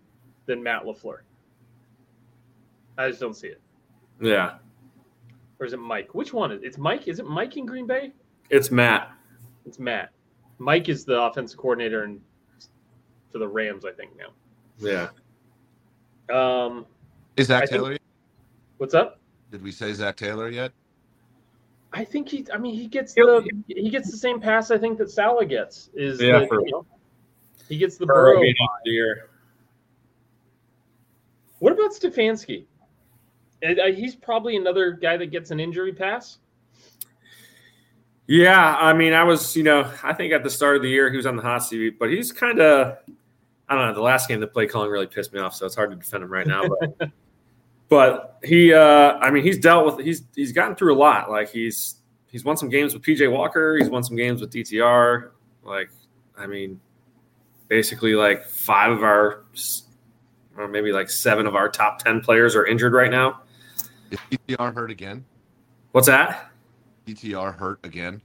than 0.46 0.62
Matt 0.62 0.84
Lafleur? 0.84 1.20
I 2.98 3.08
just 3.08 3.22
don't 3.22 3.34
see 3.34 3.48
it. 3.48 3.62
yeah, 4.20 4.58
Or 5.62 5.66
is 5.66 5.72
it 5.72 5.80
Mike? 5.80 6.14
Which 6.14 6.34
one 6.34 6.52
is 6.52 6.64
it's 6.64 6.78
Mike? 6.78 7.08
Is 7.08 7.20
it 7.20 7.26
Mike 7.26 7.56
in 7.56 7.66
Green 7.66 7.88
Bay? 7.88 8.12
It's 8.50 8.72
Matt. 8.72 9.12
It's 9.66 9.80
Matt. 9.80 10.12
Mike 10.58 10.90
is 10.90 11.06
the 11.06 11.20
offensive 11.22 11.58
coordinator 11.58 12.04
and 12.04 12.22
for 13.32 13.40
the 13.40 13.48
Rams, 13.48 13.86
I 13.86 13.92
think 13.92 14.12
now. 14.18 14.30
Yeah, 14.78 15.10
Is 16.30 16.36
Um, 16.36 16.86
I 17.38 17.42
Zac 17.44 17.60
think- 17.70 17.72
Taylor? 17.72 17.98
what's 18.78 18.94
up? 18.94 19.20
Did 19.52 19.64
we 19.64 19.72
say 19.72 19.94
Zac 19.94 20.16
Taylor 20.18 20.50
yet? 20.50 20.72
I 21.94 22.04
think 22.04 22.28
he. 22.28 22.46
I 22.54 22.58
mean, 22.58 22.76
he 22.76 22.88
gets 22.88 23.14
He'll- 23.14 23.42
the 23.42 23.50
he 23.68 23.90
gets 23.90 24.12
the 24.12 24.18
same 24.18 24.40
pass 24.42 24.70
I 24.70 24.78
think 24.78 24.98
that 24.98 25.10
Saleh 25.10 25.48
gets. 25.48 25.90
Is 25.94 26.22
Yeah, 26.22 26.40
the, 26.40 26.48
for- 26.48 26.62
you 26.66 26.72
know, 26.72 26.86
he 27.70 27.78
gets 27.78 27.98
the 27.98 28.06
For 28.06 28.14
Burrow. 28.14 28.42
being 28.42 28.56
out 28.62 28.70
the 28.84 28.92
year. 28.92 29.30
What 31.60 31.72
about 31.72 31.92
Stefanski? 31.92 32.66
Uh, 33.66 33.92
He's 33.94 34.16
probably 34.16 34.58
another 34.58 34.92
guy 34.92 35.16
that 35.18 35.28
gets 35.28 35.52
an 35.52 35.60
injury 35.62 35.94
pass. 35.94 36.40
Yeah, 38.28 38.76
I 38.78 38.94
mean, 38.94 39.14
I 39.14 39.24
was, 39.24 39.56
you 39.56 39.64
know, 39.64 39.92
I 40.04 40.14
think 40.14 40.34
at 40.34 40.44
the 40.44 40.50
start 40.50 40.76
of 40.76 40.82
the 40.82 40.90
year 40.90 41.12
he 41.12 41.18
was 41.18 41.26
on 41.26 41.36
the 41.36 41.44
hot 41.44 41.60
seat, 41.60 42.00
but 42.00 42.10
he's 42.10 42.32
kind 42.32 42.60
of, 42.60 42.98
I 43.70 43.76
don't 43.76 43.88
know. 43.88 43.94
The 43.94 44.02
last 44.02 44.28
game, 44.28 44.40
the 44.40 44.48
play 44.48 44.66
calling 44.66 44.90
really 44.90 45.06
pissed 45.06 45.32
me 45.32 45.40
off, 45.40 45.54
so 45.54 45.66
it's 45.66 45.76
hard 45.76 45.92
to 45.92 45.96
defend 45.96 46.24
him 46.24 46.32
right 46.32 46.48
now. 46.48 46.64
But, 46.68 47.12
but 47.90 48.40
he, 48.44 48.74
uh, 48.74 49.14
I 49.14 49.30
mean, 49.30 49.44
he's 49.44 49.60
dealt 49.60 49.86
with, 49.86 50.06
he's 50.06 50.24
he's 50.36 50.52
gotten 50.52 50.76
through 50.76 50.96
a 50.96 50.98
lot. 50.98 51.30
Like 51.30 51.52
he's 51.52 51.96
he's 52.32 52.44
won 52.44 52.58
some 52.58 52.70
games 52.70 52.94
with 52.94 53.04
PJ 53.04 53.32
Walker, 53.32 53.78
he's 53.78 53.90
won 53.90 54.04
some 54.04 54.16
games 54.16 54.42
with 54.42 54.52
DTR. 54.52 55.32
Like, 55.64 55.90
I 56.38 56.48
mean, 56.48 56.80
basically, 57.68 58.16
like 58.16 58.46
five 58.46 58.92
of 58.92 59.04
our, 59.04 59.46
or 60.58 60.68
maybe 60.68 60.92
like 60.92 61.12
seven 61.12 61.46
of 61.46 61.56
our 61.56 61.70
top 61.70 62.04
ten 62.04 62.22
players 62.22 62.56
are 62.56 62.66
injured 62.66 62.94
right 62.94 63.12
now. 63.12 63.42
Is 64.10 64.20
DTR 64.32 64.74
hurt 64.74 64.90
again? 64.90 65.26
What's 65.92 66.08
that? 66.08 66.52
DTR 67.06 67.56
hurt 67.58 67.80
again? 67.84 68.22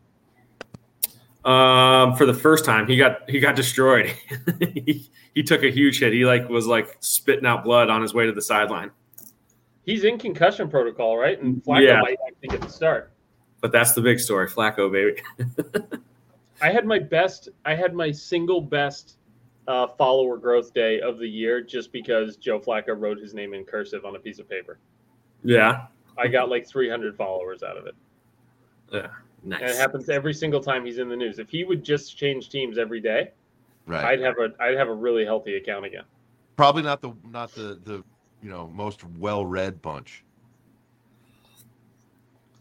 Um, 1.44 2.16
for 2.16 2.26
the 2.26 2.34
first 2.34 2.64
time, 2.64 2.86
he 2.86 2.96
got 2.96 3.28
he 3.28 3.40
got 3.40 3.56
destroyed. 3.56 4.12
he, 4.74 5.08
he 5.34 5.42
took 5.42 5.62
a 5.62 5.70
huge 5.70 5.98
hit. 6.00 6.12
He 6.12 6.24
like 6.26 6.48
was 6.48 6.66
like 6.66 6.96
spitting 7.00 7.46
out 7.46 7.64
blood 7.64 7.88
on 7.88 8.02
his 8.02 8.12
way 8.12 8.26
to 8.26 8.32
the 8.32 8.42
sideline. 8.42 8.90
He's 9.86 10.04
in 10.04 10.18
concussion 10.18 10.68
protocol, 10.68 11.16
right? 11.16 11.40
And 11.40 11.64
Flacco 11.64 11.86
Yeah. 11.86 12.00
might 12.02 12.18
actually 12.28 12.48
get 12.48 12.60
the 12.60 12.68
start. 12.68 13.12
But 13.62 13.72
that's 13.72 13.92
the 13.92 14.02
big 14.02 14.20
story, 14.20 14.48
Flacco 14.48 14.90
baby. 14.92 15.22
I 16.62 16.70
had 16.70 16.84
my 16.84 16.98
best. 16.98 17.48
I 17.64 17.74
had 17.74 17.94
my 17.94 18.10
single 18.12 18.60
best 18.60 19.16
uh, 19.66 19.86
follower 19.86 20.36
growth 20.36 20.74
day 20.74 21.00
of 21.00 21.18
the 21.18 21.26
year 21.28 21.62
just 21.62 21.90
because 21.90 22.36
Joe 22.36 22.60
Flacco 22.60 22.98
wrote 22.98 23.18
his 23.18 23.32
name 23.32 23.54
in 23.54 23.64
cursive 23.64 24.04
on 24.04 24.14
a 24.16 24.18
piece 24.18 24.38
of 24.38 24.48
paper. 24.48 24.78
Yeah. 25.42 25.86
I 26.18 26.28
got 26.28 26.50
like 26.50 26.66
300 26.68 27.16
followers 27.16 27.62
out 27.62 27.78
of 27.78 27.86
it. 27.86 27.94
Yeah. 28.90 29.08
Nice. 29.42 29.60
And 29.62 29.70
it 29.70 29.76
happens 29.76 30.08
every 30.10 30.34
single 30.34 30.60
time 30.60 30.84
he's 30.84 30.98
in 30.98 31.08
the 31.08 31.16
news. 31.16 31.38
If 31.38 31.48
he 31.48 31.64
would 31.64 31.82
just 31.82 32.16
change 32.16 32.50
teams 32.50 32.78
every 32.78 33.00
day, 33.00 33.30
Right. 33.86 34.04
I'd 34.04 34.20
have 34.20 34.36
a 34.38 34.52
I'd 34.60 34.76
have 34.76 34.88
a 34.88 34.94
really 34.94 35.24
healthy 35.24 35.56
account 35.56 35.84
again. 35.86 36.04
Probably 36.56 36.82
not 36.82 37.00
the 37.00 37.12
not 37.30 37.52
the 37.54 37.80
the 37.84 38.04
you 38.42 38.50
know 38.50 38.68
most 38.68 39.02
well 39.18 39.46
read 39.46 39.80
bunch. 39.82 40.24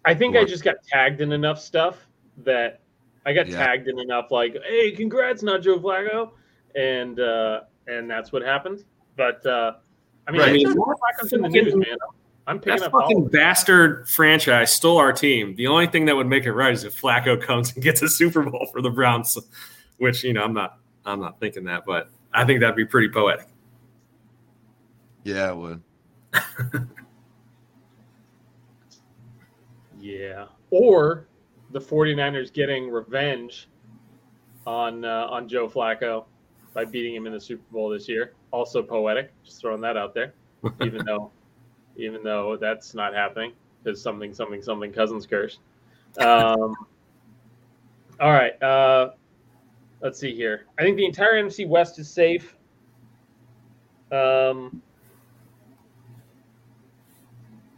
I 0.05 0.13
think 0.15 0.35
I 0.37 0.45
just 0.45 0.63
got 0.63 0.75
tagged 0.87 1.21
in 1.21 1.31
enough 1.33 1.59
stuff 1.59 2.07
that 2.37 2.79
I 3.25 3.33
got 3.33 3.47
Yeah. 3.47 3.57
tagged 3.57 3.87
in 3.89 3.99
enough 3.99 4.31
like, 4.31 4.55
"Hey, 4.63 4.91
congrats, 4.91 5.43
not 5.43 5.61
Joe 5.61 5.77
Flacco," 5.77 6.31
and 6.75 7.19
uh, 7.19 7.61
and 7.87 8.09
that's 8.09 8.31
what 8.31 8.41
happened. 8.41 8.85
But 9.17 9.45
uh, 9.45 9.73
I 10.27 10.31
mean, 10.31 10.39
Right. 10.41 10.47
I 10.47 10.49
I 10.51 10.53
mean, 10.53 10.67
mean, 10.69 10.77
Flacco's 10.77 11.33
in 11.33 11.41
the 11.41 11.49
news, 11.49 11.75
man. 11.75 11.97
I'm 12.49 12.59
picking 12.59 12.79
That 12.79 12.85
up 12.88 12.91
fucking 12.91 13.15
followers. 13.17 13.31
bastard 13.31 14.09
franchise 14.09 14.73
stole 14.73 14.97
our 14.97 15.13
team. 15.13 15.55
The 15.55 15.67
only 15.67 15.88
thing 15.88 16.05
that 16.05 16.15
would 16.15 16.27
make 16.27 16.45
it 16.45 16.53
right 16.53 16.73
is 16.73 16.83
if 16.83 16.99
Flacco 16.99 17.41
comes 17.41 17.73
and 17.73 17.83
gets 17.83 18.01
a 18.01 18.09
Super 18.09 18.43
Bowl 18.43 18.67
for 18.73 18.81
the 18.81 18.89
Browns, 18.89 19.38
which 19.97 20.23
you 20.23 20.33
know 20.33 20.43
I'm 20.43 20.53
not. 20.53 20.79
I'm 21.05 21.19
not 21.21 21.39
thinking 21.39 21.63
that, 21.65 21.85
but 21.85 22.09
I 22.33 22.43
think 22.45 22.59
that'd 22.59 22.75
be 22.75 22.85
pretty 22.85 23.09
poetic. 23.09 23.47
Yeah, 25.23 25.51
it 25.51 25.57
would. 25.57 25.81
Yeah. 29.99 30.45
Or 30.71 31.27
the 31.71 31.79
49ers 31.79 32.53
getting 32.53 32.89
revenge 32.89 33.67
on 34.65 35.03
uh, 35.05 35.27
on 35.29 35.47
Joe 35.47 35.67
Flacco 35.67 36.25
by 36.73 36.85
beating 36.85 37.15
him 37.15 37.27
in 37.27 37.33
the 37.33 37.39
Super 37.39 37.63
Bowl 37.71 37.89
this 37.89 38.07
year. 38.07 38.33
Also 38.51 38.81
poetic. 38.81 39.31
Just 39.43 39.62
throwing 39.62 39.81
that 39.81 39.97
out 39.97 40.13
there. 40.13 40.33
Even 40.81 41.05
though 41.05 41.31
even 41.99 42.23
though 42.23 42.57
that's 42.57 42.93
not 42.93 43.13
happening 43.13 43.53
because 43.83 44.01
something 44.01 44.33
something 44.33 44.62
something 44.62 44.91
cousins 44.91 45.25
curse. 45.25 45.59
Um, 46.17 46.75
all 48.19 48.31
right. 48.31 48.62
Uh, 48.62 49.12
let's 50.01 50.19
see 50.19 50.33
here. 50.35 50.65
I 50.77 50.83
think 50.83 50.97
the 50.97 51.05
entire 51.05 51.41
NFC 51.41 51.67
West 51.67 51.99
is 51.99 52.09
safe. 52.09 52.55
Um, 54.12 54.81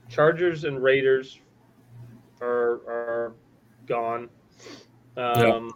Chargers 0.09 0.63
and 0.63 0.81
Raiders 0.81 1.39
are 2.41 2.81
are 2.87 3.33
gone. 3.87 4.29
Um, 5.17 5.71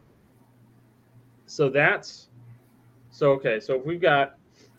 So 1.45 1.69
that's 1.69 2.29
so 3.11 3.31
okay. 3.33 3.59
So 3.59 3.75
if 3.75 3.85
we've 3.85 4.01
got 4.01 4.34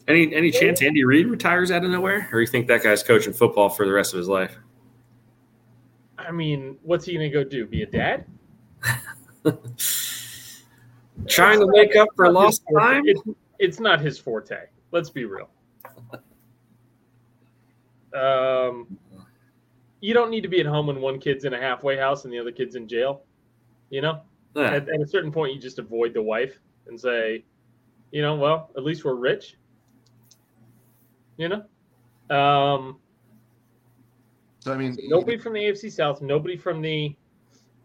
Any 0.09 0.33
any 0.35 0.51
chance 0.53 0.83
Andy 0.83 1.05
Reid 1.05 1.27
retires 1.27 1.71
out 1.71 1.85
of 1.85 1.91
nowhere, 1.91 2.29
or 2.33 2.41
you 2.41 2.47
think 2.47 2.69
that 2.69 2.83
guy's 2.83 3.03
coaching 3.03 3.33
football 3.33 3.69
for 3.69 3.85
the 3.87 3.93
rest 3.93 4.13
of 4.15 4.19
his 4.19 4.29
life? 4.29 4.57
I 6.17 6.31
mean, 6.31 6.79
what's 6.83 7.05
he 7.05 7.15
gonna 7.15 7.29
go 7.29 7.43
do? 7.43 7.67
Be 7.67 7.83
a 7.83 7.87
dad? 7.87 8.25
Trying 11.27 11.61
to 11.61 11.67
make 11.69 11.97
up 11.97 12.09
for 12.15 12.31
lost 12.31 12.63
time. 12.73 13.03
It's, 13.07 13.23
it's 13.59 13.81
not 13.81 14.01
his 14.01 14.19
forte. 14.19 14.67
Let's 14.93 15.11
be 15.11 15.25
real. 15.25 15.49
Um, 18.15 18.87
you 20.01 20.15
don't 20.15 20.31
need 20.31 20.43
to 20.43 20.49
be 20.49 20.61
at 20.61 20.67
home 20.67 20.87
when 20.87 21.01
one 21.01 21.19
kid's 21.19 21.45
in 21.45 21.55
a 21.55 21.61
halfway 21.61 21.97
house 21.97 22.25
and 22.25 22.33
the 22.33 22.39
other 22.39 22.53
kid's 22.53 22.77
in 22.77 22.87
jail. 22.89 23.23
You 23.91 24.03
know, 24.03 24.21
Yeah. 24.55 24.71
at, 24.73 24.89
at 24.89 25.01
a 25.01 25.07
certain 25.07 25.33
point, 25.33 25.55
you 25.55 25.61
just 25.61 25.79
avoid 25.79 26.15
the 26.15 26.23
wife 26.23 26.59
and 26.87 27.01
say, 27.01 27.45
you 28.13 28.23
know, 28.23 28.37
well, 28.37 28.71
at 28.77 28.85
least 28.85 29.05
we're 29.05 29.15
rich. 29.15 29.57
You 31.37 31.49
know, 31.51 32.35
um, 32.35 32.99
So 34.61 34.73
I 34.73 34.77
mean, 34.77 34.97
nobody 35.05 35.37
from 35.37 35.53
the 35.53 35.61
AFC 35.61 35.93
South, 35.93 36.23
nobody 36.23 36.57
from 36.57 36.81
the 36.81 37.15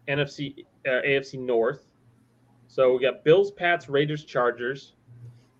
NFC, 0.08 0.66
uh, 0.88 1.02
AFC 1.06 1.40
North. 1.40 1.86
So 2.68 2.94
we 2.94 3.02
got 3.02 3.26
Bills, 3.26 3.52
Pats, 3.52 3.90
Raiders, 3.90 4.24
Chargers, 4.24 4.94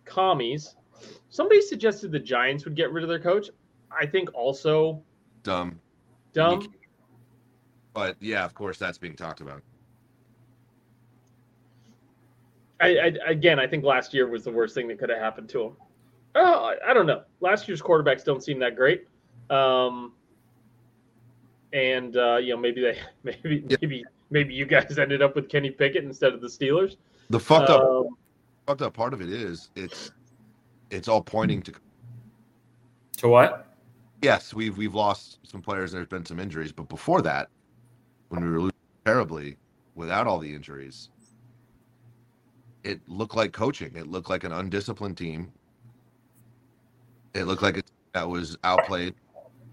Commies. 0.06 0.76
Somebody 1.30 1.62
suggested 1.62 2.12
the 2.12 2.20
Giants 2.20 2.64
would 2.64 2.76
get 2.76 2.92
rid 2.92 3.04
of 3.04 3.10
their 3.10 3.20
coach. 3.20 3.50
I 3.92 4.06
think 4.06 4.34
also 4.34 5.04
dumb. 5.44 5.80
dumb. 6.34 6.74
But 7.94 8.16
yeah, 8.22 8.46
of 8.46 8.54
course, 8.54 8.78
that's 8.78 8.98
being 8.98 9.16
talked 9.16 9.42
about. 9.42 9.62
I, 12.80 12.98
I 12.98 13.12
again, 13.28 13.60
I 13.60 13.68
think 13.68 13.84
last 13.84 14.14
year 14.14 14.28
was 14.28 14.44
the 14.44 14.52
worst 14.52 14.74
thing 14.74 14.88
that 14.88 14.98
could 14.98 15.10
have 15.10 15.20
happened 15.20 15.50
to 15.50 15.64
him. 15.66 15.74
Oh, 16.36 16.74
I, 16.86 16.92
I 16.92 16.94
don't 16.94 17.06
know. 17.06 17.24
Last 17.40 17.68
year's 17.68 17.82
quarterbacks 17.82 18.24
don't 18.24 18.44
seem 18.44 18.60
that 18.60 18.76
great. 18.76 19.08
Um, 19.50 20.14
and 21.74 22.16
uh, 22.18 22.38
you 22.38 22.54
know, 22.54 22.58
maybe 22.58 22.82
they, 22.82 22.98
maybe, 23.24 23.64
Yeah. 23.68 23.78
maybe, 23.82 24.06
maybe 24.30 24.54
you 24.54 24.66
guys 24.66 24.98
ended 24.98 25.22
up 25.22 25.36
with 25.36 25.50
Kenny 25.50 25.70
Pickett 25.72 26.04
instead 26.04 26.34
of 26.34 26.42
the 26.42 26.48
Steelers. 26.48 26.98
The 27.30 27.40
fucked 27.40 27.70
up, 27.70 27.82
Um, 27.82 28.16
fucked 28.68 28.82
up 28.82 28.94
part 28.94 29.14
of 29.14 29.22
it 29.22 29.30
is 29.30 29.70
it's, 29.76 30.12
it's 30.90 31.08
all 31.08 31.22
pointing 31.22 31.62
to. 31.64 31.74
To 33.18 33.28
what? 33.28 33.68
Yes, 34.22 34.54
we've 34.54 34.78
we've 34.78 34.94
lost 34.96 35.40
some 35.44 35.62
players. 35.62 35.92
There's 35.92 36.08
been 36.08 36.26
some 36.26 36.40
injuries, 36.40 36.72
but 36.72 36.88
before 36.90 37.22
that, 37.24 37.50
when 38.30 38.44
we 38.44 38.50
were 38.52 38.60
losing 38.60 38.76
terribly 39.06 39.58
without 39.96 40.28
all 40.28 40.38
the 40.40 40.54
injuries, 40.54 41.10
it 42.84 43.00
looked 43.08 43.36
like 43.36 43.52
coaching. 43.52 43.96
It 43.96 44.08
looked 44.08 44.30
like 44.30 44.44
an 44.44 44.52
undisciplined 44.52 45.18
team. 45.18 45.52
It 47.34 47.46
looked 47.46 47.62
like 47.62 47.78
it 47.78 47.86
that 48.14 48.28
was 48.28 48.58
outplayed, 48.64 49.16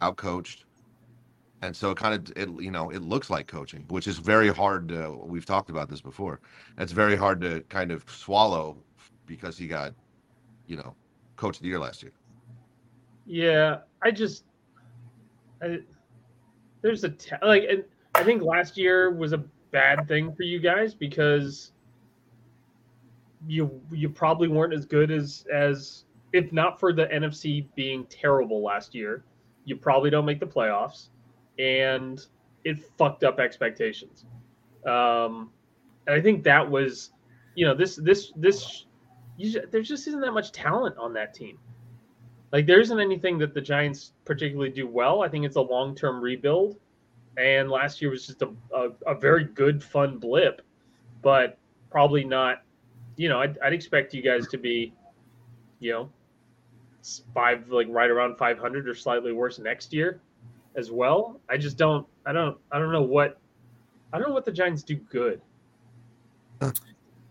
outcoached, 0.01 0.65
and 1.63 1.75
so 1.75 1.91
it 1.91 1.97
kind 1.97 2.15
of 2.15 2.37
it 2.37 2.49
you 2.63 2.71
know 2.71 2.91
it 2.91 3.03
looks 3.03 3.31
like 3.31 3.47
coaching, 3.47 3.85
which 3.89 4.07
is 4.07 4.19
very 4.19 4.49
hard. 4.49 4.89
To, 4.89 5.19
we've 5.25 5.47
talked 5.47 5.71
about 5.71 5.89
this 5.89 6.01
before. 6.01 6.41
It's 6.79 6.93
very 6.93 7.17
hard 7.17 7.41
to 7.41 7.61
kind 7.69 7.91
of 7.91 8.05
swallow 8.09 8.77
because 9.27 9.59
he 9.59 9.67
got, 9.67 9.95
you 10.67 10.77
know, 10.77 10.95
coach 11.37 11.57
of 11.57 11.63
the 11.63 11.69
year 11.69 11.79
last 11.79 12.03
year. 12.03 12.13
Yeah, 13.27 13.79
I 14.03 14.11
just, 14.11 14.45
I, 15.63 15.81
there's 16.81 17.05
a 17.05 17.11
t- 17.11 17.37
like, 17.43 17.65
and 17.69 17.85
I 18.15 18.25
think 18.25 18.43
last 18.43 18.79
year 18.79 19.11
was 19.11 19.33
a 19.33 19.45
bad 19.71 20.09
thing 20.09 20.35
for 20.35 20.45
you 20.45 20.61
guys 20.61 20.95
because 20.95 21.73
you 23.47 23.81
you 23.93 24.09
probably 24.09 24.49
weren't 24.49 24.73
as 24.73 24.85
good 24.85 25.11
as 25.11 25.45
as 25.53 26.05
if 26.33 26.53
not 26.53 26.79
for 26.79 26.93
the 26.93 27.07
NFC 27.07 27.67
being 27.75 28.05
terrible 28.07 28.63
last 28.63 28.95
year, 28.95 29.25
you 29.65 29.77
probably 29.77 30.11
don't 30.11 30.25
make 30.25 30.41
the 30.41 30.47
playoffs, 30.47 31.09
and 31.59 32.25
it 32.65 32.79
fucked 32.97 33.25
up 33.25 33.39
expectations. 33.39 34.25
Um, 34.87 35.51
and 36.07 36.17
I 36.17 36.21
think 36.21 36.43
that 36.45 36.69
was, 36.69 37.11
you 37.55 37.67
know, 37.67 37.75
this 37.75 37.97
this 37.97 38.33
this, 38.37 38.87
you, 39.37 39.63
there 39.71 39.83
just 39.83 40.07
isn't 40.09 40.21
that 40.21 40.33
much 40.33 40.53
talent 40.53 40.97
on 40.99 41.13
that 41.15 41.35
team. 41.35 41.59
Like 42.53 42.67
there 42.67 42.81
isn't 42.81 42.99
anything 42.99 43.39
that 43.39 43.53
the 43.53 43.61
Giants 43.61 44.13
particularly 44.25 44.71
do 44.71 44.87
well. 44.87 45.23
I 45.23 45.29
think 45.29 45.45
it's 45.45 45.57
a 45.57 45.61
long 45.61 45.95
term 45.95 46.21
rebuild, 46.21 46.79
and 47.37 47.71
last 47.71 48.01
year 48.01 48.11
was 48.11 48.27
just 48.27 48.43
a, 48.43 48.51
a, 48.75 48.91
a 49.07 49.15
very 49.15 49.45
good 49.45 49.83
fun 49.83 50.19
blip, 50.19 50.63
but 51.23 51.59
probably 51.91 52.25
not. 52.25 52.63
You 53.17 53.29
know, 53.29 53.41
I'd, 53.41 53.59
I'd 53.59 53.73
expect 53.73 54.15
you 54.15 54.23
guys 54.23 54.47
to 54.49 54.59
be, 54.59 54.95
you 55.81 55.93
know, 55.93 56.11
five 57.35 57.71
like 57.71 57.87
right 57.91 58.11
around 58.11 58.37
500 58.37 58.89
or 58.89 58.95
slightly 58.95 59.33
worse 59.33 59.59
next 59.59 59.93
year, 59.93 60.21
as 60.75 60.91
well. 60.91 61.41
I 61.49 61.57
just 61.57 61.77
don't. 61.77 62.07
I 62.25 62.33
don't. 62.33 62.57
I 62.73 62.79
don't 62.79 62.93
know 62.93 63.03
what. 63.03 63.39
I 64.13 64.19
don't 64.19 64.29
know 64.29 64.35
what 64.35 64.45
the 64.45 64.53
Giants 64.53 64.83
do 64.83 64.97
good. 64.97 65.41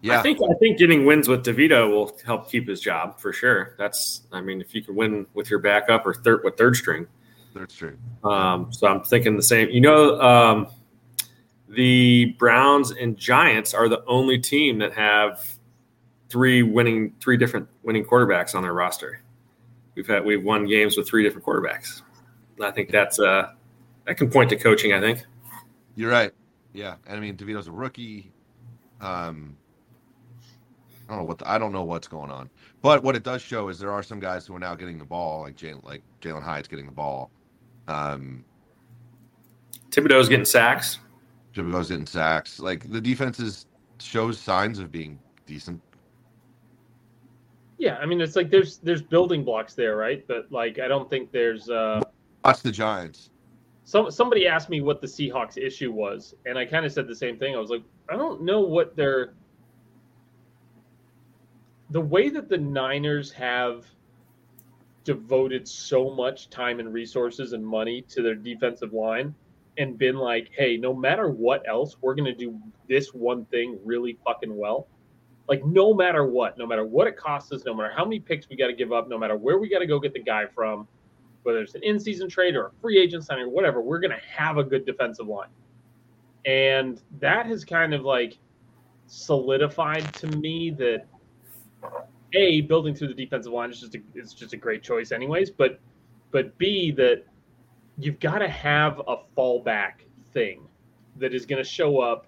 Yeah, 0.02 0.20
I 0.20 0.22
think 0.22 0.40
I 0.42 0.54
think 0.60 0.78
getting 0.78 1.06
wins 1.06 1.28
with 1.28 1.44
DeVito 1.44 1.90
will 1.90 2.18
help 2.26 2.52
keep 2.52 2.68
his 2.68 2.80
job 2.80 3.20
for 3.20 3.34
sure. 3.34 3.76
That's 3.78 4.22
I 4.32 4.42
mean, 4.42 4.62
if 4.62 4.76
you 4.76 4.84
can 4.84 4.96
win 4.96 5.26
with 5.34 5.50
your 5.50 5.60
backup 5.60 6.06
or 6.06 6.14
third 6.14 6.44
with 6.44 6.58
third 6.58 6.76
string. 6.76 7.08
that's 7.56 7.76
true. 7.76 7.98
Um, 8.24 8.72
so 8.72 8.88
I'm 8.88 9.02
thinking 9.04 9.36
the 9.36 9.44
same. 9.44 9.70
You 9.70 9.82
know, 9.82 10.20
um, 10.22 10.68
the 11.68 12.36
Browns 12.38 12.92
and 12.92 13.18
Giants 13.18 13.74
are 13.74 13.90
the 13.90 14.04
only 14.06 14.38
team 14.38 14.78
that 14.80 14.94
have 14.94 15.58
three 16.30 16.62
winning, 16.62 17.14
three 17.20 17.38
different 17.38 17.68
winning 17.84 18.06
quarterbacks 18.06 18.54
on 18.54 18.62
their 18.62 18.74
roster. 18.74 19.22
We've 19.98 20.06
had 20.06 20.24
we've 20.24 20.44
won 20.44 20.68
games 20.68 20.96
with 20.96 21.08
three 21.08 21.24
different 21.24 21.44
quarterbacks. 21.44 22.04
I 22.62 22.70
think 22.70 22.92
that's 22.92 23.20
uh, 23.20 23.52
that 24.06 24.16
can 24.16 24.30
point 24.30 24.52
to 24.52 24.56
coaching. 24.56 24.94
I 24.94 25.02
think. 25.02 25.26
You're 25.96 26.12
right. 26.12 26.32
Yeah, 26.72 26.98
and 27.08 27.18
I 27.18 27.20
mean 27.20 27.36
DeVito's 27.36 27.68
a 27.68 27.72
rookie. 27.72 28.32
Um, 29.02 29.58
I 31.10 31.14
don't 31.14 31.18
know 31.18 31.24
what 31.24 31.40
the, 31.40 31.50
I 31.50 31.58
don't 31.58 31.72
know 31.72 31.84
what's 31.84 32.08
going 32.08 32.30
on, 32.30 32.48
but 32.84 33.02
what 33.02 33.16
it 33.16 33.24
does 33.24 33.42
show 33.42 33.70
is 33.70 33.80
there 33.80 33.92
are 33.92 34.04
some 34.04 34.20
guys 34.20 34.46
who 34.46 34.56
are 34.56 34.60
now 34.60 34.76
getting 34.76 35.00
the 35.00 35.06
ball, 35.06 35.42
like 35.42 35.56
Jalen, 35.56 35.84
like 35.84 36.04
Jalin 36.22 36.44
Hyatt's 36.44 36.68
getting 36.68 36.86
the 36.86 36.92
ball. 36.92 37.32
Um, 37.88 38.46
Thibodeaux's 39.90 40.30
getting 40.30 40.46
sacks. 40.46 41.00
Thibodeaux's 41.56 41.90
getting 41.90 42.06
sacks. 42.06 42.60
Like 42.60 42.92
the 42.92 43.02
defense 43.02 43.40
is 43.40 43.66
shows 44.00 44.38
signs 44.40 44.78
of 44.78 44.92
being 44.92 45.18
decent. 45.48 45.82
Yeah, 47.78 47.98
I 47.98 48.06
mean 48.06 48.22
it's 48.22 48.36
like 48.36 48.50
there's 48.50 48.78
there's 48.78 49.02
building 49.02 49.44
blocks 49.44 49.74
there, 49.74 49.96
right? 49.98 50.26
But 50.28 50.52
like 50.52 50.80
I 50.80 50.88
don't 50.88 51.10
think 51.10 51.32
there's 51.32 51.70
uh 51.70 52.02
Watch 52.44 52.62
the 52.62 52.72
Giants. 52.72 53.30
some 53.84 54.10
somebody 54.10 54.48
asked 54.48 54.70
me 54.70 54.82
what 54.82 55.02
the 55.02 55.08
Seahawks 55.08 55.58
issue 55.58 55.92
was, 55.92 56.36
and 56.46 56.58
I 56.58 56.66
kind 56.66 56.86
of 56.86 56.92
said 56.92 57.08
the 57.08 57.16
same 57.16 57.38
thing. 57.38 57.56
I 57.56 57.60
was 57.60 57.70
like, 57.70 57.84
I 58.10 58.16
don't 58.16 58.42
know 58.42 58.62
what 58.62 58.96
their 58.96 59.34
the 61.90 62.02
way 62.02 62.30
that 62.30 62.50
the 62.50 62.58
Niners 62.58 63.32
have 63.32 63.86
devoted 65.04 65.66
so 65.68 66.10
much 66.10 66.50
time 66.50 66.80
and 66.82 66.94
resources 66.94 67.54
and 67.54 67.66
money 67.66 68.02
to 68.02 68.22
their 68.22 68.36
defensive 68.36 68.92
line 68.92 69.34
and 69.78 69.98
been 69.98 70.18
like, 70.18 70.50
hey, 70.58 70.76
no 70.76 70.94
matter 70.94 71.30
what 71.30 71.68
else, 71.68 71.96
we're 72.02 72.16
going 72.16 72.26
to 72.26 72.34
do 72.34 72.60
this 72.90 73.14
one 73.14 73.46
thing 73.46 73.80
really 73.86 74.18
fucking 74.26 74.56
well. 74.56 74.88
Like, 75.48 75.66
no 75.66 75.94
matter 75.94 76.26
what, 76.26 76.58
no 76.58 76.66
matter 76.66 76.86
what 76.86 77.08
it 77.08 77.16
costs 77.16 77.52
us, 77.52 77.64
no 77.66 77.74
matter 77.74 77.94
how 77.96 78.04
many 78.04 78.20
picks 78.20 78.50
we 78.50 78.56
got 78.56 78.68
to 78.68 78.74
give 78.74 78.92
up, 78.92 79.08
no 79.08 79.18
matter 79.18 79.38
where 79.38 79.58
we 79.58 79.70
got 79.70 79.80
to 79.80 79.88
go 79.88 80.00
get 80.00 80.14
the 80.14 80.22
guy 80.22 80.46
from, 80.46 80.88
whether 81.44 81.60
it's 81.60 81.76
an 81.76 81.84
in 81.84 82.00
season 82.00 82.28
trade 82.28 82.56
or 82.56 82.68
a 82.68 82.72
free 82.82 83.00
agent 83.00 83.24
signing 83.24 83.46
or 83.46 83.50
whatever, 83.50 83.82
we're 83.82 84.00
going 84.00 84.12
to 84.12 84.22
have 84.28 84.58
a 84.58 84.64
good 84.64 84.86
defensive 84.86 85.28
line. 85.28 85.48
And 86.46 87.02
that 87.20 87.46
has 87.46 87.64
kind 87.64 87.94
of 87.94 88.02
like 88.04 88.38
solidified 89.08 90.14
to 90.16 90.28
me 90.38 90.70
that 90.72 91.06
a 92.34 92.62
building 92.62 92.94
through 92.94 93.08
the 93.08 93.14
defensive 93.14 93.54
line 93.54 93.70
is 93.70 93.80
just 93.80 93.96
a, 93.96 94.02
it's 94.14 94.34
just 94.34 94.54
a 94.54 94.58
great 94.58 94.84
choice 94.84 95.12
anyways 95.12 95.50
but 95.50 95.80
but 96.32 96.58
b 96.58 96.92
that 96.92 97.24
you've 97.98 98.20
got 98.20 98.40
to 98.40 98.50
have 98.50 99.02
a 99.08 99.16
fallback 99.38 100.02
thing 100.34 100.68
that 101.16 101.34
is 101.34 101.46
going 101.46 101.64
to 101.64 101.68
show 101.68 102.00
up 102.00 102.27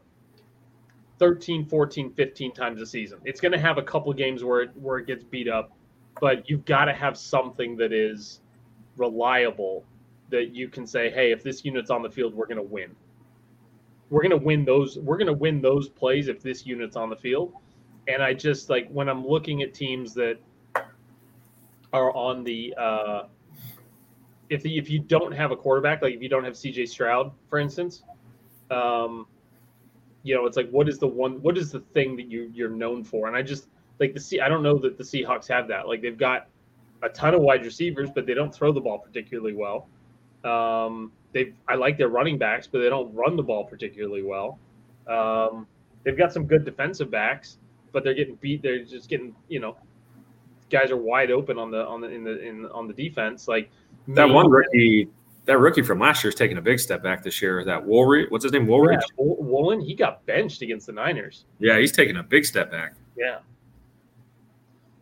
13 1.19 1.65
14 1.65 2.13
15 2.13 2.53
times 2.53 2.81
a 2.81 2.85
season. 2.85 3.19
It's 3.25 3.41
going 3.41 3.51
to 3.51 3.59
have 3.59 3.77
a 3.77 3.83
couple 3.83 4.11
games 4.13 4.43
where 4.43 4.61
it 4.61 4.71
where 4.75 4.97
it 4.97 5.07
gets 5.07 5.23
beat 5.23 5.47
up 5.47 5.71
but 6.19 6.49
you've 6.49 6.65
got 6.65 6.85
to 6.85 6.93
have 6.93 7.17
something 7.17 7.77
that 7.77 7.93
is 7.93 8.41
reliable 8.97 9.85
that 10.29 10.53
you 10.53 10.67
can 10.67 10.85
say 10.85 11.09
hey 11.09 11.31
if 11.31 11.43
this 11.43 11.63
unit's 11.63 11.89
on 11.89 12.01
the 12.01 12.09
field 12.09 12.33
we're 12.33 12.47
going 12.47 12.57
to 12.57 12.63
win. 12.63 12.95
We're 14.09 14.21
going 14.23 14.31
to 14.31 14.45
win 14.45 14.65
those 14.65 14.97
we're 14.97 15.17
going 15.17 15.27
to 15.27 15.33
win 15.33 15.61
those 15.61 15.89
plays 15.89 16.27
if 16.27 16.41
this 16.41 16.65
unit's 16.65 16.95
on 16.95 17.09
the 17.09 17.15
field. 17.15 17.53
And 18.07 18.23
I 18.23 18.33
just 18.33 18.69
like 18.69 18.89
when 18.89 19.07
I'm 19.07 19.25
looking 19.25 19.61
at 19.61 19.73
teams 19.73 20.13
that 20.15 20.39
are 21.93 22.15
on 22.15 22.43
the 22.43 22.73
uh, 22.77 23.23
if 24.49 24.63
the, 24.63 24.77
if 24.77 24.89
you 24.89 24.99
don't 24.99 25.31
have 25.31 25.51
a 25.51 25.55
quarterback, 25.55 26.01
like 26.01 26.15
if 26.15 26.21
you 26.21 26.29
don't 26.29 26.43
have 26.43 26.57
C.J. 26.57 26.87
Stroud, 26.87 27.31
for 27.49 27.59
instance, 27.59 28.01
um, 28.71 29.27
you 30.23 30.35
know, 30.35 30.45
it's 30.45 30.57
like 30.57 30.69
what 30.69 30.89
is 30.89 30.99
the 30.99 31.07
one 31.07 31.41
what 31.41 31.57
is 31.57 31.71
the 31.71 31.79
thing 31.79 32.15
that 32.17 32.29
you 32.29 32.51
you're 32.53 32.69
known 32.69 33.03
for? 33.03 33.27
And 33.27 33.35
I 33.35 33.41
just 33.41 33.67
like 33.99 34.13
the 34.13 34.19
C. 34.19 34.39
I 34.39 34.49
don't 34.49 34.63
know 34.63 34.77
that 34.79 34.97
the 34.97 35.03
Seahawks 35.03 35.47
have 35.47 35.67
that. 35.67 35.87
Like 35.87 36.01
they've 36.01 36.17
got 36.17 36.47
a 37.03 37.09
ton 37.09 37.33
of 37.33 37.41
wide 37.41 37.65
receivers, 37.65 38.09
but 38.13 38.25
they 38.25 38.33
don't 38.33 38.53
throw 38.53 38.71
the 38.71 38.81
ball 38.81 38.99
particularly 38.99 39.53
well. 39.53 39.87
Um, 40.43 41.11
they 41.33 41.53
I 41.67 41.75
like 41.75 41.97
their 41.97 42.09
running 42.09 42.37
backs, 42.37 42.67
but 42.67 42.79
they 42.79 42.89
don't 42.89 43.13
run 43.13 43.35
the 43.35 43.43
ball 43.43 43.63
particularly 43.65 44.23
well. 44.23 44.59
Um, 45.07 45.67
they've 46.03 46.17
got 46.17 46.33
some 46.33 46.45
good 46.45 46.65
defensive 46.65 47.09
backs 47.09 47.57
but 47.91 48.03
they're 48.03 48.13
getting 48.13 48.35
beat. 48.35 48.61
They're 48.61 48.83
just 48.83 49.09
getting, 49.09 49.35
you 49.47 49.59
know, 49.59 49.77
guys 50.69 50.91
are 50.91 50.97
wide 50.97 51.31
open 51.31 51.57
on 51.57 51.71
the 51.71 51.85
on 51.85 52.01
the 52.01 52.09
in 52.09 52.23
the 52.23 52.41
in 52.41 52.65
on 52.67 52.87
the 52.87 52.93
defense. 52.93 53.47
Like 53.47 53.69
That 54.09 54.27
me- 54.27 54.33
one 54.33 54.49
rookie, 54.49 55.09
that 55.45 55.57
rookie 55.57 55.81
from 55.81 55.99
last 55.99 56.23
year 56.23 56.29
is 56.29 56.35
taking 56.35 56.57
a 56.57 56.61
big 56.61 56.79
step 56.79 57.01
back 57.01 57.23
this 57.23 57.41
year. 57.41 57.63
That 57.63 57.83
Woolridge, 57.85 58.29
what's 58.29 58.43
his 58.43 58.53
name? 58.53 58.63
yeah, 58.63 58.69
Woolridge. 58.69 59.01
Wo- 59.17 59.37
Woolen, 59.39 59.81
he 59.81 59.95
got 59.95 60.25
benched 60.25 60.61
against 60.61 60.87
the 60.87 60.93
Niners. 60.93 61.45
Yeah, 61.59 61.79
he's 61.79 61.91
taking 61.91 62.17
a 62.17 62.23
big 62.23 62.45
step 62.45 62.71
back. 62.71 62.93
Yeah. 63.17 63.39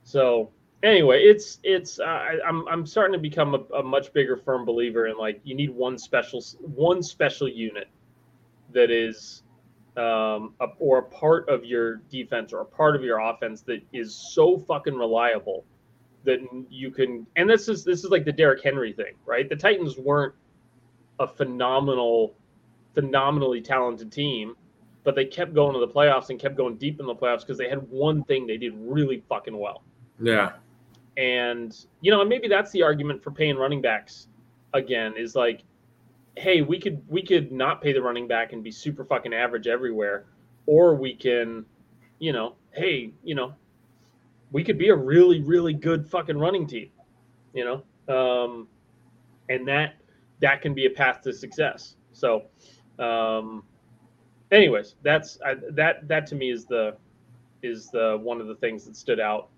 So 0.03 0.51
anyway, 0.83 1.21
it's 1.21 1.59
it's 1.63 1.99
uh, 1.99 2.03
I, 2.03 2.39
I'm 2.47 2.67
I'm 2.67 2.85
starting 2.85 3.13
to 3.13 3.19
become 3.19 3.55
a, 3.55 3.75
a 3.75 3.83
much 3.83 4.13
bigger 4.13 4.37
firm 4.37 4.65
believer 4.65 5.07
in 5.07 5.17
like 5.17 5.41
you 5.43 5.55
need 5.55 5.69
one 5.69 5.97
special 5.97 6.41
one 6.61 7.03
special 7.03 7.47
unit 7.47 7.89
that 8.73 8.89
is 8.91 9.43
um, 9.97 10.53
a, 10.61 10.67
or 10.79 10.99
a 10.99 11.03
part 11.03 11.49
of 11.49 11.65
your 11.65 11.97
defense 12.09 12.53
or 12.53 12.61
a 12.61 12.65
part 12.65 12.95
of 12.95 13.03
your 13.03 13.19
offense 13.19 13.61
that 13.61 13.81
is 13.93 14.15
so 14.15 14.57
fucking 14.57 14.95
reliable 14.95 15.65
that 16.27 16.39
you 16.69 16.91
can 16.91 17.25
and 17.37 17.49
this 17.49 17.69
is 17.69 17.85
this 17.85 18.03
is 18.03 18.11
like 18.11 18.25
the 18.25 18.31
Derrick 18.31 18.61
Henry 18.61 18.91
thing, 18.91 19.13
right? 19.25 19.47
The 19.47 19.55
Titans 19.55 19.97
weren't 19.97 20.35
a 21.19 21.27
phenomenal 21.27 22.35
phenomenally 22.93 23.61
talented 23.61 24.11
team, 24.11 24.55
but 25.05 25.15
they 25.15 25.23
kept 25.23 25.53
going 25.53 25.73
to 25.73 25.79
the 25.79 25.87
playoffs 25.87 26.29
and 26.29 26.37
kept 26.37 26.57
going 26.57 26.75
deep 26.75 26.99
in 26.99 27.05
the 27.05 27.15
playoffs 27.15 27.39
because 27.39 27.57
they 27.57 27.69
had 27.69 27.81
one 27.89 28.23
thing 28.25 28.45
they 28.45 28.57
did 28.57 28.73
really 28.75 29.23
fucking 29.29 29.57
well. 29.57 29.83
Yeah. 30.21 30.51
And 31.15 31.73
you 32.01 32.11
know, 32.11 32.19
and 32.19 32.29
maybe 32.29 32.49
that's 32.49 32.71
the 32.71 32.83
argument 32.83 33.23
for 33.23 33.31
paying 33.31 33.55
running 33.55 33.81
backs 33.81 34.27
again 34.73 35.15
is 35.17 35.33
like, 35.33 35.63
hey, 36.35 36.61
we 36.61 36.77
could 36.77 37.01
we 37.07 37.21
could 37.23 37.53
not 37.53 37.81
pay 37.81 37.93
the 37.93 38.01
running 38.01 38.27
back 38.27 38.51
and 38.51 38.61
be 38.61 38.71
super 38.71 39.05
fucking 39.05 39.33
average 39.33 39.67
everywhere, 39.67 40.25
or 40.65 40.93
we 40.93 41.15
can, 41.15 41.65
you 42.19 42.33
know, 42.33 42.55
hey, 42.71 43.13
you 43.23 43.33
know, 43.33 43.53
we 44.51 44.63
could 44.63 44.77
be 44.77 44.89
a 44.89 44.95
really 44.95 45.41
really 45.41 45.73
good 45.73 46.07
fucking 46.07 46.37
running 46.37 46.67
team, 46.67 46.89
you 47.53 47.65
know, 47.65 48.13
um, 48.13 48.67
and 49.49 49.67
that 49.67 49.95
that 50.39 50.61
can 50.61 50.73
be 50.73 50.85
a 50.85 50.89
path 50.89 51.21
to 51.21 51.33
success. 51.33 51.95
So, 52.13 52.43
um, 52.99 53.63
anyways, 54.51 54.95
that's 55.03 55.39
I, 55.45 55.55
that 55.71 56.07
that 56.07 56.27
to 56.27 56.35
me 56.35 56.51
is 56.51 56.65
the 56.65 56.95
is 57.63 57.89
the 57.89 58.19
one 58.21 58.39
of 58.39 58.47
the 58.47 58.55
things 58.55 58.85
that 58.85 58.95
stood 58.95 59.19
out 59.19 59.49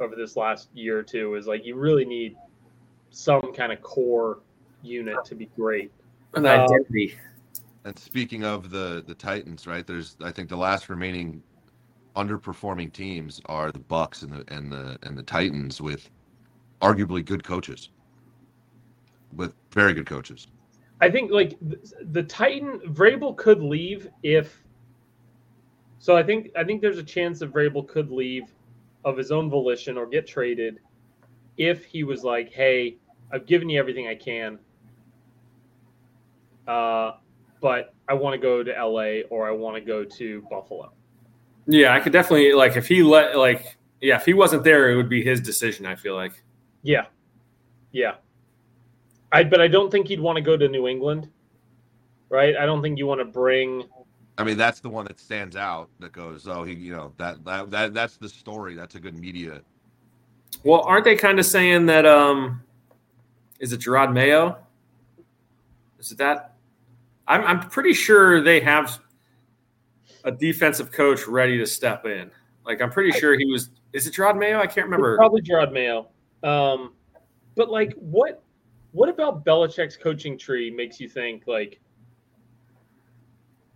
over 0.00 0.16
this 0.16 0.36
last 0.36 0.68
year 0.74 0.98
or 0.98 1.02
two 1.02 1.34
is 1.34 1.46
like 1.46 1.64
you 1.64 1.76
really 1.76 2.04
need 2.04 2.36
some 3.10 3.52
kind 3.54 3.72
of 3.72 3.82
core 3.82 4.40
unit 4.82 5.16
to 5.24 5.34
be 5.34 5.46
great. 5.56 5.90
An 6.34 6.46
Um, 6.46 6.60
identity. 6.60 7.16
And 7.84 7.98
speaking 7.98 8.44
of 8.44 8.70
the 8.70 9.02
the 9.06 9.14
Titans, 9.14 9.66
right? 9.66 9.86
There's 9.86 10.16
I 10.22 10.32
think 10.32 10.48
the 10.48 10.56
last 10.56 10.88
remaining 10.88 11.42
underperforming 12.16 12.92
teams 12.92 13.40
are 13.46 13.70
the 13.70 13.78
Bucs 13.78 14.22
and 14.22 14.32
the 14.32 14.54
and 14.54 14.72
the 14.72 14.98
and 15.02 15.16
the 15.16 15.22
Titans 15.22 15.80
with 15.80 16.10
arguably 16.80 17.24
good 17.24 17.44
coaches. 17.44 17.90
With 19.34 19.54
very 19.72 19.92
good 19.92 20.06
coaches. 20.06 20.48
I 21.00 21.10
think 21.10 21.30
like 21.30 21.58
th- 21.60 21.92
the 22.12 22.22
Titan 22.22 22.80
Vrabel 22.86 23.36
could 23.36 23.62
leave 23.62 24.08
if. 24.22 24.62
So 25.98 26.16
I 26.16 26.22
think 26.22 26.50
I 26.56 26.64
think 26.64 26.80
there's 26.80 26.98
a 26.98 27.04
chance 27.04 27.38
that 27.40 27.52
Vrabel 27.52 27.86
could 27.86 28.10
leave 28.10 28.44
of 29.04 29.16
his 29.16 29.30
own 29.30 29.48
volition 29.48 29.96
or 29.96 30.06
get 30.06 30.26
traded 30.26 30.78
if 31.56 31.84
he 31.84 32.04
was 32.04 32.24
like, 32.24 32.52
"Hey, 32.52 32.98
I've 33.32 33.46
given 33.46 33.68
you 33.68 33.78
everything 33.78 34.08
I 34.08 34.14
can, 34.14 34.58
uh, 36.66 37.12
but 37.60 37.94
I 38.08 38.14
want 38.14 38.34
to 38.34 38.38
go 38.38 38.62
to 38.62 38.72
LA 38.72 39.22
or 39.30 39.46
I 39.46 39.52
want 39.52 39.76
to 39.76 39.80
go 39.80 40.04
to 40.04 40.42
Buffalo." 40.50 40.92
Yeah, 41.70 41.94
I 41.94 42.00
could 42.00 42.12
definitely 42.12 42.52
like 42.52 42.76
if 42.76 42.88
he 42.88 43.02
let 43.02 43.38
like 43.38 43.76
yeah, 44.00 44.16
if 44.16 44.24
he 44.24 44.34
wasn't 44.34 44.64
there, 44.64 44.90
it 44.90 44.96
would 44.96 45.08
be 45.08 45.22
his 45.22 45.40
decision. 45.40 45.86
I 45.86 45.94
feel 45.94 46.16
like. 46.16 46.42
Yeah, 46.82 47.06
yeah. 47.92 48.16
I 49.30 49.44
but 49.44 49.60
I 49.60 49.68
don't 49.68 49.88
think 49.88 50.08
he'd 50.08 50.18
want 50.20 50.34
to 50.34 50.42
go 50.42 50.56
to 50.56 50.68
New 50.68 50.88
England, 50.88 51.30
right? 52.28 52.56
I 52.56 52.66
don't 52.66 52.82
think 52.82 52.98
you 52.98 53.06
want 53.06 53.20
to 53.20 53.24
bring. 53.24 53.84
I 54.36 54.42
mean, 54.42 54.56
that's 54.56 54.80
the 54.80 54.88
one 54.88 55.04
that 55.04 55.20
stands 55.20 55.54
out 55.54 55.90
that 56.00 56.12
goes, 56.12 56.48
oh, 56.48 56.64
he, 56.64 56.74
you 56.74 56.92
know, 56.92 57.12
that 57.18 57.44
that, 57.44 57.70
that 57.70 57.94
that's 57.94 58.16
the 58.16 58.28
story. 58.28 58.74
That's 58.74 58.96
a 58.96 59.00
good 59.00 59.16
media. 59.16 59.60
Well, 60.64 60.80
aren't 60.80 61.04
they 61.04 61.14
kind 61.14 61.38
of 61.38 61.46
saying 61.46 61.86
that? 61.86 62.04
um 62.04 62.64
Is 63.60 63.72
it 63.72 63.80
Jerod 63.80 64.12
Mayo? 64.12 64.58
Is 66.00 66.10
it 66.10 66.18
that? 66.18 66.56
I'm 67.28 67.44
I'm 67.44 67.68
pretty 67.68 67.92
sure 67.92 68.42
they 68.42 68.58
have 68.58 68.98
a 70.24 70.32
defensive 70.32 70.92
coach 70.92 71.26
ready 71.26 71.58
to 71.58 71.66
step 71.66 72.06
in. 72.06 72.30
Like 72.64 72.80
I'm 72.80 72.90
pretty 72.90 73.12
sure 73.18 73.38
he 73.38 73.46
was. 73.46 73.70
Is 73.92 74.06
it 74.06 74.14
Jerod 74.14 74.38
Mayo? 74.38 74.58
I 74.58 74.66
can't 74.66 74.86
remember. 74.86 75.16
Probably 75.16 75.42
Jerod 75.42 75.72
Mayo. 75.72 76.08
Um, 76.42 76.92
but 77.56 77.70
like, 77.70 77.92
what 77.94 78.42
what 78.92 79.08
about 79.08 79.44
Belichick's 79.44 79.96
coaching 79.96 80.38
tree 80.38 80.70
makes 80.70 81.00
you 81.00 81.08
think 81.08 81.46
like, 81.46 81.80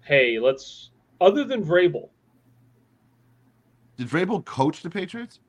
hey, 0.03 0.39
let's 0.39 0.91
other 1.21 1.45
than 1.45 1.65
Vrabel, 1.65 2.09
Did 3.97 4.09
Vrabel 4.09 4.45
coach 4.45 4.83
the 4.83 4.91
Patriots? 4.91 5.41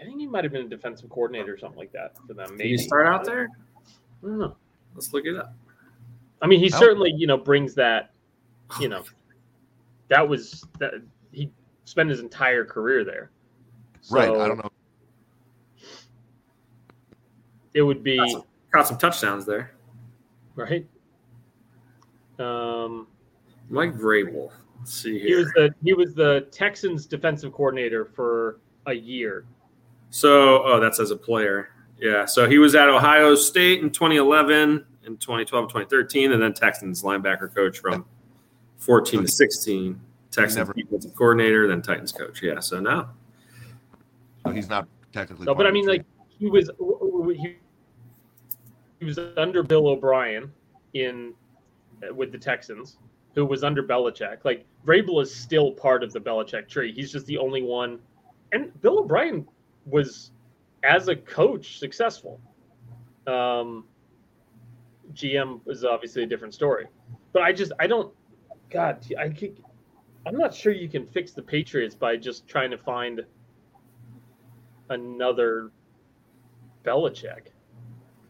I 0.00 0.04
think 0.04 0.20
he 0.20 0.26
might 0.26 0.44
have 0.44 0.52
been 0.52 0.66
a 0.66 0.68
defensive 0.68 1.10
coordinator 1.10 1.54
or 1.54 1.58
something 1.58 1.78
like 1.78 1.92
that 1.92 2.14
for 2.26 2.34
them. 2.34 2.48
Did 2.48 2.58
Maybe 2.58 2.70
you 2.70 2.78
start 2.78 3.06
out 3.06 3.24
there? 3.24 3.48
I 4.22 4.26
don't 4.26 4.38
know. 4.38 4.56
Let's 4.94 5.12
look 5.12 5.24
it 5.26 5.36
up. 5.36 5.54
I 6.42 6.46
mean, 6.46 6.60
he 6.60 6.68
certainly 6.68 7.12
you 7.16 7.26
know 7.26 7.36
brings 7.36 7.74
that. 7.74 8.10
You 8.80 8.88
know, 8.88 9.04
that 10.08 10.26
was 10.26 10.64
that 10.78 10.92
he 11.32 11.50
spent 11.84 12.10
his 12.10 12.20
entire 12.20 12.64
career 12.64 13.04
there. 13.04 13.30
right. 14.10 14.28
I 14.28 14.48
don't 14.48 14.58
know. 14.58 14.70
It 17.74 17.82
would 17.82 18.02
be 18.02 18.16
Got 18.16 18.30
some, 18.30 18.42
got 18.72 18.86
some 18.88 18.98
touchdowns 18.98 19.44
there. 19.44 19.72
right. 20.54 20.86
Um, 22.38 23.06
Mike 23.68 23.94
Vrabel. 23.94 24.50
Let's 24.78 24.92
see 24.92 25.18
He 25.18 25.34
was 25.34 25.46
the 25.54 25.74
he 25.82 25.94
was 25.94 26.14
the 26.14 26.48
Texans 26.52 27.06
defensive 27.06 27.52
coordinator 27.52 28.04
for 28.04 28.60
a 28.86 28.92
year. 28.92 29.46
So, 30.10 30.62
oh, 30.64 30.80
that's 30.80 31.00
as 31.00 31.10
a 31.10 31.16
player. 31.16 31.70
Yeah. 31.98 32.24
So 32.24 32.48
he 32.48 32.58
was 32.58 32.74
at 32.74 32.88
Ohio 32.88 33.34
State 33.34 33.82
in 33.82 33.90
2011, 33.90 34.84
in 35.06 35.16
2012, 35.16 35.68
2013, 35.68 36.32
and 36.32 36.42
then 36.42 36.52
Texans 36.54 37.02
linebacker 37.02 37.52
coach 37.54 37.78
from 37.78 38.04
14 38.78 39.22
to 39.22 39.28
16. 39.28 40.00
Texans 40.30 40.56
Never- 40.56 40.72
defensive 40.74 41.14
coordinator, 41.14 41.66
then 41.66 41.80
Titans 41.82 42.12
coach. 42.12 42.42
Yeah. 42.42 42.60
So 42.60 42.80
now, 42.80 43.10
So 44.44 44.52
he's 44.52 44.68
not 44.68 44.86
technically. 45.12 45.46
No, 45.46 45.54
but 45.54 45.66
I 45.66 45.70
mean, 45.70 45.86
like 45.86 46.04
he 46.38 46.46
was 46.46 46.70
he, 47.38 47.56
he 48.98 49.04
was 49.04 49.18
under 49.36 49.62
Bill 49.62 49.88
O'Brien 49.88 50.52
in 50.94 51.32
with 52.14 52.32
the 52.32 52.38
Texans, 52.38 52.98
who 53.34 53.46
was 53.46 53.64
under 53.64 53.82
Belichick. 53.82 54.44
Like 54.44 54.66
Vrabel 54.84 55.22
is 55.22 55.34
still 55.34 55.72
part 55.72 56.02
of 56.02 56.12
the 56.12 56.20
Belichick 56.20 56.68
tree. 56.68 56.92
He's 56.92 57.10
just 57.10 57.26
the 57.26 57.38
only 57.38 57.62
one. 57.62 57.98
And 58.52 58.78
Bill 58.82 59.00
O'Brien 59.00 59.46
was, 59.86 60.30
as 60.84 61.08
a 61.08 61.16
coach, 61.16 61.78
successful. 61.78 62.40
Um, 63.26 63.84
GM 65.14 65.60
is 65.66 65.84
obviously 65.84 66.22
a 66.22 66.26
different 66.26 66.54
story, 66.54 66.86
but 67.32 67.42
I 67.42 67.52
just 67.52 67.72
I 67.80 67.86
don't. 67.86 68.12
God, 68.70 69.04
I 69.18 69.28
could, 69.28 69.62
I'm 70.26 70.36
not 70.36 70.54
sure 70.54 70.72
you 70.72 70.88
can 70.88 71.06
fix 71.06 71.32
the 71.32 71.42
Patriots 71.42 71.94
by 71.94 72.16
just 72.16 72.48
trying 72.48 72.70
to 72.70 72.78
find 72.78 73.24
another 74.90 75.70
Belichick. 76.84 77.48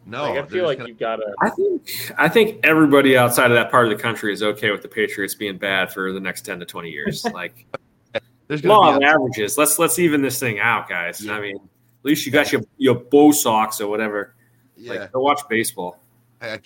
no, 0.07 0.31
like, 0.31 0.45
I 0.45 0.47
feel 0.47 0.65
like 0.65 0.79
gonna- 0.79 0.89
you've 0.91 0.99
got 0.99 1.17
to. 1.17 1.35
I 1.43 1.51
think 1.51 2.13
I 2.19 2.29
think 2.29 2.61
everybody 2.65 3.17
outside 3.17 3.51
of 3.51 3.57
that 3.57 3.71
part 3.71 3.91
of 3.91 3.97
the 3.97 4.03
country 4.03 4.33
is 4.33 4.43
okay 4.43 4.71
with 4.71 4.83
the 4.83 4.89
Patriots 4.89 5.35
being 5.35 5.59
bad 5.59 5.93
for 5.93 6.13
the 6.13 6.21
next 6.21 6.43
10 6.43 6.61
to 6.61 6.67
20 6.67 6.91
years. 6.91 7.25
Like 7.35 7.67
there's 8.49 8.61
gonna 8.63 8.75
law 8.75 8.97
of 8.97 9.03
averages. 9.03 9.59
Let's 9.59 9.79
let's 9.79 9.99
even 9.99 10.23
this 10.23 10.39
thing 10.39 10.59
out, 10.61 10.89
guys. 10.89 11.27
I 11.29 11.41
mean, 11.41 11.57
at 11.57 12.05
least 12.05 12.25
you 12.25 12.33
got 12.33 12.53
your 12.53 12.63
your 12.79 12.95
Bo 12.95 13.33
Sox 13.33 13.81
or 13.81 13.89
whatever. 13.89 14.35
yeah. 14.77 14.93
Like 14.93 15.13
go 15.13 15.21
watch 15.21 15.41
baseball. 15.49 15.99
I- 16.41 16.53
I 16.55 16.61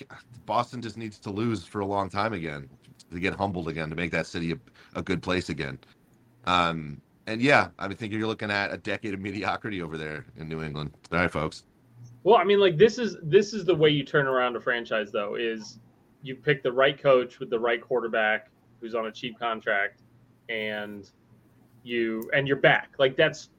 Boston 0.47 0.83
just 0.83 0.97
needs 0.97 1.18
to 1.21 1.31
lose 1.31 1.64
for 1.64 1.81
a 1.81 1.87
long 1.87 2.11
time 2.11 2.33
again 2.33 2.68
to 3.12 3.20
get 3.20 3.34
humbled 3.34 3.68
again 3.68 3.90
to 3.90 3.96
make 3.96 4.11
that 4.12 4.26
city 4.26 4.52
a, 4.52 4.98
a 4.98 5.02
good 5.02 5.22
place 5.22 5.48
again. 5.48 5.78
Um, 6.44 7.00
and 7.26 7.40
yeah, 7.40 7.68
I 7.78 7.88
think 7.92 8.12
you're 8.12 8.26
looking 8.26 8.50
at 8.50 8.72
a 8.72 8.76
decade 8.76 9.14
of 9.14 9.20
mediocrity 9.20 9.82
over 9.82 9.96
there 9.96 10.26
in 10.36 10.48
New 10.48 10.62
England. 10.62 10.92
All 11.12 11.18
right, 11.18 11.30
folks. 11.30 11.64
Well, 12.22 12.36
I 12.36 12.44
mean, 12.44 12.61
like 12.61 12.76
this 12.76 12.98
is 12.98 13.16
this 13.22 13.54
is 13.54 13.64
the 13.64 13.74
way 13.74 13.90
you 13.90 14.04
turn 14.04 14.26
around 14.26 14.56
a 14.56 14.61
franchise, 14.61 15.11
though. 15.12 15.36
Is 15.36 15.78
you 16.22 16.34
pick 16.34 16.62
the 16.62 16.72
right 16.72 17.00
coach 17.00 17.38
with 17.38 17.50
the 17.50 17.58
right 17.58 17.80
quarterback 17.80 18.50
who's 18.80 18.94
on 18.94 19.06
a 19.06 19.12
cheap 19.12 19.38
contract, 19.38 20.02
and 20.48 21.11
you 21.82 22.28
and 22.34 22.46
you're 22.46 22.56
back. 22.56 22.94
Like 22.98 23.16
that's 23.16 23.50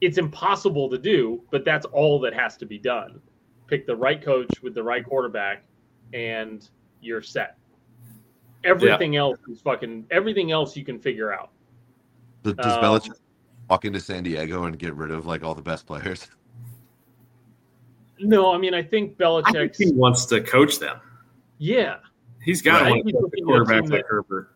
it's 0.00 0.18
impossible 0.18 0.90
to 0.90 0.98
do, 0.98 1.42
but 1.50 1.64
that's 1.64 1.86
all 1.86 2.20
that 2.20 2.34
has 2.34 2.56
to 2.58 2.66
be 2.66 2.78
done. 2.78 3.20
Pick 3.66 3.86
the 3.86 3.96
right 3.96 4.22
coach 4.22 4.50
with 4.62 4.74
the 4.74 4.82
right 4.82 5.04
quarterback, 5.04 5.64
and 6.12 6.68
you're 7.00 7.22
set. 7.22 7.56
Everything 8.66 9.16
else 9.16 9.38
is 9.50 9.60
fucking. 9.60 10.06
Everything 10.10 10.50
else 10.52 10.76
you 10.76 10.84
can 10.84 10.98
figure 10.98 11.32
out. 11.32 11.50
Does, 12.42 12.54
does 12.54 12.76
Um, 12.76 12.82
Belichick 12.82 13.16
walk 13.70 13.84
into 13.84 14.00
San 14.00 14.22
Diego 14.24 14.64
and 14.64 14.78
get 14.78 14.94
rid 14.94 15.10
of 15.10 15.24
like 15.26 15.42
all 15.44 15.54
the 15.54 15.62
best 15.62 15.86
players? 15.86 16.28
No, 18.18 18.52
I 18.52 18.58
mean, 18.58 18.74
I 18.74 18.82
think 18.82 19.20
I 19.20 19.42
think 19.52 19.74
he 19.76 19.92
wants 19.92 20.24
to 20.26 20.40
coach 20.40 20.78
them. 20.78 21.00
yeah, 21.58 21.98
He's 22.42 22.62
got 22.62 22.82
Right. 22.82 22.88
to 22.88 22.90
want 22.90 23.04
He's 23.06 23.12
the 23.12 23.40
a 23.42 23.44
quarterback 23.44 23.82
like 23.82 23.90
that- 23.90 24.04
Herbert. 24.08 24.50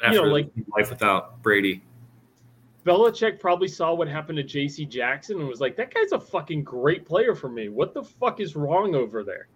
You 0.00 0.06
After 0.08 0.22
know, 0.26 0.32
like- 0.32 0.50
life 0.76 0.90
without 0.90 1.40
Brady. 1.42 1.82
Belichick 2.84 3.38
probably 3.40 3.68
saw 3.68 3.94
what 3.94 4.08
happened 4.08 4.36
to 4.36 4.42
J.C. 4.42 4.84
Jackson 4.84 5.38
and 5.40 5.48
was 5.48 5.60
like, 5.60 5.76
"That 5.76 5.92
guy's 5.94 6.12
a 6.12 6.20
fucking 6.20 6.62
great 6.64 7.04
player 7.06 7.34
for 7.34 7.48
me. 7.48 7.68
What 7.68 7.94
the 7.94 8.02
fuck 8.02 8.40
is 8.40 8.54
wrong 8.56 8.94
over 8.94 9.22
there?" 9.24 9.48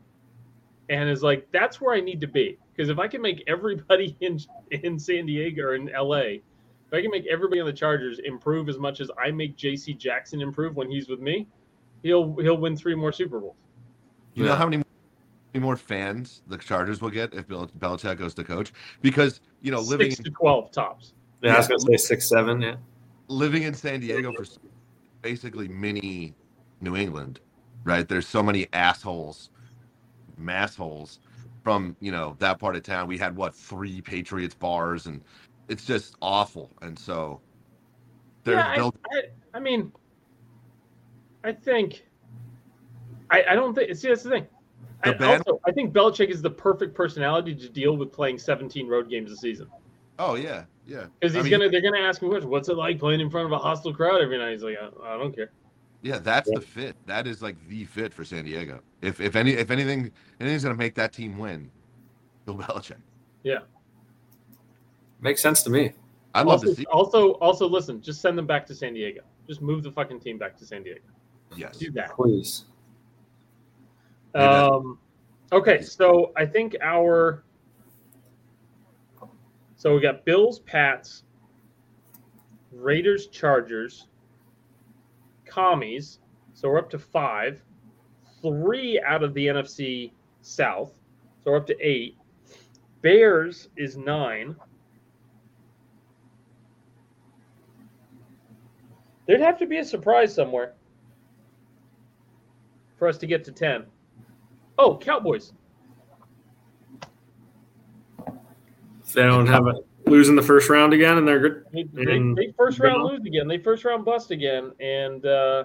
And 0.88 1.08
is 1.10 1.22
like, 1.22 1.50
"That's 1.52 1.80
where 1.80 1.94
I 1.94 2.00
need 2.00 2.20
to 2.22 2.26
be 2.26 2.58
because 2.80 2.88
if 2.88 2.98
I 2.98 3.08
can 3.08 3.20
make 3.20 3.44
everybody 3.46 4.16
in 4.20 4.40
in 4.70 4.98
San 4.98 5.26
Diego 5.26 5.64
or 5.64 5.74
in 5.74 5.90
L.A., 5.90 6.40
if 6.86 6.94
I 6.94 7.02
can 7.02 7.10
make 7.10 7.26
everybody 7.26 7.60
on 7.60 7.66
the 7.66 7.74
Chargers 7.74 8.20
improve 8.20 8.70
as 8.70 8.78
much 8.78 9.02
as 9.02 9.10
I 9.22 9.30
make 9.30 9.54
J.C. 9.54 9.92
Jackson 9.92 10.40
improve 10.40 10.76
when 10.76 10.90
he's 10.90 11.06
with 11.06 11.20
me, 11.20 11.46
he'll 12.02 12.34
he'll 12.36 12.56
win 12.56 12.78
three 12.78 12.94
more 12.94 13.12
Super 13.12 13.38
Bowls." 13.38 13.54
You 14.32 14.44
know 14.46 14.54
how 14.54 14.64
many 14.64 14.82
many 15.52 15.62
more 15.62 15.76
fans 15.76 16.40
the 16.46 16.56
Chargers 16.56 17.02
will 17.02 17.10
get 17.10 17.34
if 17.34 17.46
Bill, 17.48 17.70
Belichick 17.78 18.16
goes 18.16 18.32
to 18.34 18.44
coach? 18.44 18.72
Because 19.02 19.42
you 19.60 19.70
know, 19.70 19.80
living 19.80 20.10
Six 20.10 20.20
in, 20.20 20.24
to 20.24 20.30
twelve 20.30 20.72
tops. 20.72 21.12
Yeah, 21.42 21.56
I 21.56 21.58
was 21.58 21.68
gonna 21.68 21.80
say 21.80 21.96
six 21.98 22.30
seven. 22.30 22.62
Yeah, 22.62 22.76
living 23.28 23.64
in 23.64 23.74
San 23.74 24.00
Diego 24.00 24.32
for 24.32 24.46
basically 25.20 25.68
mini 25.68 26.34
New 26.80 26.96
England, 26.96 27.40
right? 27.84 28.08
There's 28.08 28.26
so 28.26 28.42
many 28.42 28.68
assholes, 28.72 29.50
massholes 30.40 31.18
from 31.62 31.96
you 32.00 32.12
know 32.12 32.36
that 32.38 32.58
part 32.58 32.76
of 32.76 32.82
town. 32.82 33.08
We 33.08 33.18
had 33.18 33.36
what 33.36 33.54
three 33.54 34.00
Patriots 34.00 34.54
bars, 34.54 35.06
and 35.06 35.22
it's 35.68 35.84
just 35.84 36.14
awful. 36.20 36.70
And 36.82 36.98
so 36.98 37.40
there's 38.44 38.58
Yeah, 38.58 38.90
I, 39.12 39.16
I, 39.16 39.22
I 39.54 39.60
mean, 39.60 39.92
I 41.44 41.52
think, 41.52 42.06
I, 43.30 43.44
I 43.50 43.54
don't 43.54 43.74
think. 43.74 43.94
See, 43.96 44.08
that's 44.08 44.22
the 44.22 44.30
thing. 44.30 44.46
I, 45.02 45.12
band- 45.12 45.42
also, 45.46 45.60
I 45.66 45.72
think 45.72 45.94
Belichick 45.94 46.28
is 46.28 46.42
the 46.42 46.50
perfect 46.50 46.94
personality 46.94 47.54
to 47.54 47.68
deal 47.68 47.96
with 47.96 48.12
playing 48.12 48.38
17 48.38 48.86
road 48.86 49.08
games 49.08 49.32
a 49.32 49.36
season 49.36 49.66
Oh 50.20 50.34
yeah, 50.34 50.64
yeah. 50.86 51.06
because 51.18 51.32
he's 51.32 51.44
mean, 51.44 51.50
gonna. 51.50 51.70
They're 51.70 51.80
gonna 51.80 51.98
ask 51.98 52.20
him 52.20 52.28
questions. 52.28 52.50
What's 52.50 52.68
it 52.68 52.76
like 52.76 52.98
playing 52.98 53.20
in 53.20 53.30
front 53.30 53.46
of 53.46 53.52
a 53.52 53.58
hostile 53.58 53.94
crowd 53.94 54.20
every 54.20 54.36
night? 54.36 54.52
He's 54.52 54.62
like, 54.62 54.76
I, 54.78 55.14
I 55.14 55.16
don't 55.16 55.34
care. 55.34 55.50
Yeah, 56.02 56.18
that's 56.18 56.48
Yeah. 56.50 56.58
the 56.58 56.64
fit. 56.64 56.96
That 57.06 57.26
is 57.26 57.42
like 57.42 57.56
the 57.68 57.84
fit 57.84 58.14
for 58.14 58.24
San 58.24 58.44
Diego. 58.44 58.80
If 59.02 59.20
if 59.20 59.36
any 59.36 59.52
if 59.52 59.70
anything 59.70 60.10
anything's 60.40 60.62
gonna 60.62 60.74
make 60.74 60.94
that 60.94 61.12
team 61.12 61.38
win, 61.38 61.70
Bill 62.46 62.56
Belichick. 62.58 62.96
Yeah. 63.42 63.58
Makes 65.20 65.42
sense 65.42 65.62
to 65.64 65.70
me. 65.70 65.92
I'd 66.34 66.46
love 66.46 66.60
also, 66.60 66.66
to 66.68 66.74
see. 66.74 66.86
also, 66.86 67.32
also, 67.34 67.68
listen. 67.68 68.00
Just 68.00 68.20
send 68.20 68.38
them 68.38 68.46
back 68.46 68.64
to 68.66 68.74
San 68.74 68.94
Diego. 68.94 69.22
Just 69.46 69.60
move 69.60 69.82
the 69.82 69.90
fucking 69.90 70.20
team 70.20 70.38
back 70.38 70.56
to 70.58 70.64
San 70.64 70.82
Diego. 70.82 71.00
Yes. 71.56 71.76
Do 71.76 71.90
that. 71.92 72.14
Please. 72.14 72.66
Um, 74.34 74.98
okay, 75.52 75.82
so 75.82 76.32
I 76.36 76.46
think 76.46 76.76
our 76.80 77.42
so 79.74 79.94
we 79.94 80.00
got 80.00 80.24
Bills, 80.24 80.60
Pats, 80.60 81.24
Raiders, 82.70 83.26
Chargers, 83.26 84.06
Commies. 85.50 86.20
So 86.54 86.68
we're 86.68 86.78
up 86.78 86.90
to 86.90 86.98
five, 86.98 87.60
three 88.40 89.00
out 89.06 89.22
of 89.22 89.34
the 89.34 89.46
NFC 89.46 90.12
South. 90.42 90.92
So 91.42 91.50
we're 91.50 91.58
up 91.58 91.66
to 91.66 91.76
eight. 91.86 92.16
Bears 93.02 93.68
is 93.76 93.96
nine. 93.96 94.54
There'd 99.26 99.40
have 99.40 99.58
to 99.58 99.66
be 99.66 99.78
a 99.78 99.84
surprise 99.84 100.34
somewhere 100.34 100.74
for 102.98 103.08
us 103.08 103.18
to 103.18 103.26
get 103.26 103.44
to 103.44 103.52
ten. 103.52 103.86
Oh, 104.78 104.96
Cowboys. 104.96 105.52
They 109.12 109.22
don't 109.22 109.46
have 109.46 109.66
it 109.66 109.84
losing 110.10 110.36
the 110.36 110.42
first 110.42 110.68
round 110.68 110.92
again, 110.92 111.18
and 111.18 111.26
they're 111.26 111.40
good. 111.40 111.64
They, 111.72 111.84
they, 111.92 112.12
And- 112.16 112.36
they 112.36 112.52
first 112.56 112.78
round 112.80 113.04
lose 113.04 113.20
again. 113.26 113.48
They 113.48 113.58
first 113.58 113.84
round 113.84 114.04
bust 114.04 114.30
again, 114.30 114.72
and 114.80 115.24
uh, 115.24 115.64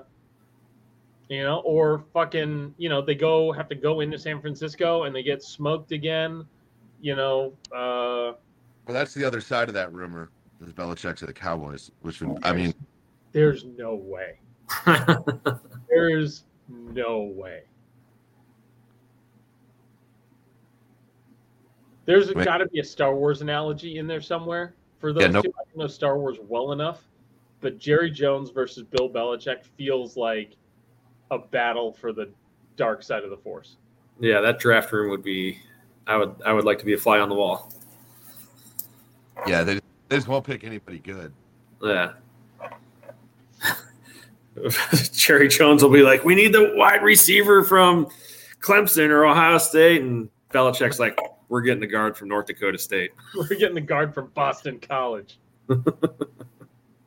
you 1.29 1.43
know, 1.43 1.59
or 1.65 2.05
fucking, 2.13 2.75
you 2.77 2.89
know, 2.89 3.01
they 3.01 3.15
go 3.15 3.51
have 3.51 3.67
to 3.69 3.75
go 3.75 4.01
into 4.01 4.17
San 4.17 4.39
Francisco 4.41 5.03
and 5.03 5.15
they 5.15 5.23
get 5.23 5.41
smoked 5.41 5.91
again. 5.91 6.45
You 7.01 7.15
know, 7.15 7.53
uh, 7.71 8.37
Well, 8.85 8.93
that's 8.93 9.13
the 9.13 9.25
other 9.25 9.41
side 9.41 9.67
of 9.67 9.73
that 9.73 9.91
rumor. 9.91 10.29
Is 10.65 10.71
Belichick 10.71 11.17
to 11.17 11.25
the 11.25 11.33
Cowboys, 11.33 11.91
which 12.01 12.21
would 12.21 12.43
I 12.43 12.53
mean, 12.53 12.73
there's 13.33 13.65
no 13.65 13.95
way. 13.95 14.39
There's 15.89 16.45
no 16.69 17.21
way. 17.21 17.63
There's 22.05 22.33
Wait. 22.33 22.45
got 22.45 22.57
to 22.57 22.67
be 22.67 22.79
a 22.79 22.83
Star 22.83 23.15
Wars 23.15 23.41
analogy 23.41 23.97
in 23.97 24.07
there 24.07 24.21
somewhere 24.21 24.75
for 24.99 25.11
those 25.13 25.23
Yeah, 25.23 25.29
no- 25.29 25.41
two. 25.41 25.49
I 25.59 25.63
don't 25.65 25.77
know 25.77 25.87
Star 25.87 26.17
Wars 26.19 26.37
well 26.47 26.71
enough, 26.71 27.01
but 27.61 27.77
Jerry 27.79 28.11
Jones 28.11 28.49
versus 28.51 28.83
Bill 28.83 29.09
Belichick 29.09 29.65
feels 29.77 30.15
like 30.17 30.51
a 31.31 31.39
battle 31.39 31.91
for 31.93 32.13
the 32.13 32.29
dark 32.77 33.01
side 33.03 33.23
of 33.23 33.29
the 33.31 33.37
Force. 33.37 33.77
yeah, 34.19 34.39
that 34.41 34.59
draft 34.59 34.91
room 34.91 35.09
would 35.09 35.23
be. 35.23 35.57
I 36.07 36.17
would. 36.17 36.35
I 36.45 36.53
would 36.53 36.65
like 36.65 36.77
to 36.79 36.85
be 36.85 36.93
a 36.93 36.97
fly 36.97 37.19
on 37.19 37.29
the 37.29 37.35
wall. 37.35 37.73
yeah, 39.47 39.63
they, 39.63 39.75
they 40.07 40.15
just 40.17 40.27
won't 40.27 40.45
pick 40.45 40.63
anybody 40.63 40.99
good. 40.99 41.33
Yeah. 41.81 42.13
Jerry 45.13 45.47
Jones 45.47 45.83
will 45.83 45.89
be 45.91 46.01
like, 46.03 46.23
"We 46.23 46.35
need 46.35 46.53
the 46.53 46.73
wide 46.75 47.01
receiver 47.03 47.63
from 47.63 48.07
Clemson 48.61 49.09
or 49.09 49.25
Ohio 49.25 49.57
State," 49.57 50.01
and 50.01 50.29
Belichick's 50.53 50.99
like, 50.99 51.17
we're 51.49 51.61
getting 51.61 51.79
the 51.81 51.87
guard 51.87 52.17
from 52.17 52.29
North 52.29 52.45
Dakota 52.47 52.77
State. 52.77 53.11
We're 53.35 53.47
getting 53.57 53.75
the 53.75 53.81
guard 53.81 54.13
from 54.13 54.31
Boston 54.33 54.79
College. 54.79 55.39
The 55.67 55.83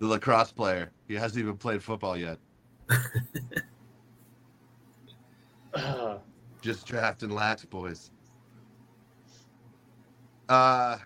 lacrosse 0.01 0.53
player. 0.53 0.91
He 1.09 1.15
hasn't 1.15 1.43
even 1.43 1.57
played 1.57 1.83
football 1.83 2.17
yet. 2.17 2.39
Uh, 5.75 6.19
Just 6.63 6.87
drafting 6.87 7.31
lax 7.31 7.65
boys. 7.65 8.11
Uh, 10.49 10.99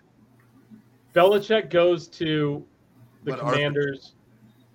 Belichick 1.14 1.68
goes 1.70 2.08
to 2.08 2.64
the 3.24 3.32
But 3.32 3.40
Arthur- 3.40 3.54
Commanders. 3.56 4.14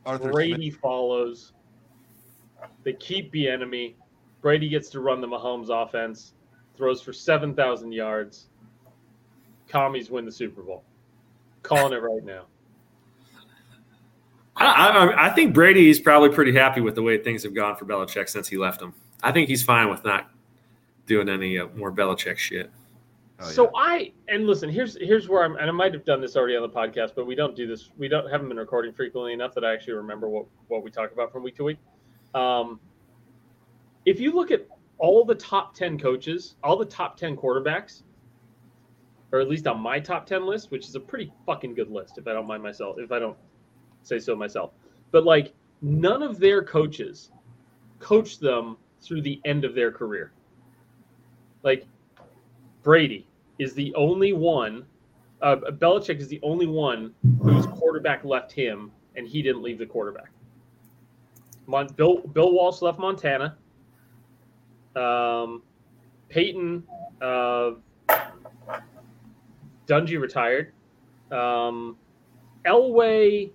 Arthur 0.05 0.31
Brady 0.31 0.69
follows. 0.69 1.53
They 2.83 2.93
keep 2.93 3.31
the 3.31 3.47
enemy. 3.47 3.95
Brady 4.41 4.69
gets 4.69 4.89
to 4.89 4.99
run 4.99 5.19
the 5.19 5.27
Mahomes 5.27 5.69
offense. 5.69 6.33
Throws 6.77 7.01
for 7.01 7.11
seven 7.11 7.53
thousand 7.53 7.91
yards. 7.91 8.47
Commies 9.67 10.09
win 10.09 10.25
the 10.25 10.31
Super 10.31 10.61
Bowl. 10.61 10.83
Calling 11.63 11.91
it 11.91 12.01
right 12.01 12.23
now. 12.23 12.43
I, 14.55 14.65
I, 14.65 15.27
I 15.27 15.29
think 15.31 15.53
Brady's 15.53 15.99
probably 15.99 16.29
pretty 16.29 16.53
happy 16.53 16.81
with 16.81 16.95
the 16.95 17.03
way 17.03 17.17
things 17.17 17.43
have 17.43 17.53
gone 17.53 17.75
for 17.75 17.85
Belichick 17.85 18.29
since 18.29 18.47
he 18.47 18.57
left 18.57 18.81
him. 18.81 18.93
I 19.21 19.31
think 19.31 19.49
he's 19.49 19.63
fine 19.63 19.89
with 19.89 20.03
not 20.03 20.29
doing 21.05 21.29
any 21.29 21.59
uh, 21.59 21.67
more 21.75 21.91
Belichick 21.91 22.37
shit. 22.37 22.71
Oh, 23.39 23.45
so 23.45 23.71
I 23.75 24.13
and 24.27 24.47
listen, 24.47 24.69
here's 24.69 24.97
here's 24.99 25.27
where 25.27 25.43
I'm, 25.43 25.57
and 25.57 25.69
I 25.69 25.71
might 25.71 25.93
have 25.93 26.05
done 26.05 26.21
this 26.21 26.35
already 26.35 26.55
on 26.55 26.63
the 26.63 26.69
podcast, 26.69 27.11
but 27.15 27.27
we 27.27 27.35
don't 27.35 27.55
do 27.55 27.67
this. 27.67 27.91
We 27.97 28.07
don't 28.07 28.29
haven't 28.31 28.47
been 28.47 28.57
recording 28.57 28.93
frequently 28.93 29.33
enough 29.33 29.53
that 29.55 29.63
I 29.63 29.73
actually 29.73 29.93
remember 29.93 30.27
what 30.27 30.45
what 30.69 30.83
we 30.83 30.89
talk 30.89 31.11
about 31.11 31.31
from 31.31 31.43
week 31.43 31.55
to 31.57 31.63
week. 31.63 31.77
Um, 32.33 32.79
if 34.05 34.19
you 34.19 34.31
look 34.31 34.49
at 34.49 34.65
all 34.99 35.23
the 35.25 35.35
top 35.35 35.73
ten 35.73 35.97
coaches, 35.97 36.55
all 36.63 36.77
the 36.77 36.85
top 36.85 37.17
ten 37.17 37.35
quarterbacks, 37.35 38.03
or 39.31 39.39
at 39.39 39.49
least 39.49 39.67
on 39.67 39.79
my 39.79 39.99
top 39.99 40.25
ten 40.25 40.45
list, 40.45 40.71
which 40.71 40.87
is 40.87 40.95
a 40.95 40.99
pretty 40.99 41.31
fucking 41.45 41.73
good 41.73 41.91
list, 41.91 42.17
if 42.17 42.27
I 42.27 42.33
don't 42.33 42.47
mind 42.47 42.63
myself, 42.63 42.97
if 42.99 43.11
I 43.11 43.19
don't 43.19 43.37
say 44.03 44.19
so 44.19 44.35
myself, 44.35 44.71
but 45.11 45.23
like 45.23 45.53
none 45.81 46.23
of 46.23 46.39
their 46.39 46.63
coaches 46.63 47.31
coached 47.99 48.39
them 48.39 48.77
through 49.01 49.21
the 49.21 49.41
end 49.45 49.65
of 49.65 49.75
their 49.75 49.91
career. 49.91 50.31
Like 51.63 51.85
Brady 52.83 53.27
is 53.59 53.73
the 53.73 53.93
only 53.95 54.33
one. 54.33 54.85
Uh, 55.41 55.57
Belichick 55.57 56.19
is 56.19 56.27
the 56.27 56.39
only 56.41 56.65
one 56.65 57.13
whose 57.41 57.67
quarterback 57.67 58.23
left 58.23 58.51
him, 58.51 58.91
and 59.15 59.27
he 59.27 59.41
didn't 59.41 59.61
leave 59.61 59.77
the 59.77 59.85
quarterback. 59.85 60.31
Mon- 61.67 61.87
Bill 61.95 62.19
Bill 62.19 62.51
Walsh 62.53 62.81
left 62.81 62.97
Montana. 62.97 63.57
Um, 64.97 65.61
Peyton 66.29 66.83
uh, 67.21 67.71
Dungy 69.87 70.19
retired. 70.19 70.73
Um, 71.31 71.97
Elway 72.65 73.51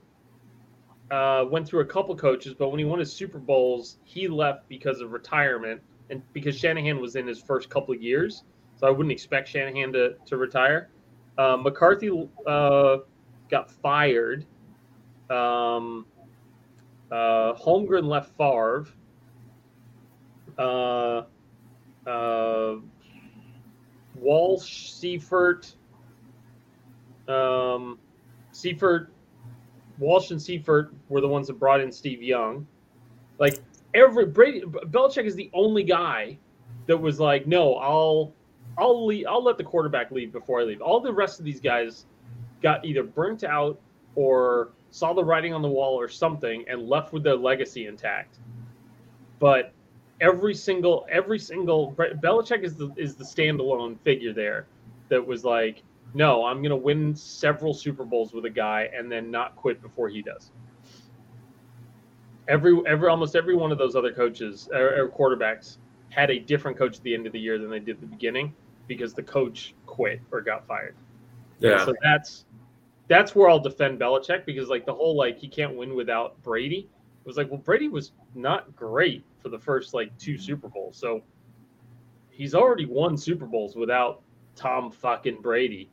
uh, 1.11 1.45
went 1.51 1.67
through 1.67 1.81
a 1.81 1.87
couple 1.87 2.17
coaches, 2.17 2.55
but 2.55 2.71
when 2.71 2.79
he 2.79 2.85
won 2.85 2.99
his 2.99 3.13
Super 3.13 3.39
Bowls, 3.39 3.99
he 4.05 4.29
left 4.29 4.69
because 4.69 5.01
of 5.01 5.13
retirement 5.13 5.81
and 6.11 6.23
because 6.33 6.59
Shanahan 6.59 7.01
was 7.01 7.17
in 7.17 7.27
his 7.27 7.41
first 7.41 7.69
couple 7.69 7.95
of 7.95 8.03
years. 8.03 8.45
So 8.77 8.87
I 8.87 8.91
wouldn't 8.91 9.13
expect 9.13 9.49
Shanahan 9.49 9.93
to, 9.93 10.15
to 10.27 10.37
retire. 10.37 10.89
Uh, 11.39 11.57
McCarthy 11.57 12.29
uh, 12.47 12.99
got 13.51 13.71
fired. 13.71 14.47
Um, 15.31 16.07
uh, 17.11 17.53
Holmgren 17.55 18.07
left 18.07 18.37
Favre. 18.37 18.87
Uh, 22.07 22.77
Walsh, 24.17 24.91
Seifert, 24.91 25.75
um, 27.29 27.99
Seifert, 28.53 29.13
Walsh 29.99 30.31
and 30.31 30.41
Seifert 30.41 30.93
were 31.09 31.21
the 31.21 31.29
ones 31.29 31.47
that 31.47 31.55
brought 31.55 31.81
in 31.81 31.91
Steve 31.91 32.23
Young. 32.23 32.67
Like 33.39 33.59
every 33.95 34.27
Brady, 34.27 34.63
Belichick 34.63 35.25
is 35.25 35.35
the 35.35 35.51
only 35.55 35.83
guy 35.83 36.39
that 36.87 36.97
was 36.97 37.21
like, 37.21 37.47
no, 37.47 37.77
I'll, 37.77 38.35
I'll 38.79 39.07
leave, 39.07 39.27
I'll 39.29 39.43
let 39.43 39.59
the 39.59 39.65
quarterback 39.65 40.11
leave 40.11 40.33
before 40.33 40.61
I 40.61 40.65
leave. 40.65 40.81
All 40.81 41.01
the 41.01 41.13
rest 41.13 41.39
of 41.39 41.45
these 41.45 41.61
guys 41.61 42.07
got 42.63 42.85
either 42.85 43.03
burnt 43.03 43.45
out 43.45 43.81
or 44.15 44.71
saw 44.91 45.13
the 45.13 45.25
writing 45.25 45.55
on 45.55 45.63
the 45.63 45.69
wall 45.69 45.99
or 45.99 46.09
something 46.09 46.65
and 46.69 46.89
left 46.89 47.13
with 47.13 47.23
their 47.23 47.37
legacy 47.37 47.87
intact. 47.87 48.39
But 49.39 49.73
every 50.23 50.55
single, 50.55 51.07
every 51.11 51.39
single 51.39 51.93
Belichick 51.99 52.63
is 52.63 52.77
the 52.77 52.91
is 52.97 53.17
the 53.17 53.25
standalone 53.25 53.99
figure 54.01 54.33
there 54.33 54.67
that 55.11 55.27
was 55.27 55.45
like, 55.45 55.83
no, 56.15 56.47
I'm 56.47 56.63
gonna 56.63 56.77
win 56.77 57.15
several 57.15 57.75
Super 57.75 58.05
Bowls 58.05 58.33
with 58.33 58.47
a 58.47 58.51
guy 58.51 58.89
and 58.97 59.13
then 59.13 59.31
not 59.31 59.57
quit 59.57 59.83
before 59.83 60.09
he 60.09 60.23
does. 60.23 60.53
Every 62.49 62.81
every 62.87 63.09
almost 63.09 63.37
every 63.37 63.57
one 63.57 63.73
of 63.73 63.79
those 63.79 63.97
other 63.97 64.13
coaches 64.13 64.69
or, 64.73 65.03
or 65.03 65.09
quarterbacks 65.11 65.77
had 66.11 66.31
a 66.31 66.39
different 66.39 66.79
coach 66.79 66.97
at 66.97 67.03
the 67.03 67.15
end 67.15 67.27
of 67.27 67.33
the 67.33 67.41
year 67.41 67.59
than 67.59 67.71
they 67.71 67.81
did 67.81 67.97
at 67.97 68.01
the 68.01 68.07
beginning 68.07 68.55
because 68.87 69.15
the 69.15 69.23
coach 69.23 69.75
quit 69.87 70.21
or 70.31 70.41
got 70.41 70.67
fired. 70.67 70.95
Yeah. 71.59 71.85
So 71.85 71.95
that's 72.03 72.45
that's 73.09 73.35
where 73.35 73.49
I'll 73.49 73.61
defend 73.61 73.99
Belichick 73.99 74.45
because 74.45 74.69
like 74.69 74.87
the 74.87 74.95
whole 74.95 75.17
like 75.17 75.39
he 75.39 75.49
can't 75.49 75.77
win 75.77 75.95
without 75.95 76.41
Brady 76.43 76.89
it 77.23 77.27
was 77.27 77.37
like 77.37 77.51
well 77.51 77.61
Brady 77.61 77.89
was 77.89 78.13
not 78.35 78.75
great 78.75 79.25
for 79.41 79.49
the 79.49 79.59
first 79.59 79.95
like 79.95 80.17
two 80.19 80.37
Super 80.37 80.69
Bowls. 80.69 80.97
So 80.97 81.23
he's 82.31 82.55
already 82.55 82.85
won 82.85 83.17
Super 83.17 83.47
Bowls 83.47 83.77
without 83.77 84.23
Tom 84.57 84.91
fucking 84.91 85.41
Brady. 85.41 85.89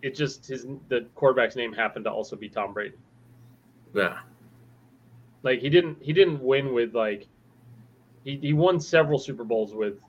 It 0.00 0.14
just 0.14 0.46
his 0.46 0.66
the 0.88 1.06
quarterback's 1.14 1.54
name 1.54 1.72
happened 1.72 2.06
to 2.06 2.10
also 2.10 2.34
be 2.34 2.48
Tom 2.48 2.72
Brady. 2.72 2.96
Yeah. 3.94 4.20
Like 5.42 5.60
he 5.60 5.68
didn't 5.68 5.98
he 6.00 6.14
didn't 6.14 6.42
win 6.42 6.72
with 6.72 6.94
like 6.94 7.26
he, 8.24 8.38
he 8.38 8.52
won 8.54 8.80
several 8.80 9.18
Super 9.18 9.44
Bowls 9.44 9.74
with 9.74 10.00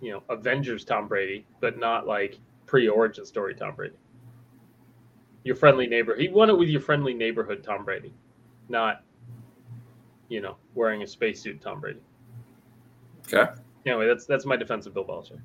you 0.00 0.12
know 0.12 0.22
Avengers 0.30 0.86
Tom 0.86 1.06
Brady, 1.06 1.44
but 1.60 1.78
not 1.78 2.06
like 2.06 2.38
pre 2.64 2.88
origin 2.88 3.26
story 3.26 3.54
Tom 3.54 3.74
Brady. 3.74 3.96
Your 5.44 5.56
friendly 5.56 5.86
neighbor. 5.86 6.16
He 6.16 6.28
won 6.28 6.48
it 6.48 6.56
with 6.56 6.68
your 6.68 6.80
friendly 6.80 7.12
neighborhood 7.12 7.62
Tom 7.62 7.84
Brady, 7.84 8.14
not 8.70 9.02
you 10.30 10.40
know 10.40 10.56
wearing 10.74 11.02
a 11.02 11.06
spacesuit 11.06 11.60
Tom 11.60 11.80
Brady. 11.80 12.00
Okay. 13.26 13.52
Anyway, 13.84 14.06
that's 14.06 14.24
that's 14.24 14.46
my 14.46 14.56
defense 14.56 14.86
of 14.86 14.94
Bill 14.94 15.04
Belichick. 15.04 15.40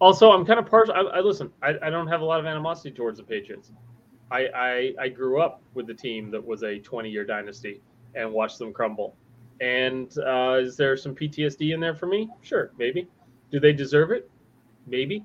Also, 0.00 0.30
I'm 0.30 0.46
kind 0.46 0.58
of 0.58 0.66
partial. 0.66 0.94
I, 0.94 1.00
I 1.00 1.20
listen. 1.20 1.50
I, 1.62 1.74
I 1.82 1.90
don't 1.90 2.06
have 2.06 2.22
a 2.22 2.24
lot 2.24 2.40
of 2.40 2.46
animosity 2.46 2.90
towards 2.90 3.18
the 3.18 3.24
Patriots. 3.24 3.70
I, 4.30 4.48
I 4.54 4.94
I 5.00 5.08
grew 5.08 5.40
up 5.40 5.62
with 5.74 5.86
the 5.86 5.94
team 5.94 6.30
that 6.30 6.44
was 6.44 6.62
a 6.62 6.78
20 6.78 7.10
year 7.10 7.24
dynasty 7.24 7.80
and 8.14 8.32
watched 8.32 8.58
them 8.58 8.72
crumble. 8.72 9.14
And 9.60 10.12
uh, 10.18 10.58
is 10.60 10.76
there 10.76 10.96
some 10.96 11.14
PTSD 11.14 11.74
in 11.74 11.80
there 11.80 11.94
for 11.94 12.06
me? 12.06 12.28
Sure, 12.42 12.72
maybe. 12.78 13.08
Do 13.50 13.60
they 13.60 13.72
deserve 13.72 14.10
it? 14.10 14.30
Maybe. 14.86 15.24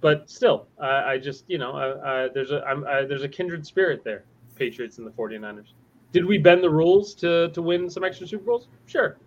But 0.00 0.28
still, 0.30 0.66
I, 0.80 1.12
I 1.12 1.18
just 1.18 1.44
you 1.48 1.58
know 1.58 1.72
I, 1.72 2.24
I, 2.24 2.28
there's 2.28 2.50
a 2.50 2.64
I'm, 2.64 2.86
I, 2.86 3.04
there's 3.04 3.22
a 3.24 3.28
kindred 3.28 3.66
spirit 3.66 4.04
there. 4.04 4.24
Patriots 4.56 4.98
and 4.98 5.06
the 5.06 5.12
49ers. 5.12 5.72
Did 6.12 6.24
we 6.24 6.38
bend 6.38 6.62
the 6.62 6.70
rules 6.70 7.14
to 7.16 7.50
to 7.50 7.62
win 7.62 7.88
some 7.90 8.04
extra 8.04 8.26
Super 8.26 8.44
Bowls? 8.44 8.68
Sure. 8.86 9.18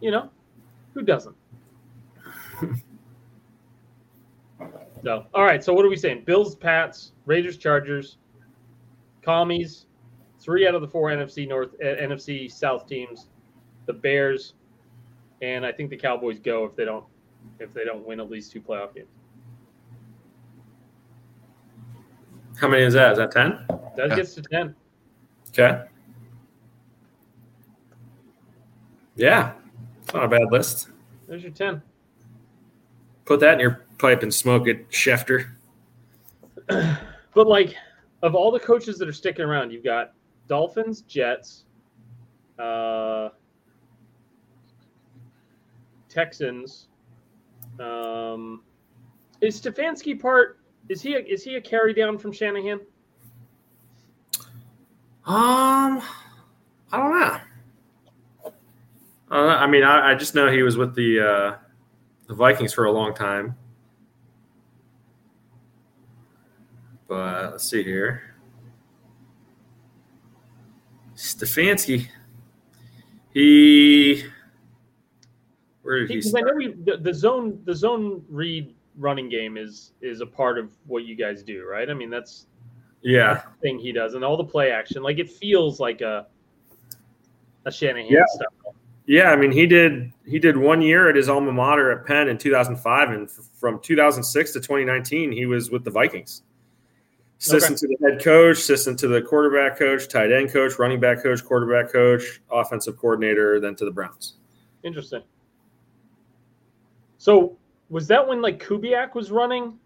You 0.00 0.10
know, 0.10 0.30
who 0.94 1.02
doesn't? 1.02 1.36
No. 5.02 5.26
All 5.34 5.44
right. 5.44 5.62
So 5.62 5.74
what 5.74 5.84
are 5.84 5.90
we 5.90 5.96
saying? 5.96 6.22
Bills, 6.24 6.56
Pats, 6.56 7.12
Raiders, 7.26 7.58
Chargers, 7.58 8.16
Commies, 9.22 9.84
three 10.40 10.66
out 10.66 10.74
of 10.74 10.80
the 10.80 10.88
four 10.88 11.10
NFC 11.10 11.46
North, 11.46 11.74
uh, 11.82 11.88
NFC 11.88 12.50
South 12.50 12.86
teams, 12.86 13.28
the 13.84 13.92
Bears, 13.92 14.54
and 15.42 15.66
I 15.66 15.72
think 15.72 15.90
the 15.90 15.96
Cowboys 15.98 16.38
go 16.38 16.64
if 16.64 16.74
they 16.74 16.86
don't 16.86 17.04
if 17.60 17.74
they 17.74 17.84
don't 17.84 18.06
win 18.06 18.18
at 18.18 18.30
least 18.30 18.50
two 18.50 18.62
playoff 18.62 18.94
games. 18.94 19.08
How 22.56 22.68
many 22.68 22.84
is 22.84 22.94
that? 22.94 23.12
Is 23.12 23.18
that 23.18 23.30
ten? 23.30 23.58
That 23.96 24.08
Yeah. 24.08 24.16
gets 24.16 24.34
to 24.36 24.42
ten. 24.42 24.74
Okay. 25.50 25.82
Yeah. 29.16 29.52
It's 30.02 30.14
not 30.14 30.24
a 30.24 30.28
bad 30.28 30.50
list. 30.50 30.88
There's 31.26 31.42
your 31.42 31.52
ten. 31.52 31.82
Put 33.24 33.40
that 33.40 33.54
in 33.54 33.60
your 33.60 33.86
pipe 33.98 34.22
and 34.22 34.32
smoke 34.32 34.68
it, 34.68 34.90
Schefter. 34.90 35.50
But 37.34 37.48
like, 37.48 37.74
of 38.22 38.36
all 38.36 38.52
the 38.52 38.60
coaches 38.60 38.96
that 38.98 39.08
are 39.08 39.12
sticking 39.12 39.44
around, 39.44 39.72
you've 39.72 39.84
got 39.84 40.12
Dolphins, 40.46 41.02
Jets, 41.02 41.64
uh, 42.58 43.30
Texans. 46.08 46.86
Um, 47.80 48.62
is 49.40 49.60
Stefanski 49.60 50.18
part? 50.18 50.60
Is 50.88 51.02
he 51.02 51.14
a, 51.14 51.18
is 51.18 51.42
he 51.42 51.56
a 51.56 51.60
carry 51.60 51.92
down 51.92 52.18
from 52.18 52.30
Shanahan? 52.30 52.80
Um, 55.26 56.00
I 56.92 56.96
don't 56.96 57.18
know. 57.18 57.40
Uh, 59.34 59.48
I 59.48 59.66
mean, 59.66 59.82
I, 59.82 60.12
I 60.12 60.14
just 60.14 60.34
know 60.36 60.50
he 60.50 60.62
was 60.62 60.76
with 60.76 60.94
the 60.94 61.20
uh, 61.20 61.56
the 62.28 62.34
Vikings 62.34 62.72
for 62.72 62.84
a 62.84 62.92
long 62.92 63.14
time. 63.14 63.56
but 67.08 67.52
let's 67.52 67.68
see 67.68 67.82
here. 67.82 68.34
Stefanski. 71.16 72.08
He. 73.32 74.24
Where 75.82 76.00
did 76.00 76.10
he 76.10 76.16
Because 76.16 76.34
I 76.34 76.40
know 76.40 76.54
we, 76.54 76.72
the, 76.72 76.96
the 76.96 77.12
zone 77.12 77.60
the 77.64 77.74
zone 77.74 78.24
read 78.28 78.74
running 78.96 79.28
game 79.28 79.56
is 79.56 79.92
is 80.00 80.20
a 80.20 80.26
part 80.26 80.58
of 80.58 80.70
what 80.86 81.04
you 81.04 81.14
guys 81.14 81.42
do, 81.42 81.66
right? 81.66 81.90
I 81.90 81.94
mean 81.94 82.10
that's 82.10 82.46
Yeah. 83.02 83.42
thing 83.62 83.78
he 83.78 83.92
does, 83.92 84.14
and 84.14 84.24
all 84.24 84.36
the 84.36 84.44
play 84.44 84.70
action. 84.70 85.02
Like 85.02 85.18
it 85.18 85.30
feels 85.30 85.80
like 85.80 86.00
a 86.00 86.26
a 87.66 87.72
Shanahan 87.72 88.10
Yeah. 88.10 88.24
stuff. 88.28 88.52
Yeah, 89.06 89.30
I 89.30 89.36
mean, 89.36 89.52
he 89.52 89.66
did 89.66 90.12
he 90.24 90.38
did 90.38 90.56
one 90.56 90.80
year 90.80 91.08
at 91.08 91.16
his 91.16 91.28
alma 91.28 91.52
mater 91.52 91.92
at 91.92 92.06
Penn 92.06 92.28
in 92.28 92.38
2005, 92.38 93.10
and 93.10 93.28
f- 93.28 93.44
from 93.54 93.78
2006 93.80 94.52
to 94.52 94.60
2019, 94.60 95.30
he 95.30 95.44
was 95.46 95.70
with 95.70 95.84
the 95.84 95.90
Vikings. 95.90 96.42
Assistant 97.40 97.78
to 97.78 97.88
the 97.88 97.96
head 98.08 98.24
coach, 98.24 98.58
assistant 98.58 98.98
to 99.00 99.08
the 99.08 99.20
quarterback 99.20 99.78
coach, 99.78 100.08
tight 100.08 100.32
end 100.32 100.50
coach, 100.50 100.78
running 100.78 101.00
back 101.00 101.22
coach, 101.22 101.44
quarterback 101.44 101.92
coach, 101.92 102.40
offensive 102.50 102.96
coordinator, 102.96 103.60
then 103.60 103.74
to 103.76 103.84
the 103.84 103.90
Browns. 103.90 104.36
Interesting. 104.82 105.22
So 107.18 107.58
was 107.90 108.06
that 108.08 108.26
when 108.26 108.40
like 108.40 108.62
Kubiak 108.62 109.14
was 109.14 109.30
running 109.30 109.78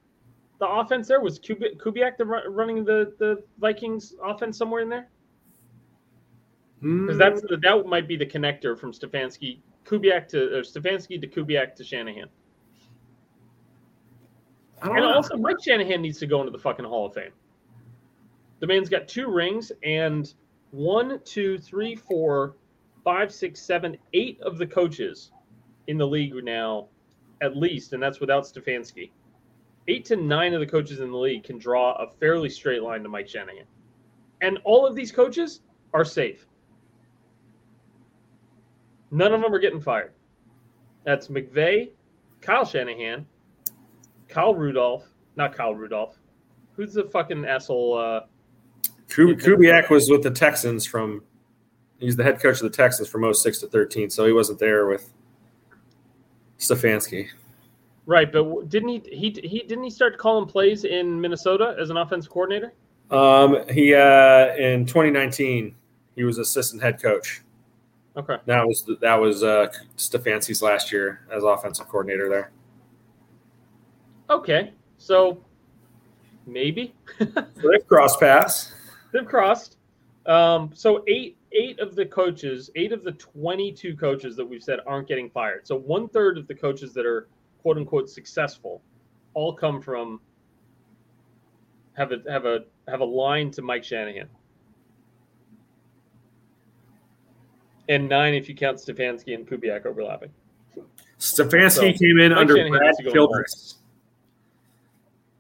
the 0.61 0.69
offense 0.69 1.09
there? 1.09 1.21
Was 1.21 1.41
Kubi- 1.41 1.77
Kubiak 1.77 2.17
the 2.17 2.25
running 2.25 2.85
the 2.85 3.15
the 3.19 3.43
Vikings 3.59 4.15
offense 4.25 4.57
somewhere 4.57 4.83
in 4.83 4.89
there? 4.89 5.09
Because 6.81 7.15
hmm. 7.15 7.19
that's 7.19 7.41
the, 7.43 7.57
that 7.57 7.87
might 7.87 8.07
be 8.07 8.17
the 8.17 8.27
connector 8.27 8.79
from 8.79 8.93
Stefanski 8.93 9.59
Kubiak 9.85 10.29
to 10.29 10.59
or 10.59 10.63
Stefanski 10.63 11.21
to 11.21 11.27
Kubiak 11.27 11.75
to 11.77 11.85
Shanahan. 11.85 12.29
And 14.83 14.95
know. 14.95 15.15
also, 15.15 15.37
Mike 15.37 15.57
Shanahan 15.61 16.03
needs 16.03 16.19
to 16.19 16.27
go 16.27 16.41
into 16.41 16.53
the 16.53 16.59
fucking 16.59 16.85
Hall 16.85 17.07
of 17.07 17.15
Fame. 17.15 17.33
The 18.61 18.67
man's 18.67 18.89
got 18.89 19.09
two 19.09 19.29
rings 19.29 19.73
and 19.83 20.33
one, 20.71 21.21
two, 21.25 21.59
three, 21.59 21.97
four, 21.97 22.57
five, 23.05 23.33
six, 23.33 23.61
seven, 23.61 23.97
eight 24.13 24.41
of 24.41 24.59
the 24.59 24.67
coaches 24.67 25.33
in 25.87 25.97
the 25.97 26.07
league 26.07 26.35
now, 26.45 26.89
at 27.41 27.57
least, 27.57 27.93
and 27.93 28.03
that's 28.03 28.21
without 28.21 28.45
Stefanski. 28.45 29.11
Eight 29.89 30.05
to 30.07 30.17
nine 30.17 30.53
of 30.53 30.61
the 30.61 30.67
coaches 30.67 31.01
in 31.01 31.11
the 31.11 31.17
league 31.17 31.45
can 31.45 31.59
draw 31.59 31.95
a 31.95 32.09
fairly 32.21 32.51
straight 32.51 32.83
line 32.83 33.03
to 33.03 33.09
Mike 33.09 33.29
Shanahan. 33.29 33.65
And 34.43 34.59
all 34.65 34.87
of 34.87 34.95
these 34.95 35.11
coaches 35.11 35.61
are 35.95 36.05
safe. 36.05 36.47
None 39.11 39.33
of 39.33 39.41
them 39.41 39.55
are 39.55 39.59
getting 39.59 39.81
fired. 39.81 40.13
That's 41.05 41.29
McVay, 41.29 41.91
Kyle 42.41 42.65
Shanahan, 42.65 43.27
Kyle 44.29 44.55
Rudolph, 44.55 45.07
not 45.37 45.55
Kyle 45.55 45.75
Rudolph. 45.75 46.19
Who's 46.77 46.95
the 46.95 47.05
fucking 47.05 47.45
asshole? 47.45 47.97
Uh, 47.99 48.21
Ku- 49.09 49.35
Kubiak 49.37 49.89
was 49.89 50.11
with 50.11 50.23
the 50.23 50.31
Texans 50.31 50.87
from. 50.87 51.23
He's 51.99 52.15
the 52.15 52.23
head 52.23 52.41
coach 52.41 52.57
of 52.57 52.71
the 52.71 52.77
Texans 52.77 53.09
from 53.09 53.33
06 53.33 53.59
to 53.59 53.67
13, 53.67 54.09
so 54.11 54.25
he 54.25 54.33
wasn't 54.33 54.61
there 54.61 54.87
with 54.87 55.13
Stefanski. 56.59 57.29
right, 58.07 58.31
but 58.31 58.69
didn't 58.69 58.89
he? 58.89 59.03
He 59.11 59.41
he 59.43 59.63
didn't 59.67 59.85
he 59.85 59.91
start 59.91 60.19
calling 60.19 60.47
plays 60.47 60.85
in 60.85 61.21
Minnesota 61.21 61.75
as 61.81 61.91
an 61.91 61.97
offensive 61.97 62.31
coordinator? 62.31 62.73
Um, 63.11 63.65
he 63.71 63.95
uh, 63.95 64.55
in 64.57 64.85
2019 64.87 65.75
he 66.15 66.25
was 66.25 66.39
assistant 66.39 66.83
head 66.83 67.03
coach. 67.03 67.43
Okay, 68.19 68.37
That 68.47 68.67
was 68.67 68.85
that 69.01 69.15
was 69.15 69.45
uh, 69.45 69.69
Stefanski's 69.97 70.61
last 70.61 70.91
year 70.91 71.21
as 71.33 71.45
offensive 71.45 71.87
coordinator 71.89 72.29
there. 72.29 72.51
okay, 74.29 74.73
so 74.97 75.43
maybe 76.47 76.95
So 77.19 77.27
they've 77.71 77.87
crossed 77.87 78.19
paths. 78.19 78.73
they've 79.13 79.25
crossed. 79.27 79.77
Um, 80.27 80.71
so 80.75 81.05
eight 81.07 81.37
eight 81.53 81.79
of 81.79 81.95
the 81.95 82.05
coaches, 82.05 82.71
eight 82.75 82.93
of 82.93 83.05
the 83.05 83.13
twenty 83.13 83.71
two 83.73 83.97
coaches 83.97 84.35
that 84.37 84.45
we've 84.45 84.63
said 84.65 84.81
aren't 84.87 85.07
getting 85.09 85.31
fired. 85.31 85.67
So 85.67 85.77
one 85.77 86.09
third 86.09 86.37
of 86.39 86.49
the 86.49 86.55
coaches 86.55 86.93
that 86.95 87.07
are 87.07 87.29
quote 87.63 87.77
unquote 87.77 88.11
successful, 88.11 88.83
all 89.35 89.53
come 89.55 89.81
from 89.81 90.21
have 91.97 92.11
a 92.13 92.19
have 92.29 92.47
a 92.47 92.65
have 92.89 93.01
a 93.01 93.05
line 93.05 93.51
to 93.53 93.63
Mike 93.63 93.85
Shanahan. 93.85 94.29
And 97.89 98.09
nine 98.09 98.35
if 98.35 98.49
you 98.49 98.55
count 98.55 98.79
Stefanski 98.79 99.35
and 99.35 99.47
Kubiak 99.49 99.87
overlapping. 99.87 100.31
Stefanski 101.19 101.71
So, 101.71 101.99
came 101.99 102.19
in 102.21 102.33
under 102.33 102.55
Shanahan 102.57 102.71
Brad 102.73 102.83
needs 102.85 102.97
to 102.99 103.05
go 103.05 103.13
Childress. 103.13 103.75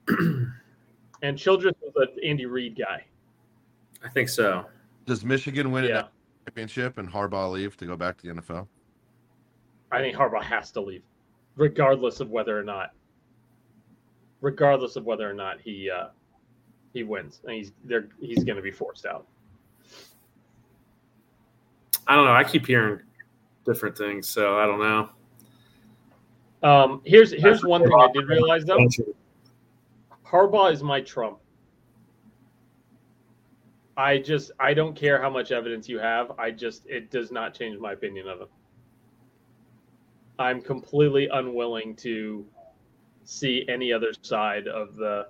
And 1.23 1.37
Childress 1.37 1.75
was 1.83 1.93
an 1.97 2.25
Andy 2.25 2.47
Reid 2.47 2.79
guy. 2.79 3.05
I 4.05 4.09
think 4.09 4.29
so. 4.29 4.67
Does 5.05 5.25
Michigan 5.25 5.73
win 5.73 5.85
Yeah. 5.85 6.03
a 6.03 6.51
championship 6.51 6.99
and 6.99 7.09
Harbaugh 7.11 7.51
leave 7.51 7.77
to 7.79 7.87
go 7.87 7.97
back 7.97 8.17
to 8.19 8.29
the 8.29 8.41
NFL? 8.41 8.69
I 9.91 9.99
think 10.01 10.17
Harbaugh 10.17 10.43
has 10.43 10.71
to 10.73 10.81
leave, 10.81 11.03
regardless 11.57 12.21
of 12.21 12.31
whether 12.31 12.57
or 12.57 12.63
not, 12.63 12.95
regardless 14.41 14.95
of 14.95 15.05
whether 15.07 15.29
or 15.29 15.33
not 15.35 15.61
he 15.61 15.91
uh, 15.91 16.09
he 16.93 17.03
wins, 17.03 17.41
and 17.45 17.55
he's 17.55 17.73
there. 17.85 18.09
He's 18.21 18.45
going 18.45 18.57
to 18.57 18.63
be 18.63 18.71
forced 18.71 19.05
out. 19.05 19.27
I 22.09 22.17
don't 22.17 22.25
know. 22.25 22.33
I 22.33 22.43
keep 22.43 22.67
hearing 22.67 23.01
different 23.65 23.97
things, 23.97 24.27
so 24.27 24.59
I 24.59 24.67
don't 24.67 24.81
know. 24.81 25.11
Um, 26.63 27.03
here's 27.05 27.31
here's 27.31 27.63
one 27.63 27.83
thing 27.83 27.93
I 27.93 28.11
did 28.13 28.27
realize 28.27 28.65
though: 28.65 28.85
Harbaugh 30.27 30.73
is 30.73 30.83
my 30.83 31.01
Trump. 31.03 31.39
I 33.97 34.19
just 34.19 34.53
I 34.59 34.75
don't 34.75 34.97
care 34.97 35.21
how 35.21 35.29
much 35.29 35.53
evidence 35.53 35.89
you 35.89 35.99
have. 35.99 36.33
I 36.39 36.51
just 36.51 36.87
it 36.87 37.11
does 37.11 37.31
not 37.31 37.55
change 37.55 37.79
my 37.79 37.93
opinion 37.93 38.27
of 38.27 38.41
him. 38.41 38.49
I'm 40.39 40.63
completely 40.63 41.29
unwilling 41.29 41.95
to 41.97 42.47
see 43.25 43.67
any 43.69 43.93
other 43.93 44.13
side 44.23 44.67
of 44.67 44.97
the 44.97 45.29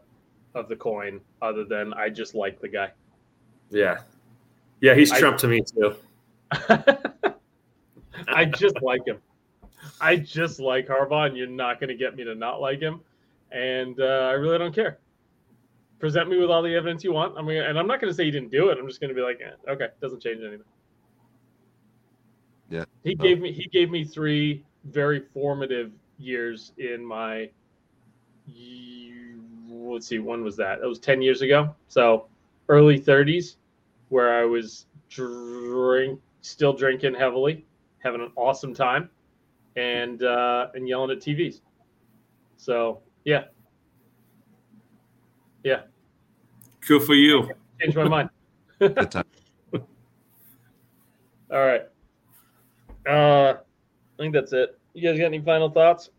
of 0.55 0.68
the 0.68 0.76
coin 0.76 1.20
other 1.43 1.64
than 1.64 1.93
I 1.95 2.09
just 2.09 2.35
like 2.35 2.61
the 2.61 2.68
guy. 2.68 2.93
Yeah, 3.70 3.99
yeah, 4.81 4.95
he's 4.95 5.11
I- 5.12 5.18
Trump 5.18 5.39
to 5.39 5.49
me 5.49 5.62
too. 5.62 5.97
I 8.28 8.44
just 8.44 8.80
like 8.82 9.07
him. 9.07 9.18
I 10.01 10.16
just 10.16 10.61
like 10.61 10.88
Harbaugh, 10.88 11.26
and 11.26 11.36
you're 11.36 11.46
not 11.46 11.80
going 11.80 11.88
to 11.88 11.94
get 11.94 12.16
me 12.16 12.24
to 12.24 12.34
not 12.34 12.61
like 12.61 12.80
him. 12.80 13.01
And 13.51 14.01
uh, 14.01 14.28
I 14.28 14.32
really 14.32 14.59
don't 14.59 14.74
care. 14.74 14.99
Present 15.99 16.28
me 16.28 16.38
with 16.38 16.51
all 16.51 16.62
the 16.62 16.74
evidence 16.74 17.03
you 17.03 17.12
want. 17.12 17.36
I 17.38 17.42
mean, 17.42 17.62
and 17.62 17.78
I'm 17.78 17.86
not 17.86 18.01
going 18.01 18.11
to 18.11 18.14
say 18.16 18.24
he 18.24 18.30
didn't 18.30 18.51
do 18.51 18.68
it. 18.68 18.78
I'm 18.78 18.86
just 18.86 19.01
going 19.01 19.09
to 19.09 19.14
be 19.14 19.22
like, 19.22 19.40
eh, 19.44 19.70
okay, 19.72 19.88
doesn't 20.01 20.22
change 20.22 20.40
anything. 20.42 20.64
Yeah. 22.70 22.84
He 23.03 23.16
Oh. 23.18 23.22
gave 23.22 23.40
me 23.40 23.51
he 23.53 23.66
gave 23.68 23.90
me 23.90 24.05
three 24.05 24.64
very 24.84 25.20
formative 25.20 25.92
years 26.18 26.72
in 26.78 27.05
my. 27.05 27.51
Let's 29.70 30.07
see, 30.07 30.18
when 30.18 30.42
was 30.44 30.57
that? 30.57 30.80
That 30.80 30.86
was 30.88 30.99
ten 30.99 31.22
years 31.22 31.42
ago. 31.42 31.74
So 31.88 32.26
early 32.68 33.01
30s, 33.01 33.57
where 34.11 34.38
I 34.38 34.44
was 34.44 34.86
drink 35.09 36.20
still 36.49 36.72
drinking 36.72 37.14
heavily, 37.14 37.64
having 37.99 38.20
an 38.20 38.32
awesome 38.36 38.74
time, 38.74 39.11
and 39.76 40.22
uh, 40.22 40.68
and 40.74 40.88
yelling 40.88 41.11
at 41.11 41.18
TVs. 41.22 41.61
So 42.57 43.01
yeah, 43.24 43.44
yeah, 45.64 45.82
Cool 46.80 47.01
for 47.01 47.14
you. 47.14 47.51
changed 47.80 47.96
my 47.96 48.09
mind. 48.09 48.30
Good 48.78 49.11
time. 49.11 49.24
All 49.72 49.84
right. 51.51 51.82
Uh, 53.09 53.55
I 53.59 54.22
think 54.22 54.34
that's 54.34 54.53
it. 54.53 54.78
You 54.94 55.09
guys 55.09 55.18
got 55.18 55.26
any 55.26 55.40
final 55.40 55.70
thoughts? 55.70 56.11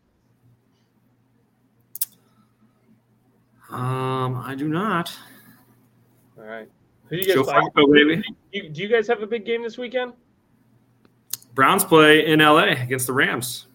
Um, 3.69 4.35
I 4.43 4.55
do 4.55 4.67
not. 4.67 5.15
All 6.37 6.43
right. 6.43 6.67
Who 7.09 7.17
do 7.17 7.27
you 7.27 7.33
Joe 7.33 7.43
guys? 7.43 7.55
I, 7.55 7.79
Flacco, 7.79 7.93
baby. 7.93 8.23
you, 8.51 8.69
do 8.69 8.81
you 8.81 8.87
guys 8.87 9.07
have 9.07 9.21
a 9.21 9.27
big 9.27 9.45
game 9.45 9.63
this 9.63 9.77
weekend? 9.77 10.13
Browns 11.55 11.83
play 11.83 12.25
in 12.25 12.39
LA 12.39 12.67
against 12.67 13.07
the 13.07 13.13
Rams. 13.13 13.67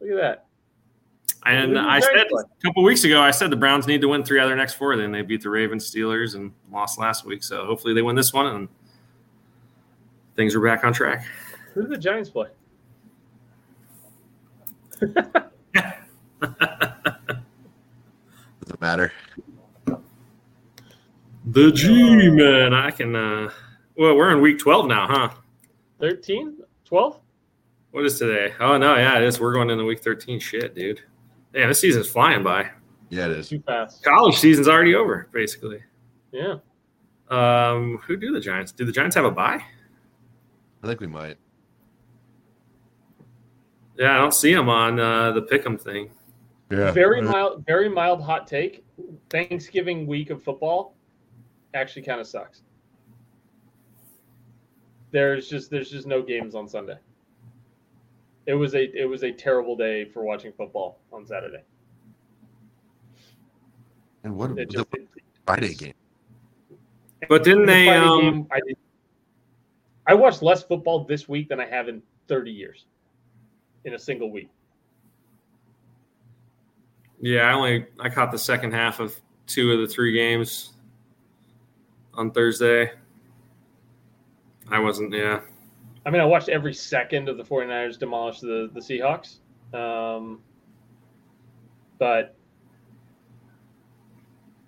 Look 0.00 0.10
at 0.10 0.16
that. 0.16 0.46
And 1.44 1.78
I 1.78 1.98
said 1.98 2.28
play? 2.28 2.42
a 2.42 2.62
couple 2.62 2.84
weeks 2.84 3.04
ago, 3.04 3.20
I 3.20 3.30
said 3.30 3.50
the 3.50 3.56
Browns 3.56 3.86
need 3.86 4.00
to 4.02 4.08
win 4.08 4.22
three 4.22 4.38
out 4.38 4.44
of 4.44 4.50
their 4.50 4.56
next 4.56 4.74
four. 4.74 4.96
Then 4.96 5.10
they 5.10 5.22
beat 5.22 5.42
the 5.42 5.50
Ravens, 5.50 5.90
Steelers, 5.90 6.34
and 6.34 6.52
lost 6.70 6.98
last 6.98 7.24
week. 7.24 7.42
So 7.42 7.64
hopefully 7.64 7.94
they 7.94 8.02
win 8.02 8.14
this 8.14 8.32
one 8.32 8.46
and 8.46 8.68
things 10.36 10.54
are 10.54 10.60
back 10.60 10.84
on 10.84 10.92
track. 10.92 11.26
Who 11.74 11.82
do 11.82 11.88
the 11.88 11.98
Giants 11.98 12.30
play? 12.30 12.48
Doesn't 15.00 15.50
matter. 18.80 19.12
The 21.46 21.72
G 21.72 22.30
man, 22.30 22.72
I 22.72 22.90
can. 22.90 23.16
uh 23.16 23.50
Well, 23.96 24.16
we're 24.16 24.30
in 24.30 24.40
week 24.40 24.58
twelve 24.58 24.86
now, 24.86 25.06
huh? 25.08 25.30
13? 26.00 26.58
12? 26.84 27.20
What 27.92 28.04
is 28.04 28.18
today? 28.18 28.54
Oh 28.60 28.76
no, 28.78 28.96
yeah, 28.96 29.18
it 29.18 29.24
is. 29.24 29.40
We're 29.40 29.52
going 29.52 29.70
into 29.70 29.84
week 29.84 30.02
thirteen. 30.02 30.38
Shit, 30.40 30.74
dude. 30.74 31.00
Yeah, 31.54 31.66
this 31.66 31.80
season's 31.80 32.08
flying 32.08 32.42
by. 32.42 32.70
Yeah, 33.10 33.26
it 33.26 33.32
is. 33.32 33.48
Too 33.48 33.60
fast. 33.60 34.02
College 34.02 34.36
season's 34.36 34.68
already 34.68 34.94
over, 34.94 35.28
basically. 35.32 35.80
Yeah. 36.32 36.56
Um, 37.28 37.98
who 38.06 38.16
do 38.16 38.32
the 38.32 38.40
Giants? 38.40 38.72
Do 38.72 38.84
the 38.86 38.92
Giants 38.92 39.14
have 39.16 39.26
a 39.26 39.30
bye? 39.30 39.62
I 40.82 40.86
think 40.86 41.00
we 41.00 41.06
might. 41.06 41.36
Yeah, 43.98 44.14
I 44.14 44.18
don't 44.18 44.32
see 44.34 44.54
them 44.54 44.68
on 44.70 44.98
uh, 44.98 45.32
the 45.32 45.42
Pick'em 45.42 45.78
thing. 45.78 46.10
Yeah. 46.70 46.90
Very 46.92 47.20
mild, 47.20 47.66
very 47.66 47.90
mild 47.90 48.22
hot 48.22 48.46
take. 48.46 48.84
Thanksgiving 49.28 50.06
week 50.06 50.30
of 50.30 50.42
football 50.42 50.94
actually 51.74 52.02
kind 52.02 52.20
of 52.20 52.26
sucks. 52.26 52.62
There's 55.10 55.48
just 55.48 55.70
there's 55.70 55.90
just 55.90 56.06
no 56.06 56.22
games 56.22 56.54
on 56.54 56.68
Sunday. 56.68 56.96
It 58.46 58.54
was 58.54 58.74
a 58.74 58.90
it 58.98 59.04
was 59.04 59.22
a 59.22 59.32
terrible 59.32 59.76
day 59.76 60.04
for 60.04 60.24
watching 60.24 60.52
football 60.52 60.98
on 61.12 61.26
Saturday. 61.26 61.62
And 64.24 64.36
what 64.36 64.50
It 64.52 64.56
the 64.56 64.64
just 64.66 64.86
it, 64.94 65.08
Friday 65.46 65.74
game? 65.74 65.94
But 67.28 67.44
didn't 67.44 67.66
the 67.66 67.72
they? 67.72 67.86
Friday 67.86 68.04
Um, 68.04 68.20
game, 68.20 68.46
I, 68.50 68.60
did, 68.66 68.76
I 70.06 70.14
watched 70.14 70.42
less 70.42 70.62
football 70.62 71.04
this 71.04 71.28
week 71.28 71.48
than 71.48 71.60
I 71.60 71.66
have 71.66 71.88
in 71.88 72.02
30 72.28 72.50
years 72.50 72.86
in 73.84 73.94
a 73.94 73.98
single 73.98 74.30
week. 74.30 74.48
yeah, 77.20 77.42
I 77.42 77.52
only 77.52 77.86
I 78.00 78.08
caught 78.08 78.32
the 78.32 78.38
second 78.38 78.72
half 78.72 78.98
of 79.00 79.20
two 79.46 79.72
of 79.72 79.80
the 79.80 79.86
three 79.86 80.12
games 80.12 80.72
on 82.14 82.30
Thursday. 82.30 82.92
I 84.70 84.78
wasn't. 84.78 85.12
Yeah, 85.12 85.40
I 86.04 86.10
mean, 86.10 86.20
I 86.20 86.24
watched 86.24 86.48
every 86.48 86.74
second 86.74 87.28
of 87.28 87.36
the 87.36 87.44
49ers 87.44 87.98
demolish 87.98 88.40
the, 88.40 88.70
the 88.72 88.80
Seahawks. 88.80 89.36
Um, 89.72 90.40
but 91.98 92.34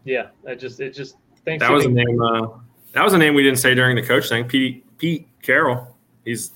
yeah, 0.04 0.28
I 0.48 0.54
just, 0.54 0.80
it 0.80 0.94
just, 0.94 1.16
thanks. 1.44 1.62
that 1.62 1.72
was 1.72 1.84
a 1.84 1.88
name. 1.88 2.20
Uh, 2.20 2.48
that 2.92 3.02
was 3.02 3.12
a 3.12 3.18
name 3.18 3.34
we 3.34 3.42
didn't 3.42 3.58
say 3.58 3.74
during 3.74 3.96
the 3.96 4.02
coach 4.02 4.28
thing. 4.28 4.44
Pete 4.44 4.84
Pete 4.98 5.28
Carroll. 5.42 5.96
He's 6.24 6.52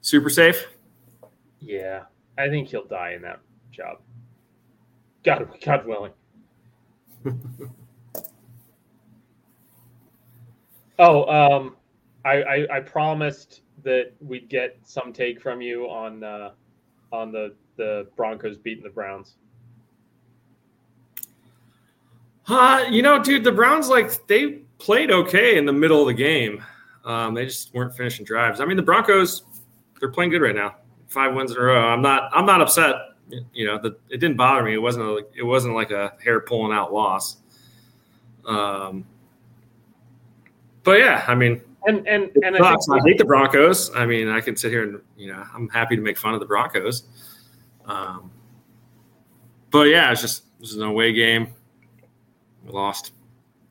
super 0.00 0.30
safe. 0.30 0.66
Yeah, 1.60 2.04
I 2.38 2.48
think 2.48 2.68
he'll 2.68 2.86
die 2.86 3.12
in 3.12 3.22
that 3.22 3.40
job. 3.70 3.98
God, 5.24 5.48
God 5.62 5.86
willing. 5.86 6.12
oh, 10.98 11.24
um, 11.26 11.76
I, 12.24 12.42
I 12.42 12.76
I 12.76 12.80
promised 12.80 13.62
that 13.82 14.12
we'd 14.20 14.48
get 14.48 14.78
some 14.82 15.12
take 15.12 15.40
from 15.40 15.60
you 15.60 15.84
on 15.86 16.24
uh, 16.24 16.50
on 17.12 17.32
the 17.32 17.54
the 17.76 18.06
Broncos 18.16 18.56
beating 18.56 18.84
the 18.84 18.90
Browns. 18.90 19.34
Uh, 22.46 22.84
you 22.90 23.02
know, 23.02 23.22
dude, 23.22 23.42
the 23.42 23.52
Browns 23.52 23.88
like 23.88 24.26
they 24.26 24.58
played 24.78 25.10
okay 25.10 25.56
in 25.56 25.64
the 25.64 25.72
middle 25.72 26.00
of 26.00 26.08
the 26.08 26.14
game. 26.14 26.62
Um, 27.04 27.34
they 27.34 27.46
just 27.46 27.72
weren't 27.74 27.94
finishing 27.94 28.24
drives. 28.24 28.60
I 28.60 28.64
mean, 28.64 28.76
the 28.76 28.82
Broncos, 28.82 29.42
they're 30.00 30.10
playing 30.10 30.30
good 30.30 30.42
right 30.42 30.54
now. 30.54 30.76
Five 31.08 31.34
wins 31.34 31.52
in 31.52 31.58
a 31.58 31.60
row. 31.60 31.86
I'm 31.86 32.02
not. 32.02 32.30
I'm 32.34 32.46
not 32.46 32.60
upset. 32.60 32.94
You 33.52 33.66
know, 33.66 33.78
the, 33.78 33.96
it 34.10 34.18
didn't 34.18 34.36
bother 34.36 34.62
me. 34.62 34.74
It 34.74 34.78
wasn't. 34.78 35.04
A, 35.04 35.24
it 35.34 35.42
wasn't 35.42 35.74
like 35.74 35.90
a 35.90 36.14
hair 36.22 36.40
pulling 36.40 36.72
out 36.72 36.92
loss. 36.92 37.36
Um, 38.46 39.06
but 40.84 40.98
yeah, 41.00 41.24
I 41.26 41.34
mean, 41.34 41.60
And 41.86 42.06
and 42.06 42.30
and 42.44 42.56
I 42.56 42.70
think. 42.76 42.80
I 42.90 43.08
hate 43.08 43.18
the 43.18 43.24
Broncos. 43.24 43.90
I 43.94 44.06
mean, 44.06 44.28
I 44.28 44.40
can 44.40 44.56
sit 44.56 44.70
here 44.70 44.82
and 44.84 45.00
you 45.16 45.32
know, 45.32 45.44
I'm 45.54 45.68
happy 45.70 45.96
to 45.96 46.02
make 46.02 46.16
fun 46.16 46.34
of 46.34 46.40
the 46.40 46.46
Broncos. 46.46 47.04
Um, 47.86 48.30
but 49.70 49.84
yeah, 49.88 50.12
it's 50.12 50.20
just 50.20 50.44
it 50.58 50.60
was 50.60 50.76
an 50.76 50.82
away 50.82 51.12
game. 51.12 51.48
We 52.64 52.72
lost. 52.72 53.12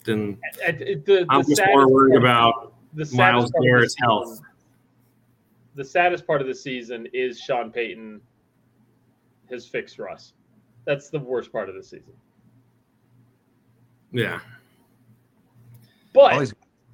Didn't. 0.03 0.37
It- 0.67 0.81
it- 0.81 1.05
the, 1.05 1.25
I'm 1.29 1.41
the 1.43 1.55
just 1.55 1.61
more 1.67 1.89
worried 1.89 2.15
about 2.17 2.73
the 2.93 3.05
saddest 3.05 3.17
Myles 3.17 3.43
part 3.43 3.45
of 3.45 3.51
the 3.61 3.67
Garrett's 3.67 3.93
season- 3.93 4.03
health. 4.07 4.41
The 5.75 5.83
saddest 5.85 6.27
part 6.27 6.41
of 6.41 6.47
the 6.47 6.53
season 6.53 7.07
is 7.13 7.39
Sean 7.39 7.71
Payton 7.71 8.21
has 9.49 9.65
fixed 9.65 9.97
Russ. 9.97 10.33
That's 10.85 11.09
the 11.09 11.17
worst 11.19 11.51
part 11.51 11.67
of 11.69 11.73
the 11.75 11.81
season. 11.81 12.13
Yeah. 14.11 14.39
But 16.13 16.53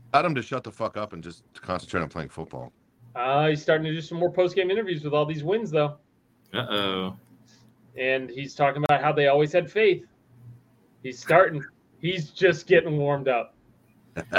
He's 0.10 0.14
got 0.14 0.26
him 0.26 0.34
to 0.34 0.42
shut 0.42 0.64
the 0.64 0.72
fuck 0.72 0.98
up 0.98 1.14
and 1.14 1.24
just 1.24 1.44
concentrate 1.62 2.02
on 2.02 2.10
playing 2.10 2.30
football. 2.30 2.72
uh, 3.16 3.48
he's 3.48 3.62
starting 3.62 3.86
to 3.86 3.94
do 3.94 4.02
some 4.02 4.18
more 4.18 4.32
post 4.32 4.56
game 4.56 4.72
interviews 4.72 5.04
with 5.04 5.14
all 5.14 5.26
these 5.26 5.44
wins, 5.44 5.70
though. 5.70 5.98
Uh 6.52 6.66
oh. 6.70 7.16
And 7.96 8.30
he's 8.30 8.56
talking 8.56 8.84
about 8.84 9.04
how 9.04 9.12
they 9.12 9.28
always 9.28 9.54
had 9.54 9.70
faith. 9.72 10.06
He's 11.04 11.20
starting. 11.20 11.64
He's 12.00 12.32
just 12.32 12.66
getting 12.66 12.98
warmed 12.98 13.28
up. 13.28 13.54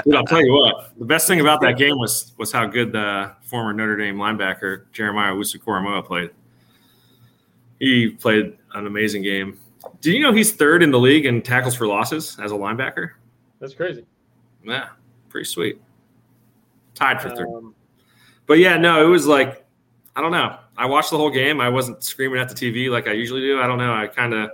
Dude, 0.05 0.17
I'll 0.17 0.25
tell 0.25 0.45
you 0.45 0.53
what. 0.53 0.93
The 0.99 1.05
best 1.05 1.29
thing 1.29 1.41
about 1.41 1.61
that 1.61 1.79
game 1.79 1.97
was 1.97 2.33
was 2.37 2.51
how 2.51 2.67
good 2.67 2.91
the 2.91 3.33
former 3.43 3.73
Notre 3.73 3.97
Dame 3.97 4.17
linebacker 4.17 4.91
Jeremiah 4.93 5.33
Owusu 5.33 6.05
played. 6.05 6.31
He 7.79 8.11
played 8.11 8.59
an 8.75 8.87
amazing 8.89 9.23
game. 9.23 9.59
Did 10.01 10.15
you 10.15 10.21
know 10.21 10.33
he's 10.33 10.53
third 10.53 10.83
in 10.83 10.91
the 10.91 10.99
league 10.99 11.27
in 11.27 11.43
tackles 11.43 11.77
for 11.77 11.87
losses 11.87 12.37
as 12.43 12.51
a 12.51 12.57
linebacker? 12.57 13.13
That's 13.61 13.75
crazy. 13.75 14.05
Yeah, 14.65 14.89
pretty 15.31 15.47
sweet. 15.47 15.81
Tied 16.95 17.23
for 17.23 17.31
third. 17.31 17.49
Um, 17.49 17.75
But 18.47 18.59
yeah, 18.59 18.77
no, 18.77 19.03
it 19.05 19.09
was 19.09 19.27
like 19.27 19.65
I 20.17 20.21
don't 20.21 20.33
know. 20.33 20.59
I 20.77 20.87
watched 20.87 21.11
the 21.11 21.17
whole 21.17 21.31
game. 21.31 21.61
I 21.61 21.69
wasn't 21.69 22.03
screaming 22.03 22.41
at 22.41 22.49
the 22.49 22.55
TV 22.55 22.91
like 22.91 23.07
I 23.09 23.13
usually 23.13 23.41
do. 23.41 23.61
I 23.61 23.67
don't 23.67 23.79
know. 23.79 23.95
I 23.95 24.07
kind 24.07 24.35
of 24.35 24.51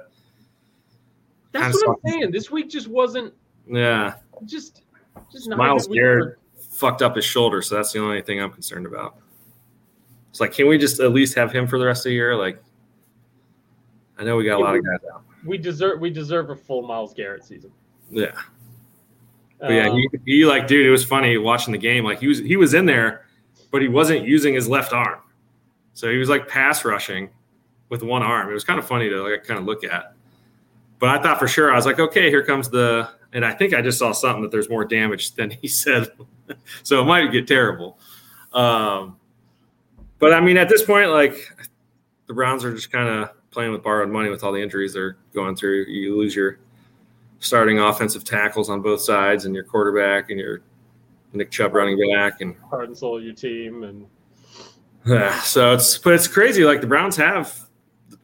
that's 1.53 1.79
Kinda 1.79 1.79
what 1.87 1.99
I'm 2.05 2.13
saying. 2.13 2.31
This 2.31 2.51
week 2.51 2.71
just 2.71 2.89
wasn't 2.89 3.35
yeah 3.67 4.15
just 4.45 4.83
just 5.33 5.49
not 5.49 5.59
Myles 5.59 5.89
Garrett 5.89 6.39
fucked 6.77 7.03
up 7.03 7.17
his 7.17 7.25
shoulder, 7.25 7.63
so 7.63 7.75
that's 7.75 7.93
the 7.93 8.01
only 8.01 8.23
thing 8.23 8.41
I'm 8.41 8.53
concerned 8.53 8.87
about. 8.87 9.17
It's 10.31 10.41
like, 10.41 10.53
can 10.53 10.69
we 10.69 10.77
just 10.77 11.01
at 11.01 11.13
least 11.13 11.35
have 11.37 11.51
him 11.51 11.67
for 11.67 11.79
the 11.79 11.87
rest 11.87 12.01
of 12.01 12.11
the 12.11 12.15
year? 12.15 12.37
Like, 12.37 12.63
I 14.19 14.25
know 14.25 14.37
we 14.37 14.45
got 14.45 14.61
a 14.61 14.63
lot 14.63 14.77
of 14.77 14.85
guys 14.85 14.99
out. 15.13 15.23
We 15.45 15.57
deserve 15.57 16.01
we 16.01 16.11
deserve 16.11 16.51
a 16.51 16.57
full 16.57 16.87
Myles 16.87 17.15
Garrett 17.15 17.45
season. 17.45 17.73
Yeah, 18.11 18.33
but 19.61 19.71
yeah, 19.71 19.89
Um, 19.89 19.97
he, 19.97 20.09
he 20.25 20.45
like, 20.45 20.67
dude, 20.67 20.87
it 20.87 20.91
was 20.91 21.05
funny 21.05 21.37
watching 21.39 21.73
the 21.73 21.79
game. 21.79 22.05
Like, 22.05 22.21
he 22.21 22.27
was 22.27 22.39
he 22.39 22.57
was 22.57 22.75
in 22.75 22.87
there, 22.87 23.27
but 23.71 23.83
he 23.83 23.89
wasn't 23.89 24.27
using 24.27 24.55
his 24.55 24.69
left 24.69 24.93
arm, 24.93 25.21
so 25.95 26.11
he 26.11 26.19
was 26.19 26.29
like 26.29 26.49
pass 26.49 26.85
rushing 26.85 27.31
with 27.89 28.03
one 28.03 28.23
arm. 28.23 28.51
It 28.51 28.53
was 28.53 28.65
kind 28.65 28.79
of 28.79 28.87
funny 28.87 29.09
to 29.09 29.23
like 29.23 29.45
kind 29.45 29.59
of 29.59 29.67
look 29.67 29.85
at. 29.85 30.15
But 30.99 31.11
I 31.11 31.23
thought 31.23 31.39
for 31.39 31.49
sure, 31.49 31.73
I 31.73 31.77
was 31.77 31.87
like, 31.87 31.99
okay, 31.99 32.31
here 32.31 32.43
comes 32.43 32.71
the, 32.71 33.09
and 33.33 33.45
I 33.45 33.53
think 33.53 33.75
I 33.75 33.83
just 33.83 33.99
saw 33.99 34.13
something 34.13 34.43
that 34.43 34.51
there's 34.51 34.71
more 34.71 34.85
damage 34.85 35.33
than 35.35 35.51
he 35.51 35.69
said, 35.69 36.09
so 36.83 37.03
it 37.03 37.05
might 37.05 37.31
get 37.33 37.47
terrible. 37.47 37.99
Um, 38.53 39.17
but 40.19 40.33
I 40.33 40.41
mean, 40.41 40.57
at 40.57 40.69
this 40.69 40.83
point, 40.83 41.11
like 41.11 41.35
the 42.27 42.35
Browns 42.35 42.65
are 42.65 42.75
just 42.75 42.91
kind 42.91 43.09
of 43.09 43.31
playing 43.51 43.73
with 43.73 43.83
borrowed 43.83 44.11
money 44.11 44.29
with 44.29 44.43
all 44.43 44.53
the 44.53 44.63
injuries 44.63 44.95
they're 44.95 45.17
going 45.35 45.55
through. 45.57 45.85
You 45.85 46.17
lose 46.17 46.35
your 46.35 46.59
starting 47.41 47.79
offensive 47.79 48.25
tackles 48.25 48.71
on 48.71 48.83
both 48.83 49.01
sides, 49.01 49.45
and 49.45 49.55
your 49.55 49.65
quarterback, 49.65 50.31
and 50.31 50.39
your 50.39 50.63
Nick 51.33 51.51
Chubb 51.51 51.75
running 51.75 51.99
back, 52.13 52.41
and 52.41 52.57
heart 52.71 52.89
and 52.89 52.97
soul 52.97 53.19
of 53.19 53.25
your 53.25 53.35
team, 53.35 53.83
and 53.83 54.07
yeah, 55.07 55.39
so 55.41 55.75
it's 55.75 55.99
but 55.99 56.15
it's 56.15 56.29
crazy. 56.29 56.65
Like 56.65 56.81
the 56.81 56.87
Browns 56.87 57.17
have 57.17 57.69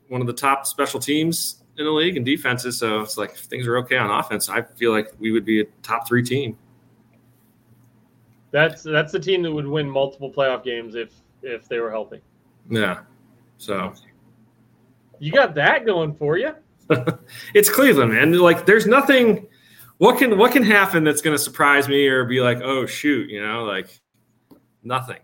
one 0.09 0.21
of 0.21 0.27
the 0.27 0.33
top 0.33 0.67
special 0.67 1.01
teams 1.01 1.63
in 1.79 1.85
the 1.85 1.91
league 1.91 2.17
and 2.17 2.27
defenses. 2.27 2.79
So 2.79 3.01
it's 3.01 3.17
like 3.17 3.31
if 3.31 3.41
things 3.41 3.67
are 3.67 3.79
okay 3.79 3.97
on 3.97 4.11
offense. 4.11 4.49
I 4.49 4.63
feel 4.63 4.93
like 4.93 5.13
we 5.19 5.33
would 5.33 5.45
be 5.45 5.61
a 5.61 5.65
top 5.83 6.07
three 6.07 6.23
team. 6.23 6.57
that's 8.51 8.83
that's 8.83 9.13
the 9.13 9.19
team 9.19 9.43
that 9.43 9.53
would 9.53 9.67
win 9.67 9.89
multiple 9.89 10.31
playoff 10.31 10.65
games 10.65 10.95
if 10.95 11.13
if 11.43 11.69
they 11.69 11.81
were 11.81 11.91
healthy. 11.91 12.21
Yeah. 12.71 13.01
So 13.59 13.95
You 15.19 15.33
got 15.33 15.55
that 15.55 15.87
going 15.87 16.15
for 16.15 16.37
you. 16.37 16.55
it's 17.55 17.69
Cleveland, 17.71 18.13
man. 18.13 18.33
Like 18.39 18.67
there's 18.67 18.87
nothing. 18.87 19.47
What 19.99 20.19
can 20.19 20.37
what 20.39 20.53
can 20.53 20.63
happen 20.63 21.05
that's 21.05 21.23
going 21.23 21.37
to 21.37 21.43
surprise 21.43 21.89
me 21.89 22.07
or 22.09 22.25
be 22.25 22.41
like, 22.41 22.61
oh 22.63 22.87
shoot, 22.87 23.31
you 23.31 23.41
know, 23.45 23.65
like 23.65 24.01
nothing. 24.83 25.19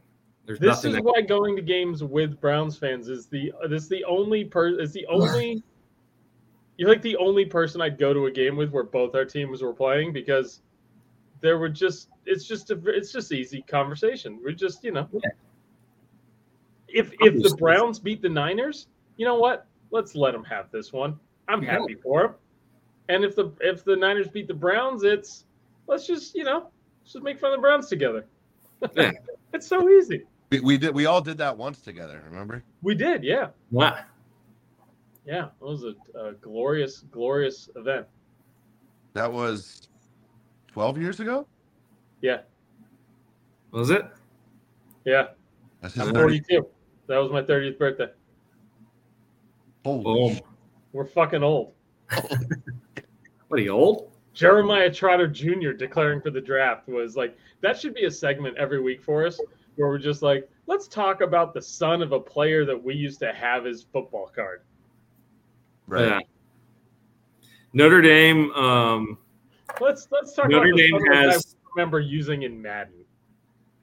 There's 0.47 0.59
This 0.61 0.69
nothing. 0.69 0.91
is 0.91 0.97
that- 0.97 1.05
why 1.05 1.21
going 1.23 1.57
to 1.57 1.63
games 1.63 2.03
with 2.05 2.41
Browns 2.41 2.77
fans 2.79 3.09
is 3.09 3.27
the 3.27 3.53
this 3.69 3.83
is 3.85 3.89
the 3.89 4.05
only 4.05 4.45
per 4.45 4.69
is 4.81 4.93
the 4.93 5.07
only 5.07 5.63
you're 6.77 6.89
like 6.89 7.03
the 7.03 7.17
only 7.17 7.45
person 7.45 7.81
I'd 7.83 7.99
go 7.99 8.13
to 8.15 8.27
a 8.27 8.31
game 8.31 8.57
with 8.57 8.71
where 8.71 8.85
both 8.85 9.15
our 9.17 9.25
teams 9.25 9.63
were 9.63 9.75
playing 9.75 10.13
because 10.13 10.63
there 11.41 11.59
were 11.59 11.69
just 11.69 12.09
it's 12.25 12.45
just 12.47 12.71
a 12.71 12.81
it's 12.87 13.13
just 13.13 13.33
easy 13.33 13.63
conversation. 13.63 14.39
We're 14.43 14.53
just 14.53 14.85
you 14.85 14.93
know 14.93 15.09
Yeah. 15.13 15.31
if 16.89 17.11
if 17.21 17.43
the 17.43 17.55
Browns 17.59 17.99
beat 17.99 18.23
the 18.23 18.29
Niners, 18.29 18.87
you 19.17 19.27
know 19.27 19.37
what? 19.39 19.67
Let's 19.91 20.15
let 20.15 20.33
them 20.33 20.45
have 20.45 20.71
this 20.71 20.93
one. 20.93 21.19
I'm 21.49 21.63
Yeah. 21.63 21.73
happy 21.81 21.95
for 21.95 22.25
him. 22.27 22.35
And 23.09 23.25
if 23.25 23.35
the 23.35 23.53
if 23.61 23.85
the 23.85 23.97
Niners 23.97 24.29
beat 24.29 24.49
the 24.49 24.55
Browns, 24.55 25.03
it's 25.03 25.45
let's 25.87 26.07
just 26.07 26.35
you 26.35 26.45
know 26.45 26.71
let's 27.03 27.13
just 27.15 27.25
make 27.25 27.41
fun 27.41 27.53
of 27.53 27.59
the 27.59 27.63
Browns 27.63 27.89
together. 27.89 28.27
Yeah. 28.95 29.13
it's 29.55 29.67
so 29.67 29.89
easy. 29.89 30.25
We, 30.51 30.61
we 30.61 30.79
did. 30.79 30.95
We 30.95 31.07
all 31.07 31.21
did 31.21 31.39
that 31.39 31.57
once 31.57 31.81
together. 31.81 32.23
Remember? 32.27 32.63
We 32.83 32.95
did, 32.95 33.23
yeah. 33.25 33.49
Wow. 33.71 33.99
Yeah, 35.27 35.47
it 35.61 35.65
was 35.65 35.85
a, 35.85 35.95
a 36.19 36.33
glorious, 36.35 37.05
glorious 37.11 37.69
event. 37.77 38.07
That 39.13 39.31
was 39.31 39.89
12 40.69 40.97
years 40.99 41.21
ago. 41.21 41.47
Yeah, 42.23 42.39
Was 43.73 43.91
it? 43.91 44.07
yeah. 45.05 45.29
That's 45.83 45.95
his 45.95 46.05
I'm 46.05 46.15
30 46.15 46.41
42. 46.41 46.67
That 47.09 47.19
was 47.19 47.31
my 47.31 47.43
30th 47.43 47.79
birthday. 47.79 48.09
Holy 49.85 50.03
Boom. 50.05 50.41
We're 50.93 51.07
fucking 51.07 51.43
old. 51.43 51.75
What 53.49 53.61
are 53.61 53.63
you 53.63 53.71
old? 53.71 54.13
Jeremiah 54.35 54.93
Trotter 54.93 55.27
Jr. 55.27 55.73
declaring 55.73 56.21
for 56.21 56.31
the 56.31 56.41
draft 56.41 56.87
was 56.87 57.17
like 57.17 57.37
that 57.61 57.81
should 57.81 57.95
be 57.95 58.05
a 58.05 58.11
segment 58.11 58.57
every 58.57 58.81
week 58.81 59.03
for 59.03 59.27
us 59.27 59.41
where 59.77 59.89
we're 59.89 59.99
just 59.99 60.23
like, 60.23 60.49
let's 60.67 60.87
talk 60.87 61.23
about 61.23 61.55
the 61.55 61.63
son 61.63 62.03
of 62.03 62.13
a 62.13 62.21
player 62.21 62.65
that 62.65 62.81
we 62.81 62.95
used 62.95 63.19
to 63.21 63.33
have 63.33 63.65
his 63.65 63.83
football 63.83 64.31
card. 64.35 64.63
Right. 65.87 66.09
Yeah. 66.09 66.19
Notre 67.73 68.03
Dame. 68.03 68.51
Um, 68.53 69.19
Let's 69.81 70.09
let's 70.11 70.35
talk 70.35 70.49
Notre 70.49 70.69
about 70.69 70.79
Dame 70.79 70.91
son 70.91 71.01
of 71.01 71.07
a 71.07 71.15
guy 71.15 71.33
has 71.33 71.57
remember 71.75 72.01
using 72.01 72.43
in 72.43 72.61
Madden. 72.61 73.05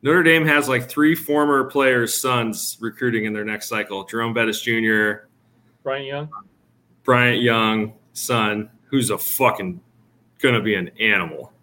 Notre 0.01 0.23
Dame 0.23 0.45
has 0.45 0.67
like 0.67 0.89
three 0.89 1.15
former 1.15 1.63
players' 1.65 2.19
sons 2.21 2.77
recruiting 2.79 3.25
in 3.25 3.33
their 3.33 3.45
next 3.45 3.69
cycle. 3.69 4.03
Jerome 4.03 4.33
Bettis 4.33 4.61
Jr., 4.61 5.27
Brian 5.83 6.05
Young. 6.05 6.29
Bryant 7.05 7.41
Young, 7.41 7.93
son, 8.13 8.69
who's 8.85 9.11
a 9.11 9.17
fucking 9.17 9.79
gonna 10.39 10.61
be 10.61 10.75
an 10.75 10.89
animal. 10.99 11.53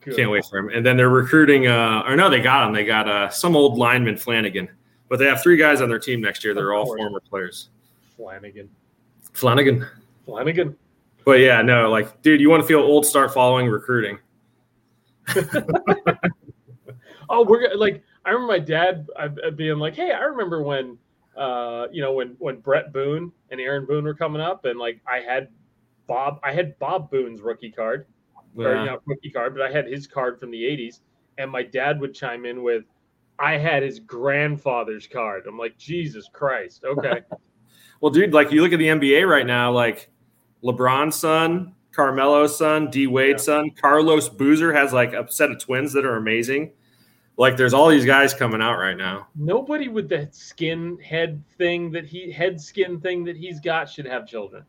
Good. 0.00 0.16
Can't 0.16 0.30
wait 0.30 0.44
for 0.44 0.58
him. 0.58 0.68
And 0.68 0.86
then 0.86 0.96
they're 0.96 1.08
recruiting. 1.08 1.66
Uh, 1.66 2.04
or 2.06 2.14
no, 2.14 2.30
they 2.30 2.40
got 2.40 2.68
him. 2.68 2.72
They 2.72 2.84
got 2.84 3.08
uh, 3.08 3.28
some 3.28 3.56
old 3.56 3.76
lineman 3.76 4.16
Flanagan. 4.16 4.68
But 5.08 5.18
they 5.18 5.26
have 5.26 5.42
three 5.42 5.56
guys 5.56 5.80
on 5.80 5.88
their 5.88 5.98
team 5.98 6.20
next 6.20 6.44
year. 6.44 6.54
They're 6.54 6.72
all 6.72 6.86
former 6.86 7.20
players. 7.20 7.70
Flanagan. 8.16 8.68
Flanagan. 9.32 9.86
Flanagan. 10.24 10.76
But 11.24 11.40
yeah, 11.40 11.60
no, 11.62 11.90
like, 11.90 12.22
dude, 12.22 12.40
you 12.40 12.48
want 12.48 12.62
to 12.62 12.66
feel 12.66 12.78
old? 12.78 13.04
Start 13.04 13.34
following 13.34 13.66
recruiting. 13.66 14.18
Oh, 17.28 17.44
we're 17.44 17.74
like 17.74 18.02
I 18.24 18.30
remember 18.30 18.52
my 18.52 18.58
dad 18.58 19.08
uh, 19.16 19.50
being 19.50 19.78
like, 19.78 19.94
"Hey, 19.94 20.12
I 20.12 20.20
remember 20.22 20.62
when, 20.62 20.98
uh, 21.36 21.88
you 21.92 22.02
know, 22.02 22.12
when 22.12 22.36
when 22.38 22.60
Bret 22.60 22.92
Boone 22.92 23.32
and 23.50 23.60
Aaron 23.60 23.86
Boone 23.86 24.04
were 24.04 24.14
coming 24.14 24.40
up, 24.40 24.64
and 24.64 24.78
like 24.78 25.00
I 25.06 25.20
had 25.20 25.48
Bob, 26.06 26.38
I 26.42 26.52
had 26.52 26.78
Bob 26.78 27.10
Boone's 27.10 27.40
rookie 27.40 27.70
card, 27.70 28.06
or 28.56 28.74
Yeah. 28.74 28.84
know, 28.84 28.98
rookie 29.06 29.30
card, 29.30 29.54
but 29.54 29.62
I 29.62 29.70
had 29.70 29.86
his 29.86 30.06
card 30.06 30.40
from 30.40 30.50
the 30.50 30.64
'80s, 30.64 31.00
and 31.38 31.50
my 31.50 31.62
dad 31.62 32.00
would 32.00 32.14
chime 32.14 32.46
in 32.46 32.62
with, 32.62 32.84
"I 33.38 33.56
had 33.58 33.82
his 33.82 34.00
grandfather's 34.00 35.06
card." 35.06 35.46
I'm 35.46 35.58
like, 35.58 35.76
Jesus 35.78 36.28
Christ, 36.32 36.84
okay, 36.84 37.22
Well, 38.00 38.10
dude, 38.12 38.34
like 38.34 38.52
you 38.52 38.62
look 38.62 38.72
at 38.72 38.78
the 38.78 38.88
NBA 38.88 39.26
right 39.28 39.46
now, 39.46 39.72
like 39.72 40.10
LeBron's 40.62 41.16
son, 41.16 41.74
Carmelo's 41.92 42.56
son, 42.56 42.90
D 42.90 43.06
Wade's 43.06 43.44
son, 43.44 43.70
Carlos 43.70 44.28
Boozer 44.28 44.72
has 44.72 44.92
like 44.92 45.12
a 45.12 45.30
set 45.30 45.50
of 45.50 45.58
twins 45.58 45.92
that 45.94 46.04
are 46.04 46.16
amazing. 46.16 46.72
Like 47.38 47.56
there's 47.56 47.74
all 47.74 47.88
these 47.88 48.06
guys 48.06 48.32
coming 48.32 48.62
out 48.62 48.78
right 48.78 48.96
now. 48.96 49.28
nobody 49.34 49.88
with 49.88 50.08
the 50.08 50.28
skin 50.32 50.98
head 51.00 51.42
thing 51.58 51.90
that 51.92 52.06
he 52.06 52.30
head 52.32 52.58
skin 52.60 52.98
thing 53.00 53.24
that 53.24 53.36
he's 53.36 53.60
got 53.60 53.90
should 53.90 54.06
have 54.06 54.26
children. 54.26 54.64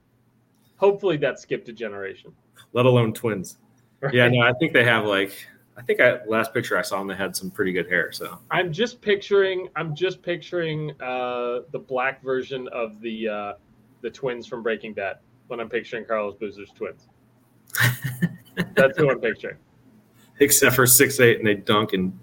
Hopefully, 0.76 1.18
that 1.18 1.40
skipped 1.40 1.70
a 1.70 1.74
generation. 1.74 2.32
let 2.74 2.86
alone 2.86 3.14
twins. 3.14 3.58
Right? 4.02 4.14
Yeah, 4.14 4.28
no, 4.28 4.42
I 4.42 4.52
think 4.60 4.74
they 4.74 4.84
have 4.84 5.06
like 5.06 5.48
I 5.78 5.82
think 5.82 6.02
I 6.02 6.24
last 6.26 6.54
picture 6.54 6.78
I 6.78 6.82
saw 6.82 6.98
them 7.00 7.08
they 7.08 7.16
had 7.16 7.36
some 7.36 7.52
pretty 7.52 7.72
good 7.72 7.88
hair. 7.88 8.12
So 8.12 8.38
I'm 8.52 8.74
just 8.74 9.00
picturing. 9.02 9.70
I'm 9.76 9.96
just 9.96 10.22
picturing 10.22 10.92
uh, 11.02 11.62
the 11.72 11.80
black 11.80 12.22
version 12.22 12.68
of 12.70 13.00
the 13.00 13.30
uh, 13.30 13.54
the 14.02 14.10
twins 14.10 14.46
from 14.46 14.62
Breaking 14.62 14.94
Bad 14.94 15.20
when 15.48 15.60
I'm 15.60 15.70
picturing 15.70 16.04
Carlos 16.04 16.36
Boozer's 16.36 16.72
twins. 16.76 17.08
That's 18.76 18.98
who 18.98 19.10
I'm 19.10 19.20
picturing. 19.20 19.58
except 20.40 20.76
for 20.76 20.86
six 20.86 21.20
eight 21.20 21.38
and 21.38 21.48
they 21.48 21.56
dunk 21.56 21.94
and 21.94 22.18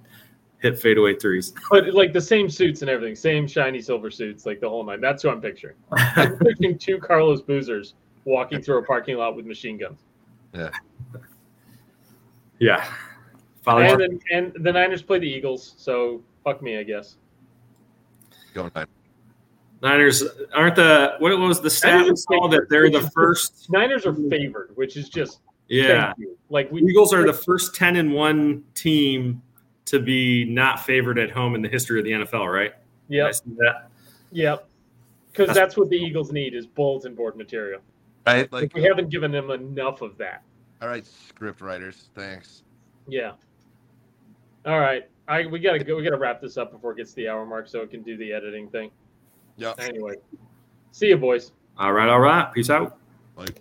hit 0.64 0.78
fadeaway 0.78 1.14
threes. 1.14 1.52
But 1.70 1.92
like 1.94 2.12
the 2.12 2.20
same 2.20 2.48
suits 2.48 2.80
and 2.82 2.90
everything, 2.90 3.14
same 3.14 3.46
shiny 3.46 3.80
silver 3.80 4.10
suits, 4.10 4.46
like 4.46 4.60
the 4.60 4.68
whole 4.68 4.84
nine. 4.84 5.00
That's 5.00 5.22
who 5.22 5.28
I'm 5.28 5.40
picturing. 5.40 5.76
I'm 5.92 6.36
picturing 6.38 6.78
two 6.78 6.98
Carlos 6.98 7.42
Boozers 7.42 7.92
walking 8.24 8.62
through 8.62 8.78
a 8.78 8.82
parking 8.82 9.16
lot 9.16 9.36
with 9.36 9.46
machine 9.46 9.78
guns. 9.78 10.00
yeah. 12.58 12.88
Follow 13.62 13.82
And, 13.82 14.00
then, 14.00 14.20
and 14.32 14.64
the 14.64 14.72
Niners 14.72 15.02
play 15.02 15.18
the 15.18 15.28
Eagles, 15.28 15.74
so 15.76 16.22
fuck 16.42 16.62
me, 16.62 16.78
I 16.78 16.82
guess. 16.82 17.16
Going 18.54 18.70
nine. 18.74 18.86
Niners 19.82 20.22
aren't 20.54 20.76
the 20.76 21.16
what 21.18 21.38
was 21.38 21.60
the 21.60 21.68
stat 21.68 22.04
we 22.04 22.16
saw 22.16 22.48
that 22.48 22.68
they're 22.70 22.88
the 22.88 23.10
first 23.10 23.66
Niners 23.70 24.06
are 24.06 24.14
favored, 24.30 24.70
which 24.76 24.96
is 24.96 25.10
just 25.10 25.40
yeah. 25.68 26.14
Like 26.48 26.70
we 26.72 26.82
Eagles 26.82 27.12
are 27.12 27.26
the 27.26 27.34
first 27.34 27.74
10 27.74 27.96
and 27.96 28.12
1 28.12 28.62
team 28.74 29.42
to 29.86 30.00
be 30.00 30.44
not 30.44 30.80
favored 30.80 31.18
at 31.18 31.30
home 31.30 31.54
in 31.54 31.62
the 31.62 31.68
history 31.68 31.98
of 31.98 32.04
the 32.04 32.12
NFL, 32.12 32.52
right? 32.52 32.74
Yeah. 33.08 33.26
I 33.26 33.32
that? 33.58 33.88
yep. 34.32 34.68
Because 35.30 35.54
that's 35.54 35.76
what 35.76 35.90
the 35.90 35.96
Eagles 35.96 36.32
need 36.32 36.54
is 36.54 36.66
bulletin 36.66 37.14
board 37.14 37.36
material. 37.36 37.80
Right? 38.26 38.50
Like 38.52 38.62
Like, 38.62 38.74
we 38.74 38.82
haven't 38.82 39.10
given 39.10 39.30
them 39.32 39.50
enough 39.50 40.00
of 40.00 40.16
that. 40.18 40.42
all 40.80 40.88
right, 40.88 41.06
script 41.06 41.60
writers. 41.60 42.08
Thanks. 42.14 42.62
Yeah. 43.08 43.32
All 44.64 44.80
right. 44.80 45.08
I 45.26 45.46
we 45.46 45.58
gotta 45.58 45.82
go. 45.82 45.96
We 45.96 46.04
gotta 46.04 46.18
wrap 46.18 46.40
this 46.40 46.56
up 46.56 46.70
before 46.70 46.92
it 46.92 46.96
gets 46.98 47.10
to 47.10 47.16
the 47.16 47.28
hour 47.28 47.44
mark, 47.46 47.68
so 47.68 47.80
it 47.80 47.90
can 47.90 48.02
do 48.02 48.16
the 48.16 48.32
editing 48.32 48.68
thing. 48.68 48.90
Yeah. 49.56 49.74
Anyway, 49.78 50.16
see 50.92 51.08
you, 51.08 51.16
boys. 51.16 51.52
All 51.78 51.92
right, 51.92 52.08
all 52.08 52.20
right. 52.20 52.52
Peace 52.52 52.70
out. 52.70 52.98
Like, 53.36 53.60